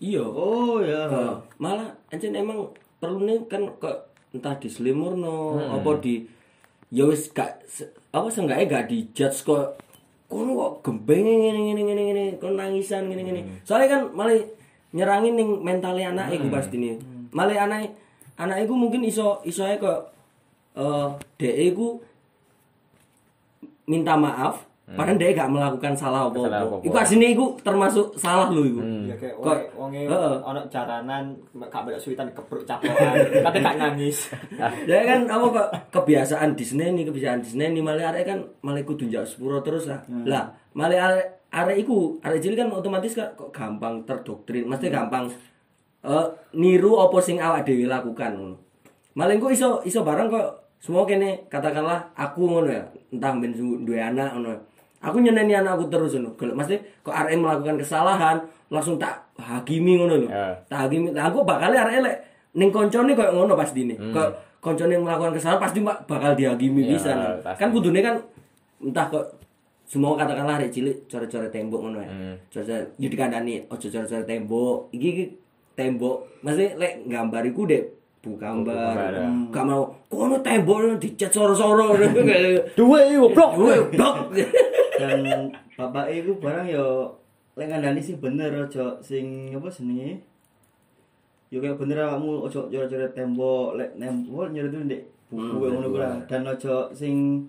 iya. 0.00 0.24
Oh 0.24 0.80
ya 0.84 1.08
malah 1.56 1.88
ancen 2.12 2.36
emang 2.36 2.68
perlu 3.00 3.24
nih 3.24 3.44
kan 3.48 3.64
kok 3.80 4.12
entah 4.32 4.56
di 4.60 4.68
selimurno 4.68 5.56
apa 5.72 5.90
di 6.00 6.24
ya 6.92 7.08
wis 7.08 7.32
gak 7.32 7.64
apa 8.12 8.28
seenggaknya 8.28 8.64
gak 8.68 8.86
di 8.92 9.08
judge 9.16 9.44
kok 9.44 9.80
kono 10.28 10.52
kok 10.56 10.72
gembeng 10.84 11.24
ngene 11.24 11.60
ngene 11.72 11.82
ngene 11.84 12.02
ngene 12.12 12.24
kon 12.36 12.56
nangisan 12.56 13.08
ngene 13.08 13.22
ngene 13.24 13.40
soalnya 13.64 13.96
kan 13.96 14.02
malah 14.12 14.36
nyerangin 14.96 15.36
ning 15.36 15.50
mentalnya 15.60 16.12
anak 16.16 16.32
iku 16.32 16.48
pasti 16.48 16.76
nih. 16.80 16.96
Malah 17.36 17.68
anak 17.68 17.92
anak 18.40 18.64
iku 18.64 18.72
mungkin 18.72 19.04
iso 19.04 19.44
iso 19.44 19.68
kok 19.80 20.00
eh 20.76 21.08
dek 21.40 21.56
iku 21.72 22.00
minta 23.86 24.14
maaf 24.14 24.62
padahal 24.86 25.18
dia 25.18 25.34
gak 25.34 25.50
melakukan 25.50 25.98
salah 25.98 26.30
apa-apa. 26.30 26.78
Iku 26.78 26.94
aslinya 26.94 27.26
iku 27.28 27.58
termasuk 27.58 28.14
salah 28.14 28.46
lho 28.46 28.62
iku. 28.62 28.78
ya 29.02 29.14
kayak 29.16 29.34
Kok- 29.36 29.74
wonge 29.74 30.06
ono 30.40 30.62
jaranan 30.66 31.34
gak 31.52 31.82
beda 31.82 31.98
suwitan 31.98 32.30
kepruk 32.30 32.62
capokan 32.62 33.18
tapi 33.42 33.58
gak 33.58 33.74
nangis 33.76 34.30
Ya 34.86 35.02
kan 35.02 35.26
apa 35.26 35.46
kok 35.50 35.68
kebiasaan 35.92 36.54
Disney 36.54 36.90
nih 36.92 37.02
kebiasaan 37.04 37.42
Disney 37.42 37.66
nih 37.68 37.82
malah 37.82 38.14
arek 38.14 38.24
kan 38.24 38.38
malah 38.60 38.78
kudu 38.80 39.06
njak 39.06 39.26
sepuro 39.26 39.58
terus 39.58 39.86
lah. 39.86 39.98
Lah 40.22 40.54
malah 40.72 40.98
arek 41.10 41.26
arek 41.50 41.76
iku 41.82 42.22
arek 42.22 42.38
cilik 42.38 42.54
kan 42.56 42.70
otomatis 42.70 43.10
kok 43.12 43.34
kok 43.34 43.50
gampang 43.50 44.06
terdoktrin, 44.06 44.70
mesti 44.70 44.86
gampang 44.86 45.26
eh, 46.04 46.26
niru 46.54 47.00
apa 47.00 47.18
sing 47.18 47.42
awak 47.42 47.66
dhewe 47.66 47.90
lakukan 47.90 48.32
ngono. 48.32 48.56
Malah 49.14 49.34
engko 49.34 49.50
iso 49.50 49.82
iso 49.82 50.06
barang 50.06 50.30
kok 50.30 50.65
semua 50.78 51.02
kene 51.02 51.46
katakanlah 51.46 52.12
aku 52.12 52.46
ngono 52.46 52.68
ya, 52.68 52.82
entah 53.10 53.32
ben 53.34 53.52
duwe 53.54 53.98
anak 53.98 54.32
ngono. 54.32 54.54
Aku 54.98 55.18
nyeneni 55.18 55.52
anakku 55.52 55.86
terus 55.86 56.14
ngono. 56.14 56.32
Mesti 56.52 56.76
kok 57.00 57.10
arek 57.10 57.36
melakukan 57.36 57.76
kesalahan 57.76 58.36
langsung 58.68 58.96
tak 58.96 59.18
hakimi 59.36 59.96
ngono 59.96 60.24
lho. 60.24 60.28
Ya. 60.28 60.54
Tak 60.66 60.86
hakimi. 60.86 61.10
Lah 61.10 61.28
aku 61.28 61.42
bakal 61.42 61.70
arek 61.70 62.00
elek 62.00 62.16
ning 62.52 62.70
koncone 62.70 63.12
koyo 63.12 63.30
ngono 63.32 63.54
pasti 63.54 63.84
nih. 63.84 63.98
Kok 64.10 64.28
koncone 64.58 64.94
melakukan 64.96 65.32
kesalahan 65.32 65.60
pasti 65.60 65.78
mak- 65.78 66.02
bakal 66.04 66.32
dihakimi 66.32 66.82
Ya, 66.82 66.90
bisa. 66.92 67.10
pasti. 67.40 67.60
Kan 67.60 67.68
kudune 67.70 68.00
kan 68.00 68.16
entah 68.78 69.06
kok 69.06 69.24
semua 69.86 70.14
katakanlah 70.14 70.58
arek 70.58 70.70
cilik 70.70 71.06
core-core 71.06 71.46
tembok 71.48 71.80
ngono 71.80 71.98
ya. 72.00 72.10
Core-core 72.48 72.90
yo 72.96 73.06
dikandani 73.06 73.62
ojo 73.66 73.86
core-core 73.86 74.24
tembok. 74.24 74.90
Iki 74.90 75.08
iki 75.08 75.24
tembok. 75.72 76.42
Mesti 76.42 76.74
lek 76.74 77.06
gambar 77.06 77.42
iku 77.44 77.62
dek 77.64 77.84
bu 78.26 78.34
gambar. 78.34 78.74
gambar, 78.90 79.12
ya. 79.14 79.28
Gak 79.48 79.64
mau 79.64 79.82
kono 80.06 80.42
tembok 80.42 80.98
dicat 80.98 81.30
soro-soro. 81.30 81.94
Duwe 82.78 83.00
goblok. 83.14 83.50
Duwe 83.54 83.74
blok. 83.88 84.16
dan 84.98 85.22
bapak 85.72 86.10
iku 86.10 86.34
barang 86.36 86.66
yo 86.66 87.06
lek 87.54 87.68
ngandani 87.68 88.00
sih 88.00 88.16
bener 88.16 88.48
ojo 88.58 88.96
sing 88.98 89.52
apa 89.52 89.68
jenenge 89.68 90.18
yo 91.46 91.60
kayak 91.60 91.76
bener 91.76 92.00
awakmu 92.02 92.42
ojo 92.42 92.66
coret-coret 92.66 93.12
tembok 93.12 93.76
lek 93.76 93.92
nembok 93.94 94.50
nyoret 94.50 94.68
itu 94.68 94.80
ndek 94.82 95.02
buku 95.26 95.44
Hmm, 95.52 95.60
ngono 95.68 95.86
kuwi 95.86 96.00
lah. 96.00 96.16
dan 96.24 96.42
ojo 96.44 96.88
sing 96.90 97.44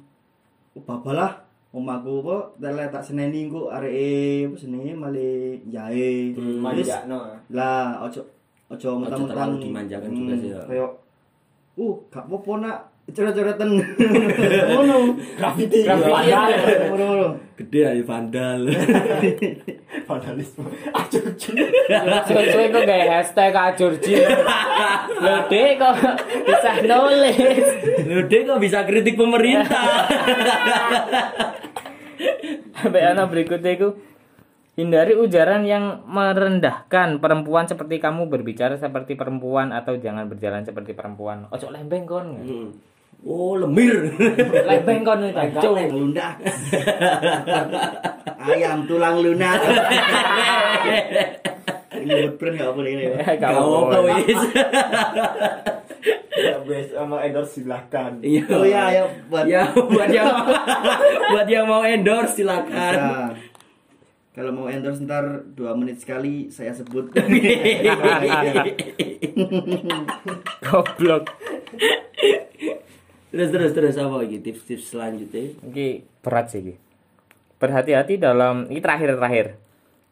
babalah 0.78 1.40
omaku 1.72 2.20
apa 2.22 2.38
tele 2.60 2.84
tak 2.90 3.00
seneni 3.02 3.48
engko 3.48 3.70
areke 3.70 4.12
apa 4.46 4.56
jenenge 4.58 4.94
male 4.94 5.30
jahe 5.66 6.36
Hmm, 6.36 6.60
Wis, 6.68 6.92
lah 7.50 8.04
ojo 8.04 8.22
ojo 8.68 8.90
mentang-mentang 9.00 9.32
terlalu 9.32 9.56
dimanjakan 9.64 10.10
juga 10.12 10.34
sih, 10.36 10.50
ya. 10.52 10.62
kayak 10.68 10.90
uh 11.78 11.96
gak 12.12 12.24
apa-apa 12.28 12.52
nak 12.60 12.78
coret-coretan 13.08 13.70
ngono 14.76 15.16
graffiti 15.40 15.88
Graffiti. 15.88 16.12
ngono 16.92 17.08
Gede 17.58 17.82
aja 17.90 18.04
vandal. 18.06 18.70
vandalisme 20.08 20.62
aja 20.94 21.20
Cuy-cuy 22.30 22.66
kok 22.70 22.84
gak 22.86 23.02
hashtag 23.10 23.56
ajurji. 23.56 24.14
Lho 25.18 25.36
dek 25.50 25.72
kok 25.82 25.96
bisa 26.46 26.72
nulis. 26.86 27.68
Lho 28.06 28.22
Dek 28.30 28.42
kok 28.46 28.60
bisa 28.62 28.86
kritik 28.86 29.18
pemerintah. 29.18 30.06
Sampai 32.78 33.02
ana 33.10 33.26
berikutnya 33.26 33.74
itu 33.74 33.90
hindari 34.78 35.18
ujaran 35.18 35.66
yang 35.66 36.06
merendahkan 36.06 37.18
perempuan 37.18 37.66
seperti 37.66 37.98
kamu 37.98 38.30
berbicara 38.30 38.78
seperti 38.78 39.18
perempuan 39.18 39.74
atau 39.74 39.98
jangan 39.98 40.30
berjalan 40.30 40.62
seperti 40.62 40.94
perempuan. 40.94 41.50
Ojo 41.50 41.68
lembeng 41.68 42.06
kon. 42.06 42.28
Hmm. 42.38 42.70
Oh, 43.20 43.58
lemir. 43.58 44.14
Lembeng 44.64 45.02
kon 45.02 45.26
itu. 45.26 45.42
Tulang 45.58 45.90
lunak. 45.90 46.38
Ayam 48.38 48.86
tulang 48.86 49.18
lunak. 49.18 49.58
Ini 51.98 52.14
buat 52.24 52.34
brand 52.38 52.56
nggak 52.56 52.72
boleh 52.72 52.92
ini. 52.94 53.04
ya. 53.04 53.18
Gak 53.42 53.50
Kau 53.50 53.90
apa-apa. 53.90 54.22
wis. 54.22 54.42
Ya 56.38 56.56
wes 56.62 56.94
sama 56.94 57.26
endorse 57.26 57.58
silahkan. 57.58 58.14
Iya. 58.22 58.46
Oh 58.54 58.62
ya, 58.62 58.82
ayo 58.94 59.04
buat 59.28 59.50
Ya, 59.50 59.66
buat 59.74 60.06
yang 60.08 60.30
buat 61.34 61.48
yang 61.50 61.66
mau 61.66 61.82
endorse 61.82 62.38
silakan. 62.38 62.94
Bisa. 62.94 63.34
Kalau 64.38 64.54
mau 64.54 64.70
endorse 64.70 65.02
ntar 65.02 65.50
2 65.58 65.66
menit 65.82 65.98
sekali 65.98 66.54
saya 66.54 66.70
sebut. 66.70 67.10
Goblok. 70.62 71.34
terus 73.34 73.50
terus 73.50 73.72
terus 73.74 73.98
apa 73.98 74.14
lagi 74.22 74.38
tips-tips 74.38 74.94
selanjutnya? 74.94 75.58
Ini 75.66 76.06
berat 76.22 76.54
sih. 76.54 76.78
Berhati-hati 77.58 78.22
dalam 78.22 78.70
ini 78.70 78.78
terakhir-terakhir. 78.78 79.58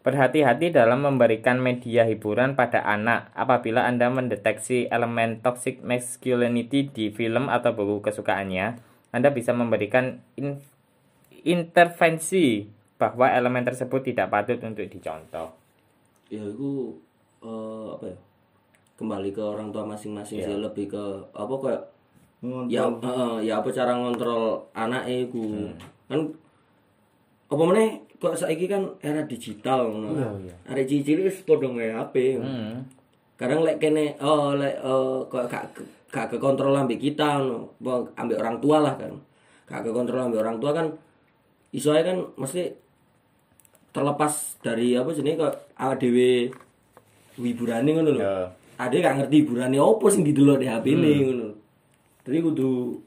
Berhati-hati 0.02 0.74
dalam 0.74 1.06
memberikan 1.06 1.62
media 1.62 2.10
hiburan 2.10 2.58
pada 2.58 2.82
anak 2.82 3.30
apabila 3.38 3.86
Anda 3.86 4.10
mendeteksi 4.10 4.90
elemen 4.90 5.46
toxic 5.46 5.86
masculinity 5.86 6.90
di 6.90 7.14
film 7.14 7.46
atau 7.46 7.78
buku 7.78 8.10
kesukaannya. 8.10 8.82
Anda 9.14 9.30
bisa 9.30 9.54
memberikan 9.54 10.18
in- 10.34 10.66
intervensi 11.46 12.75
bahwa 13.06 13.30
elemen 13.30 13.62
tersebut 13.62 14.02
tidak 14.02 14.34
patut 14.34 14.58
untuk 14.66 14.90
dicontoh. 14.90 15.54
Ya 16.34 16.42
itu 16.42 16.98
eh, 17.46 17.86
apa 17.94 18.06
ya? 18.10 18.18
Kembali 18.98 19.30
ke 19.30 19.44
orang 19.44 19.70
tua 19.70 19.86
masing-masing 19.86 20.42
sih 20.42 20.58
lebih 20.58 20.90
ke 20.90 21.04
apa 21.38 21.54
kayak 21.62 21.84
ya 22.66 22.90
eh, 22.90 23.38
ya 23.46 23.62
apa 23.62 23.70
cara 23.70 23.94
ngontrol 23.94 24.66
anaknya 24.74 25.30
iku. 25.30 25.70
Kan 26.10 26.34
apa 27.46 27.62
meneh 27.62 28.02
kok 28.18 28.34
saiki 28.34 28.66
kan 28.66 28.90
era 29.06 29.22
digital 29.30 29.94
ngono. 29.94 30.42
iya. 30.42 30.56
Arek 30.74 30.90
cilik 30.90 31.30
wis 31.30 31.46
padha 31.46 31.70
nge 31.70 31.88
HP. 31.94 32.16
Hmm. 32.42 32.82
Kadang 33.38 33.62
lek 33.62 33.78
kene 33.78 34.18
oh 34.18 34.58
lek 34.58 34.82
eh, 34.82 35.18
kok 35.30 35.46
gak 35.46 35.66
gak 36.10 36.28
kekontrol 36.34 36.74
ambek 36.74 36.98
kita 36.98 37.38
ngono. 37.38 37.70
Ambek 38.18 38.42
orang 38.42 38.58
tua 38.58 38.82
lah 38.82 38.98
kan. 38.98 39.14
Gak 39.70 39.86
kekontrol 39.86 40.26
ambek 40.26 40.42
orang 40.42 40.58
tua 40.58 40.74
kan 40.74 40.88
iso 41.76 41.92
ae 41.92 42.08
kan 42.08 42.24
mesti 42.40 42.72
terlepas 43.96 44.60
dari 44.60 44.92
apa 45.00 45.16
jenenge 45.16 45.40
kok 45.40 45.56
awak 45.80 46.04
dhewe 46.04 46.52
hiburane 47.40 47.90
ngono 47.96 48.12
lho. 48.12 48.20
Ya. 48.20 48.52
Ade 48.76 49.00
gak 49.00 49.16
ngerti 49.24 49.36
hiburane 49.48 49.80
opo 49.80 50.12
sing 50.12 50.28
didelok 50.28 50.60
di 50.60 50.68
HP 50.68 50.86
ini 51.00 51.12
ngono. 51.24 51.48
Jadi 52.28 52.38
kudu 52.44 53.00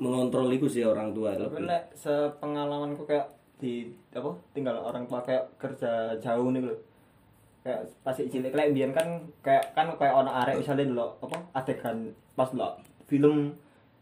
mengontrol 0.00 0.48
iku 0.56 0.64
sih 0.64 0.80
orang 0.80 1.12
tua. 1.12 1.36
Tapi 1.36 1.60
lek 1.60 1.92
sepengalamanku 1.92 3.04
kayak 3.04 3.28
di 3.60 3.92
apa 4.16 4.32
tinggal 4.56 4.80
orang 4.80 5.04
tua 5.04 5.20
kayak 5.20 5.44
kerja 5.60 6.16
jauh 6.16 6.48
nih 6.48 6.64
lho. 6.64 6.74
Kayak 7.60 7.92
pas 8.00 8.16
cilik 8.16 8.56
lek 8.56 8.72
mbiyen 8.72 8.96
kan 8.96 9.20
kayak 9.44 9.76
kan 9.76 9.92
kayak 10.00 10.16
ono 10.16 10.32
arek 10.32 10.64
misalnya 10.64 10.88
dulu 10.88 11.04
apa 11.20 11.36
adegan 11.52 12.16
pas 12.32 12.48
dulu 12.48 12.80
film 13.04 13.52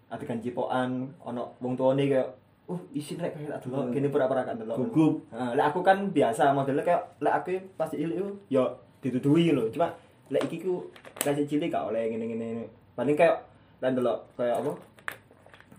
adegan 0.06 0.38
cipokan 0.38 1.10
ono 1.18 1.58
wong 1.58 1.74
tuane 1.74 2.06
kayak 2.06 2.30
uh 2.68 2.80
isi 2.92 3.16
lek 3.16 3.32
kayak 3.32 3.48
tak 3.48 3.72
delok 3.72 3.88
kene 3.88 4.12
pura-pura 4.12 4.44
kan 4.44 4.60
delok. 4.60 4.76
Gugup. 4.76 5.24
Nah, 5.32 5.56
lek 5.56 5.72
aku 5.72 5.80
kan 5.80 6.12
biasa 6.12 6.52
modelnya 6.52 6.84
kayak 6.84 7.02
lek 7.24 7.34
aku 7.40 7.50
pas 7.80 7.88
cilik 7.88 8.20
itu 8.20 8.28
ya 8.52 8.64
ditutui 9.00 9.56
lho. 9.56 9.72
Cuma 9.72 9.88
lek 10.28 10.44
iki 10.44 10.60
ku 10.60 10.84
lek 11.24 11.48
cilik 11.48 11.72
gak 11.72 11.88
oleh 11.88 12.12
ngene-ngene. 12.12 12.68
Paling 12.92 13.16
kayak 13.16 13.40
lek 13.80 13.96
delok 13.96 14.20
kayak 14.36 14.60
apa? 14.60 14.72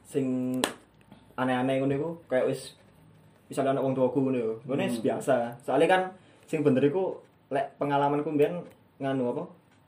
Sing 0.10 0.58
aneh-aneh 1.38 1.78
ngono 1.78 1.94
iku 1.94 2.10
kayak 2.26 2.50
wis 2.50 2.74
misalnya 3.46 3.78
anak 3.78 3.86
wong 3.86 3.94
tuaku 3.94 4.18
ngono 4.26 4.38
yo. 4.42 4.52
Ngono 4.66 4.82
wis 4.82 4.98
biasa. 5.06 5.62
Soalnya 5.62 5.88
kan 5.88 6.02
sing 6.50 6.66
bener 6.66 6.82
iku 6.82 7.22
lek 7.54 7.78
pengalamanku 7.78 8.34
mbiyen 8.34 8.66
nganu 8.98 9.38
apa? 9.38 9.44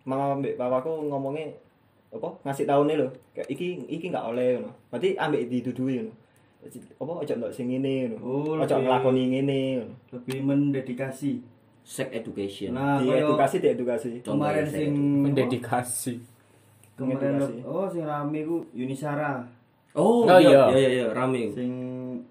Mama 0.05 0.37
mbek 0.37 0.53
papaku 0.61 1.09
ngomongnya 1.09 1.49
apa 2.11 2.27
ngasih 2.43 2.67
tahu 2.67 2.91
nih 2.91 2.99
lho 2.99 3.07
kayak 3.31 3.47
iki 3.47 3.87
iki 3.87 4.11
nggak 4.11 4.27
oleh 4.35 4.59
ngono 4.59 4.75
berarti 4.91 5.15
ambek 5.15 5.47
didudui 5.47 6.03
ngono 6.03 6.11
apa 6.63 7.11
ojo 7.17 7.31
ndelok 7.31 7.49
sing 7.49 7.65
ngene 7.67 7.93
ngono 8.07 8.17
Oh, 8.21 8.53
ojo 8.57 8.75
nglakoni 8.77 9.23
ngene 9.29 9.57
ngono 9.77 9.93
Lebih 10.13 10.37
mendedikasi. 10.41 11.31
sex 11.81 12.07
education. 12.11 12.71
Nah, 12.71 13.01
di 13.01 13.09
edukasi 13.09 13.57
di 13.57 13.67
edukasi 13.67 14.21
kemarin 14.21 14.63
sing 14.63 14.93
Mendedikasi. 15.25 16.13
kemarin 16.93 17.41
oh 17.63 17.89
sing 17.89 18.03
rame 18.03 18.39
ku 18.41 18.61
Yunisara. 18.71 19.41
Oh, 19.91 20.23
Oh, 20.23 20.39
iya, 20.39 20.71
iya. 20.71 20.77
iya, 20.77 20.89
iya, 20.93 21.05
rame. 21.09 21.51
Sing 21.51 21.67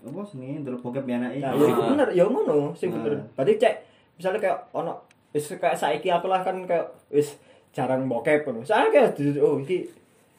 apa 0.00 0.22
sing 0.22 0.62
ndelok 0.62 0.80
bokep 0.80 1.04
ya 1.04 1.18
anake. 1.18 1.38
Nah, 1.38 1.52
ya 1.52 1.66
iku 1.66 1.82
Ah. 1.82 1.88
bener, 1.92 2.08
ya 2.10 2.24
ngono, 2.24 2.72
sing 2.72 2.88
Ah. 2.88 2.94
bener. 2.96 3.20
Berarti 3.34 3.52
cek 3.58 3.74
misalnya 4.16 4.38
kayak 4.40 4.58
ono 4.70 4.92
wis 5.30 5.44
kayak 5.52 5.74
saiki 5.74 6.08
aku 6.08 6.24
lah 6.24 6.40
kan 6.40 6.56
kayak 6.62 6.86
wis 7.08 7.36
jarang 7.70 8.06
bokep 8.06 8.46
ngono. 8.46 8.62
Soalnya 8.62 8.88
kayak 9.10 9.18
oh 9.38 9.58
iki 9.58 9.84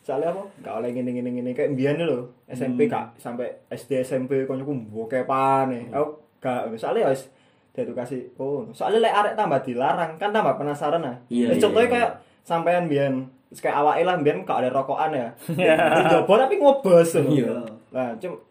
soalnya 0.02 0.34
apa? 0.34 0.44
Gak 0.66 0.74
oleh 0.82 0.90
ngene 0.92 1.12
ngene 1.14 1.30
ngene 1.30 1.52
kayak 1.54 1.72
mbiyen 1.78 2.02
lho, 2.02 2.26
SMP 2.50 2.90
Hmm. 2.90 2.94
kak 2.94 3.06
sampai 3.22 3.48
SD 3.70 4.02
SMP 4.02 4.50
konyoku 4.50 4.74
bokepan 4.90 5.70
nih. 5.70 5.84
Hmm. 5.90 5.96
Aku 5.98 6.08
gak 6.42 6.74
soalnya 6.76 7.06
ya 7.06 7.10
wis 7.14 7.30
diedukasi. 7.72 8.34
Oh, 8.36 8.66
soalnya 8.74 9.08
lek 9.08 9.14
arek 9.14 9.34
tambah 9.38 9.60
dilarang 9.62 10.18
kan 10.18 10.34
tambah 10.34 10.58
penasaran 10.58 11.02
nah. 11.06 11.16
Iya, 11.30 11.54
Wis 11.54 11.62
iya, 11.62 11.64
contohnya 11.64 11.88
iya. 11.88 11.94
kayak 11.94 12.12
sampean 12.42 12.86
wis 13.52 13.60
kayak 13.62 13.78
awake 13.78 14.04
lah 14.04 14.16
mbiyen 14.18 14.42
gak 14.42 14.60
ada 14.66 14.70
rokokan 14.74 15.14
ya. 15.14 15.30
Dijobo 16.02 16.34
tapi 16.36 16.56
ngobos. 16.58 17.12
Iya. 17.22 17.62
Nah, 17.94 18.12
cum 18.18 18.42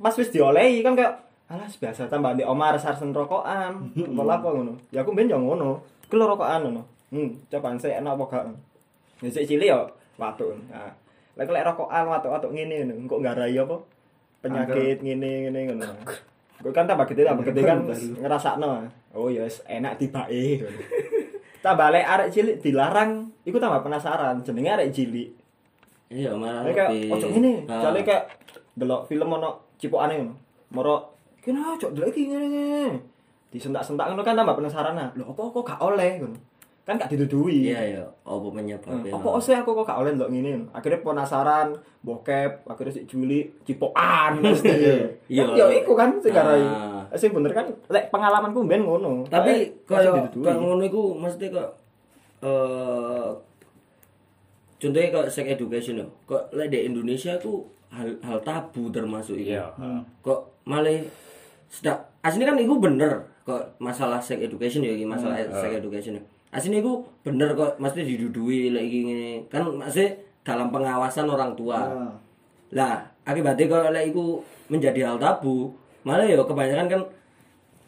pas 0.00 0.14
wis 0.16 0.28
diolehi 0.30 0.84
kan 0.84 0.92
kayak 0.92 1.16
alah 1.50 1.66
biasa 1.66 2.06
tambah 2.06 2.36
di 2.38 2.44
Omar 2.46 2.76
sarsen 2.78 3.10
rokokan. 3.10 3.90
Pola 4.16 4.36
apa 4.38 4.48
ngono? 4.52 4.76
Ya 4.92 5.00
aku 5.02 5.16
ben 5.16 5.26
yo 5.26 5.40
ngono. 5.40 5.80
Ku 6.06 6.20
lho 6.20 6.28
rokokan 6.28 6.68
ngono. 6.68 6.82
Hmm, 7.10 7.34
cobaan 7.50 7.74
saya 7.74 7.98
enak 7.98 8.14
apa 8.14 8.24
gak? 8.28 8.44
Ya 9.26 9.42
cilik 9.42 9.66
yo 9.66 9.80
watuk. 10.20 10.52
Nah, 10.68 10.92
lek 11.34 11.48
lek 11.48 11.64
rokokan 11.64 12.04
watuk-watuk 12.06 12.52
ngene 12.52 12.84
ngono, 12.84 12.94
engko 13.00 13.16
nggarai 13.24 13.56
apa? 13.56 13.76
Penyakit 14.44 15.00
ngene 15.00 15.48
ngene 15.48 15.60
ngono. 15.72 15.88
Gue 16.60 16.72
kan 16.76 16.84
tambah 16.84 17.08
gede 17.08 17.24
tambah 17.24 17.44
gede 17.48 17.64
kan 17.64 17.88
ngerasakno. 18.20 18.84
Oh 19.16 19.32
ya 19.32 19.48
wis 19.48 19.64
enak 19.64 19.96
tibake. 19.96 20.60
tambah 21.64 21.88
lek 21.88 22.04
arek 22.04 22.28
cilik 22.28 22.56
dilarang, 22.60 23.32
iku 23.48 23.56
tambah 23.56 23.80
penasaran 23.80 24.44
jenenge 24.44 24.70
arek 24.70 24.92
cilik. 24.92 25.28
Iya, 26.10 26.34
malah 26.34 26.66
Kayak 26.66 27.06
ojo 27.06 27.26
ngene, 27.30 27.64
Ah. 27.70 27.80
jale 27.86 28.02
kayak 28.02 28.26
delok 28.74 29.06
film 29.06 29.30
ono 29.30 29.72
cipokane 29.78 30.20
ngono. 30.20 30.34
Moro 30.74 30.94
kene 31.40 31.62
ojo 31.64 31.88
delok 31.94 32.10
iki 32.12 32.28
ngene. 32.28 32.98
Disentak-sentak 33.48 34.10
ngono 34.10 34.20
kan 34.20 34.36
tambah 34.36 34.58
penasaran. 34.58 34.98
Lho 35.16 35.24
apa 35.32 35.42
kok 35.48 35.64
gak 35.64 35.80
oleh 35.80 36.18
ngono. 36.20 36.36
Kan 36.80 36.96
gak 36.96 37.12
didudui. 37.12 37.70
Iya, 37.70 37.80
iya. 37.86 38.04
Apa 38.24 38.50
penyebabnya? 38.50 39.12
Apa 39.12 39.38
sih 39.38 39.54
aku 39.54 39.76
kok 39.76 39.84
gak 39.86 40.00
oleh 40.00 40.16
ndelok 40.16 40.32
ngene. 40.32 40.66
Akhirnya 40.72 41.04
penasaran, 41.04 41.76
bokep, 42.00 42.64
akhirnya 42.66 42.92
si 42.96 43.02
Juli 43.04 43.46
cipokan 43.68 44.38
mesti. 44.42 44.70
Iya. 45.28 45.44
Kan 45.44 45.56
ya 45.60 45.64
iku 45.70 45.92
kan 45.94 46.16
sing 46.18 46.32
garai. 46.32 46.64
Ah. 46.64 47.04
Sing 47.14 47.30
bener 47.36 47.52
kan 47.52 47.68
lek 47.92 48.08
pengalamanku 48.08 48.64
ben 48.64 48.82
ngono. 48.82 49.28
Tapi 49.28 49.84
kalau 49.84 50.24
kalau 50.32 50.60
ngono 50.74 50.82
iku 50.82 51.02
mesti 51.14 51.52
kok 51.52 51.68
eh 52.40 53.28
contohnya 54.80 55.08
kok 55.12 55.28
sex 55.28 55.46
education 55.46 56.00
yo. 56.00 56.06
Kok 56.24 56.56
lek 56.56 56.72
di 56.72 56.88
Indonesia 56.88 57.36
ku 57.38 57.68
hal 57.92 58.16
hal 58.24 58.40
tabu 58.40 58.88
termasuk 58.88 59.36
itu. 59.36 59.52
Iya. 59.52 59.68
Kok 60.24 60.64
malah 60.64 60.96
sedak 61.70 62.02
aslinya 62.24 62.50
kan 62.50 62.58
itu 62.58 62.74
bener 62.80 63.12
kok 63.46 63.78
masalah 63.78 64.18
sex 64.18 64.40
education 64.42 64.82
ya 64.82 64.96
masalah 65.06 65.38
sex 65.54 65.70
education. 65.76 66.18
ya. 66.18 66.24
Aslinya 66.50 66.82
itu 66.82 66.98
bener 67.22 67.54
kok 67.54 67.78
mesti 67.78 68.02
didudui 68.02 68.74
lagi 68.74 68.98
ngene. 69.06 69.32
Kan 69.46 69.70
masih 69.78 70.18
dalam 70.42 70.74
pengawasan 70.74 71.30
orang 71.30 71.54
tua. 71.54 71.78
Ah. 71.78 72.12
Lah, 72.74 72.94
akibatnya 73.22 73.70
kalau 73.70 73.94
lek 73.94 74.10
iku 74.10 74.42
menjadi 74.66 75.06
hal 75.06 75.18
tabu, 75.18 75.70
malah 76.02 76.26
ya 76.26 76.38
kebanyakan 76.42 76.86
kan 76.90 77.02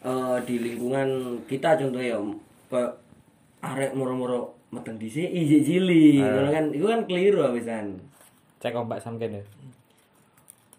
eh, 0.03 0.37
di 0.47 0.55
lingkungan 0.59 1.39
kita 1.47 1.75
contohnya 1.79 2.15
ya 2.15 2.19
kayak 2.71 2.91
arek 3.63 3.91
moro-moro 3.95 4.55
meteng 4.73 4.99
dhisik 4.99 5.29
iji 5.29 5.63
cili, 5.63 6.19
ngono 6.19 6.49
kan 6.51 6.65
iku 6.71 6.85
kan 6.87 7.01
keliru 7.07 7.43
abisan. 7.47 7.99
Cek 8.59 8.75
ombak 8.75 8.99
sampean 8.99 9.39
ya. 9.39 9.43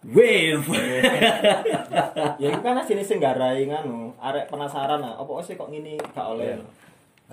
Wave. 0.05 0.69
ya 2.41 2.47
itu 2.53 2.61
kan 2.61 2.77
sini 2.85 3.01
sing 3.01 3.17
garai 3.17 3.65
nganu 3.65 4.13
arek 4.21 4.53
penasaran 4.53 5.01
lah 5.01 5.17
apa 5.17 5.33
sih 5.41 5.57
kok 5.57 5.73
ngini 5.73 5.97
gak 6.13 6.29
oleh 6.29 6.61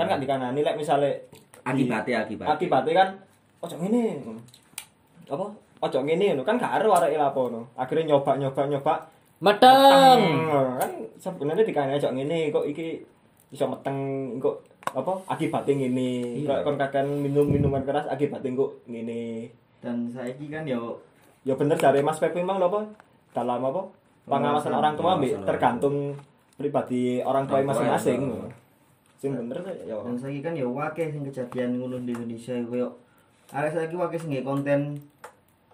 kan 0.01 0.11
gak 0.17 0.21
dikanani 0.25 0.59
lek 0.65 0.77
misale 0.77 1.09
Akibatnya, 1.61 2.25
akibatnya. 2.25 2.49
akibatnya 2.57 2.93
kan 2.97 3.09
ojo 3.61 3.75
ngene 3.77 4.17
apa? 5.29 5.45
Ojo 5.81 5.97
ngene 6.01 6.25
ngono. 6.33 6.41
Kan 6.41 6.57
gak 6.57 6.81
ero 6.81 6.89
arek 6.97 7.13
lapo 7.13 7.41
ngono. 7.47 7.61
Akhirnya 7.77 8.17
nyoba 8.17 8.33
nyoba 8.41 8.61
nyoba 8.65 8.93
Meteng. 9.41 10.19
Meteng. 10.21 10.77
kan 10.77 10.91
sebenarnya 11.17 11.65
dikanani 11.65 11.97
ojo 12.01 12.09
ngene 12.13 12.49
kok 12.49 12.65
iki 12.65 13.05
iso 13.53 13.65
meteng 13.69 13.97
kok 14.41 14.65
apa 14.97 15.13
akibatnya 15.29 15.85
ngene. 15.85 16.09
Iya. 16.41 16.49
kok 16.49 16.57
kon 16.65 16.77
kakan 16.81 17.07
minum 17.21 17.45
minuman 17.45 17.85
keras 17.85 18.09
akibatnya 18.09 18.57
kok 18.57 18.71
ngene. 18.89 19.53
Dan 19.81 20.09
saiki 20.09 20.49
kan 20.49 20.65
yo 20.65 20.97
ya 21.41 21.53
bener 21.53 21.77
dari 21.77 22.01
Mas 22.01 22.17
Pep 22.17 22.33
memang 22.33 22.57
lho 22.57 22.69
apa? 22.69 22.81
Dalam 23.37 23.61
apa? 23.61 23.81
Pengawasan 24.25 24.73
orang 24.73 24.93
tua 24.97 25.17
tergantung 25.45 26.17
pribadi 26.57 27.21
orang 27.21 27.49
tua 27.49 27.65
masing-masing 27.65 28.21
ya. 28.29 28.45
Sing 29.21 29.37
bener 29.37 29.61
ya 29.85 29.93
Dan 30.01 30.17
saiki 30.17 30.41
kan 30.41 30.57
ya 30.57 30.65
wakil 30.65 31.05
sing 31.07 31.21
kejadian 31.21 31.77
ngono 31.77 32.01
di 32.01 32.09
Indonesia 32.09 32.57
koyo 32.65 32.89
arek 33.53 33.69
saiki 33.71 33.93
wakil 33.93 34.17
sing 34.17 34.33
konten 34.41 34.97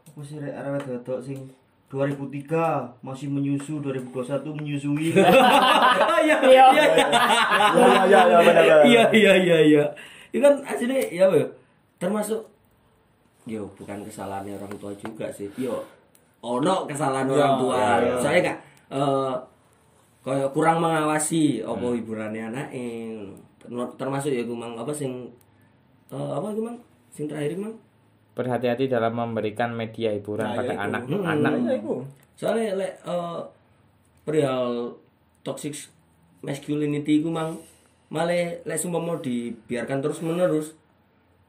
apa 0.03 0.19
sih 0.21 0.35
rek 0.37 0.51
arek 0.51 0.83
wedok 0.83 1.23
sing 1.23 1.39
2003 1.87 2.51
masih 2.99 3.31
menyusu 3.31 3.79
2021 3.79 4.43
menyusui 4.59 5.15
iya 6.27 6.37
iya 6.43 6.65
iya. 6.75 6.85
ya 7.71 8.01
ya 8.03 8.19
ya 8.27 8.37
bener 8.43 8.55
bener. 8.59 8.83
Iya 8.83 9.03
iya 9.15 9.33
iya 9.39 9.57
iya. 9.63 9.83
Itu 10.27 10.43
kan 10.43 10.59
aslinya 10.67 10.99
ya 11.07 11.31
Bro. 11.31 11.47
termasuk 11.95 12.43
yo 13.47 13.63
bukan 13.79 14.03
kesalahannya 14.03 14.59
orang 14.59 14.75
tua 14.75 14.91
juga 14.99 15.31
sih. 15.31 15.47
Yo 15.55 15.79
ono 16.43 16.83
kesalahan 16.83 17.31
orang 17.31 17.55
Ya, 17.55 17.59
tua. 17.63 17.79
ya, 17.79 17.95
ya. 17.95 18.15
Kak 18.19 18.35
eh 18.35 18.41
kayak 18.43 18.59
kurang 20.51 20.83
mengawasi 20.83 21.63
apa 21.63 21.85
hiburannya 21.95 22.51
anake 22.51 22.85
ngono. 23.67 23.83
Termasuk 23.95 24.31
ya 24.31 24.43
gue 24.43 24.57
mang 24.57 24.75
apa 24.75 24.91
sing 24.91 25.31
eh, 26.09 26.31
apa 26.33 26.51
gue 26.51 26.63
mang? 26.63 26.77
Sing 27.11 27.27
terakhir 27.27 27.55
mang? 27.55 27.75
Berhati-hati 28.35 28.85
dalam 28.85 29.17
memberikan 29.17 29.73
media 29.73 30.13
hiburan 30.13 30.45
Nah, 30.45 30.55
pada 30.55 30.73
ya 30.73 30.77
anak 30.85 31.01
Hmm. 31.09 31.25
anak. 31.25 31.51
Nah, 31.57 31.73
iya 31.73 31.79
soalnya 32.37 32.77
lek 32.77 32.93
eh, 33.01 33.39
perihal 34.21 34.93
toxic 35.41 35.73
masculinity 36.45 37.25
ku 37.25 37.33
mang 37.33 37.57
malah 38.13 38.61
lek 38.61 38.77
sumpah 38.77 39.01
mau 39.01 39.17
dibiarkan 39.17 39.99
terus 39.99 40.21
menerus 40.21 40.77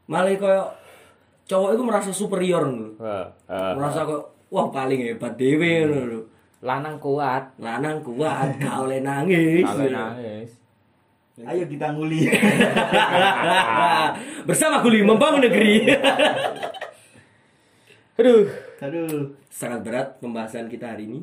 malah 0.08 0.32
koyo 0.34 0.64
cowok 1.44 1.70
itu 1.76 1.82
merasa 1.84 2.10
superior 2.10 2.64
ngono 2.64 2.96
Wah, 2.96 3.28
eh, 3.52 3.72
merasa 3.76 4.08
kok 4.08 4.48
wah 4.48 4.72
paling 4.72 5.12
hebat 5.12 5.36
dewe 5.36 5.84
ngono 5.84 6.00
lho 6.08 6.20
lanang 6.58 6.98
kuat, 6.98 7.54
lanang 7.56 8.02
kuat 8.02 8.58
gak 8.58 8.76
oleh 8.82 8.98
nangis. 8.98 9.62
Kalau 9.62 9.86
nangis. 9.86 10.50
ayo 11.38 11.64
kita 11.70 11.94
nguli. 11.94 12.26
Bersama 14.48 14.82
Guli 14.82 15.06
membangun 15.06 15.46
negeri. 15.46 15.86
Aduh, 18.18 18.50
aduh. 18.82 19.30
Sangat 19.46 19.86
berat 19.86 20.08
pembahasan 20.18 20.66
kita 20.66 20.90
hari 20.90 21.06
ini. 21.06 21.20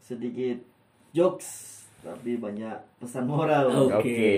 Sedikit 0.00 0.56
jokes 1.12 1.76
tapi 2.00 2.40
banyak 2.40 2.72
pesan 2.96 3.28
moral. 3.28 3.68
Oke. 3.68 4.00
Oke. 4.00 4.32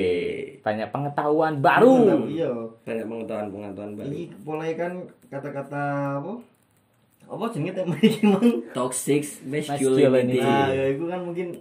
Banyak 0.59 0.91
pengetahuan 0.91 1.63
baru. 1.63 2.27
iya. 2.27 2.51
Banyak 2.83 3.07
pengetahuan 3.07 3.47
pengetahuan 3.55 3.95
baru. 3.95 4.11
Ini 4.11 4.23
mulai 4.43 4.75
kan 4.75 5.07
kata-kata 5.31 5.83
apa 6.19 6.35
apa 7.31 7.45
jenenge 7.55 7.73
tema 7.73 7.95
iki 8.03 8.27
mang 8.27 8.47
toxic 8.75 9.23
Masculinity. 9.47 10.43
nah 10.43 10.67
ya 10.67 10.85
itu 10.91 11.05
kan 11.07 11.23
mungkin 11.23 11.55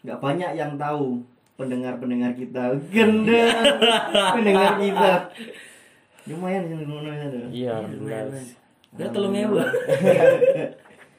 nggak 0.00 0.18
banyak 0.18 0.50
yang 0.56 0.80
tahu 0.80 1.20
pendengar-pendengar 1.54 2.32
kita 2.32 2.72
genda 2.88 3.44
pendengar 4.34 4.80
kita 4.80 5.12
lumayan 6.24 6.62
sih 6.64 6.76
ngono 6.80 7.10
ya 7.10 7.26
Iya, 8.90 9.06
tolong 9.14 9.34
ya, 9.36 9.46
Bu. 9.46 9.62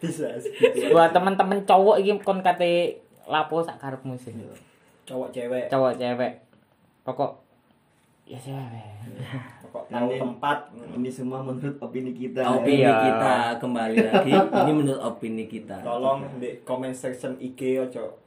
bisa 0.02 0.28
Buat 0.92 1.14
teman-teman 1.14 1.64
cowok 1.64 2.02
iki 2.02 2.20
kon 2.20 2.42
kate 2.42 3.00
lapo 3.24 3.62
sak 3.62 3.80
karepmu 3.80 4.18
sih. 4.18 4.34
cowok 5.06 5.30
cewek 5.32 5.70
Cowok 5.70 5.94
cewek. 5.96 6.34
Pokok 7.02 7.41
ya 8.24 8.38
cewek. 8.38 8.86
kok 9.64 9.84
tahu 9.88 10.08
Ini- 10.10 10.20
tempat 10.20 10.58
ini 10.94 11.08
semua 11.08 11.40
menurut 11.40 11.76
opini 11.80 12.12
kita. 12.12 12.44
Opini 12.44 12.82
Iya. 12.82 12.96
kita 13.02 13.36
kembali 13.58 13.96
lagi. 14.02 14.32
Ini 14.32 14.72
menurut 14.74 15.02
opini 15.02 15.46
kita. 15.46 15.80
Tolong 15.80 16.28
di 16.38 16.60
comment 16.62 16.92
section 16.94 17.36
IG 17.38 17.60
ojo 17.82 18.20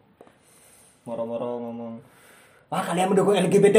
moro-moro 1.04 1.60
ngomong 1.60 2.00
wah 2.66 2.80
kalian 2.80 3.06
mendukung 3.06 3.36
LGBT 3.36 3.76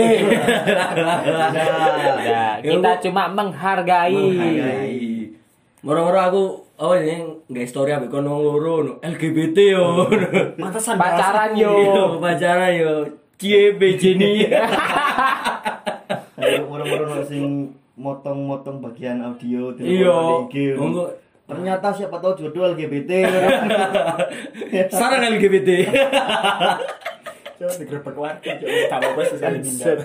Ya, 2.21 2.61
kita 2.63 2.91
cuma 3.01 3.25
menghargai. 3.27 4.13
menghargai. 4.13 5.33
Moro-moro 5.81 6.19
aku 6.19 6.43
oh 6.75 6.93
ini 6.93 7.17
nggak 7.45 7.65
story 7.65 7.91
apa 7.91 8.05
kon 8.05 8.23
wong 8.23 8.41
loro 8.41 8.75
no 8.83 8.93
LGBT 8.99 9.57
yo. 9.71 10.05
Mantesan 10.55 10.97
Pacaran 10.97 11.53
yo. 11.55 11.73
Pacaran 12.19 12.73
yo 12.73 12.91
cie 13.35 13.73
bejeni 13.73 14.47
no 14.47 14.63
sing 17.25 17.43
motong-motong 17.95 18.77
bagian 18.79 19.19
audio 19.19 19.71
di 19.71 19.99
Iya. 19.99 20.45
Ternyata 21.45 21.87
siapa 21.89 22.17
tahu 22.17 22.33
jodoh 22.35 22.73
LGBT. 22.73 23.11
sarang 24.91 25.21
LGBT 25.29 25.69
coba 27.55 27.71
digerebek 27.71 28.15
warga 28.19 28.51
coba 28.51 28.67
gak 28.67 28.99
apa-apa 28.99 29.21
sosial 29.23 29.55
media 29.55 29.95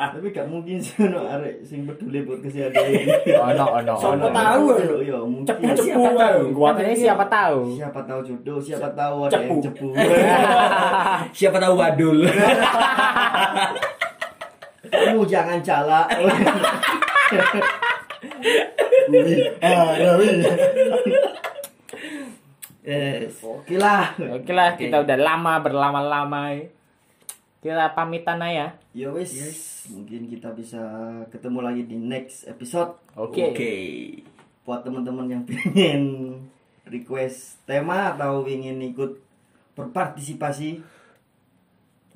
Tapi 0.00 0.26
gak 0.32 0.48
mungkin 0.48 0.80
sih 0.80 0.96
no 1.04 1.20
arek 1.20 1.60
sing 1.60 1.84
peduli 1.84 2.24
buat 2.24 2.40
kesehatan 2.40 2.80
ini. 2.88 3.36
Ono 3.36 3.64
ono 3.76 3.94
Siapa 3.94 4.16
ono. 4.16 4.32
tahu 4.32 4.64
Iya, 4.72 4.96
iya, 5.04 5.18
mungkin. 5.20 5.44
cepu-cepu 5.44 6.02
kan 6.16 6.32
gua 6.50 6.72
Katanya 6.72 6.96
siapa 6.96 7.24
tahu? 7.28 7.58
Siapa 7.76 8.00
tahu 8.00 8.20
jodoh, 8.24 8.58
siapa 8.58 8.88
tahu 8.90 9.16
ada 9.22 9.36
yang 9.36 9.60
Cepu. 9.60 9.60
cepu. 9.60 9.88
siapa 11.38 11.58
tahu 11.60 11.74
wadul 11.76 12.18
Kamu 14.90 15.22
jangan 15.24 15.62
ya 15.62 16.02
yes 22.84 23.38
Oke 23.44 23.78
lah. 23.78 24.14
Oke 24.18 24.50
lah, 24.50 24.74
kita 24.74 25.06
udah 25.06 25.18
lama 25.18 25.62
berlama-lama. 25.62 26.58
Kita 27.60 27.92
pamitan 27.92 28.40
aja. 28.40 28.72
Ya 28.96 29.12
wis, 29.12 29.36
mungkin 29.92 30.26
kita 30.26 30.56
bisa 30.56 30.80
ketemu 31.28 31.60
lagi 31.60 31.82
di 31.84 32.00
next 32.00 32.48
episode. 32.48 32.96
Oke. 33.14 33.52
oke 33.52 33.72
Buat 34.64 34.80
teman-teman 34.82 35.28
yang 35.28 35.42
pengen 35.46 36.02
request 36.88 37.60
tema 37.68 38.16
atau 38.16 38.42
ingin 38.48 38.80
ikut 38.80 39.20
berpartisipasi 39.78 40.82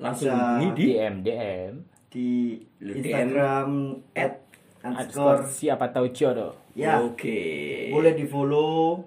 langsung 0.01 0.35
Bisa. 0.35 0.59
di 0.59 0.67
DM 0.75 1.15
DM. 1.23 1.94
Di. 2.15 2.55
Instagram 2.79 3.99
at 4.15 4.39
Underscore 4.79 5.43
siapa 5.43 5.91
tahu 5.91 6.13
jodoh. 6.15 6.53
ya. 6.71 7.01
Oke. 7.03 7.89
Boleh 7.91 8.15
di 8.15 8.23
follow 8.23 9.01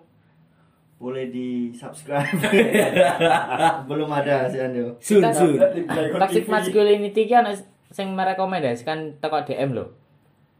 boleh 0.99 1.31
di 1.31 1.71
subscribe 1.71 2.27
belum 3.89 4.11
ada 4.11 4.51
sih 4.51 4.59
Ando. 4.59 4.99
Sun 4.99 5.23
sun. 5.31 5.55
Toxic 6.19 6.51
masculinity 6.51 7.31
ki 7.31 7.39
ana 7.39 7.55
sing 7.95 8.11
merekomendasikan 8.19 9.23
teko 9.23 9.47
DM 9.47 9.79
lho. 9.79 9.87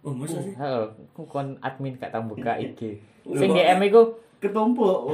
oh 0.07 0.15
masa 0.15 0.39
sih? 0.39 0.55
Heeh, 0.55 0.87
ku 1.11 1.27
kon 1.27 1.59
admin 1.59 1.99
gak 1.99 2.15
tau 2.15 2.23
buka 2.23 2.55
IG. 2.63 3.03
Sing 3.35 3.51
DM 3.51 3.83
iku 3.91 4.15
ketumpuk. 4.39 5.11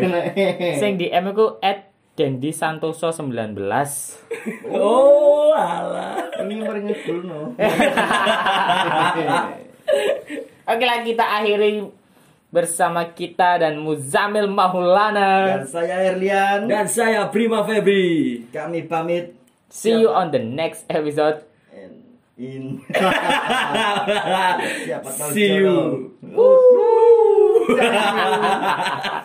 Sing 0.80 0.96
DM 0.96 1.24
iku 1.28 1.60
Dendi 2.18 2.50
Santoso 2.50 3.14
19. 3.14 3.54
oh 4.74 5.54
alah. 5.54 6.18
Ini 6.42 6.54
merengut 6.58 6.98
dulu 7.06 7.22
no. 7.30 7.54
Oke 10.68 10.84
lah 10.84 11.00
kita 11.06 11.22
akhiri 11.22 11.86
bersama 12.50 13.06
kita 13.14 13.62
dan 13.62 13.78
Muzamil 13.78 14.50
Maulana. 14.50 15.46
dan 15.46 15.62
saya 15.70 16.10
Erlian. 16.10 16.66
Dan 16.66 16.90
saya 16.90 17.30
Prima 17.30 17.62
Febri. 17.62 18.42
Kami 18.50 18.82
pamit. 18.90 19.38
See 19.70 19.94
you 19.94 20.10
on 20.10 20.34
the 20.34 20.42
next 20.42 20.90
episode. 20.90 21.46
and 21.70 22.02
in. 22.34 22.82
Siapa 24.90 25.06
tahu 25.06 25.30
See 25.30 25.54
you. 25.54 26.10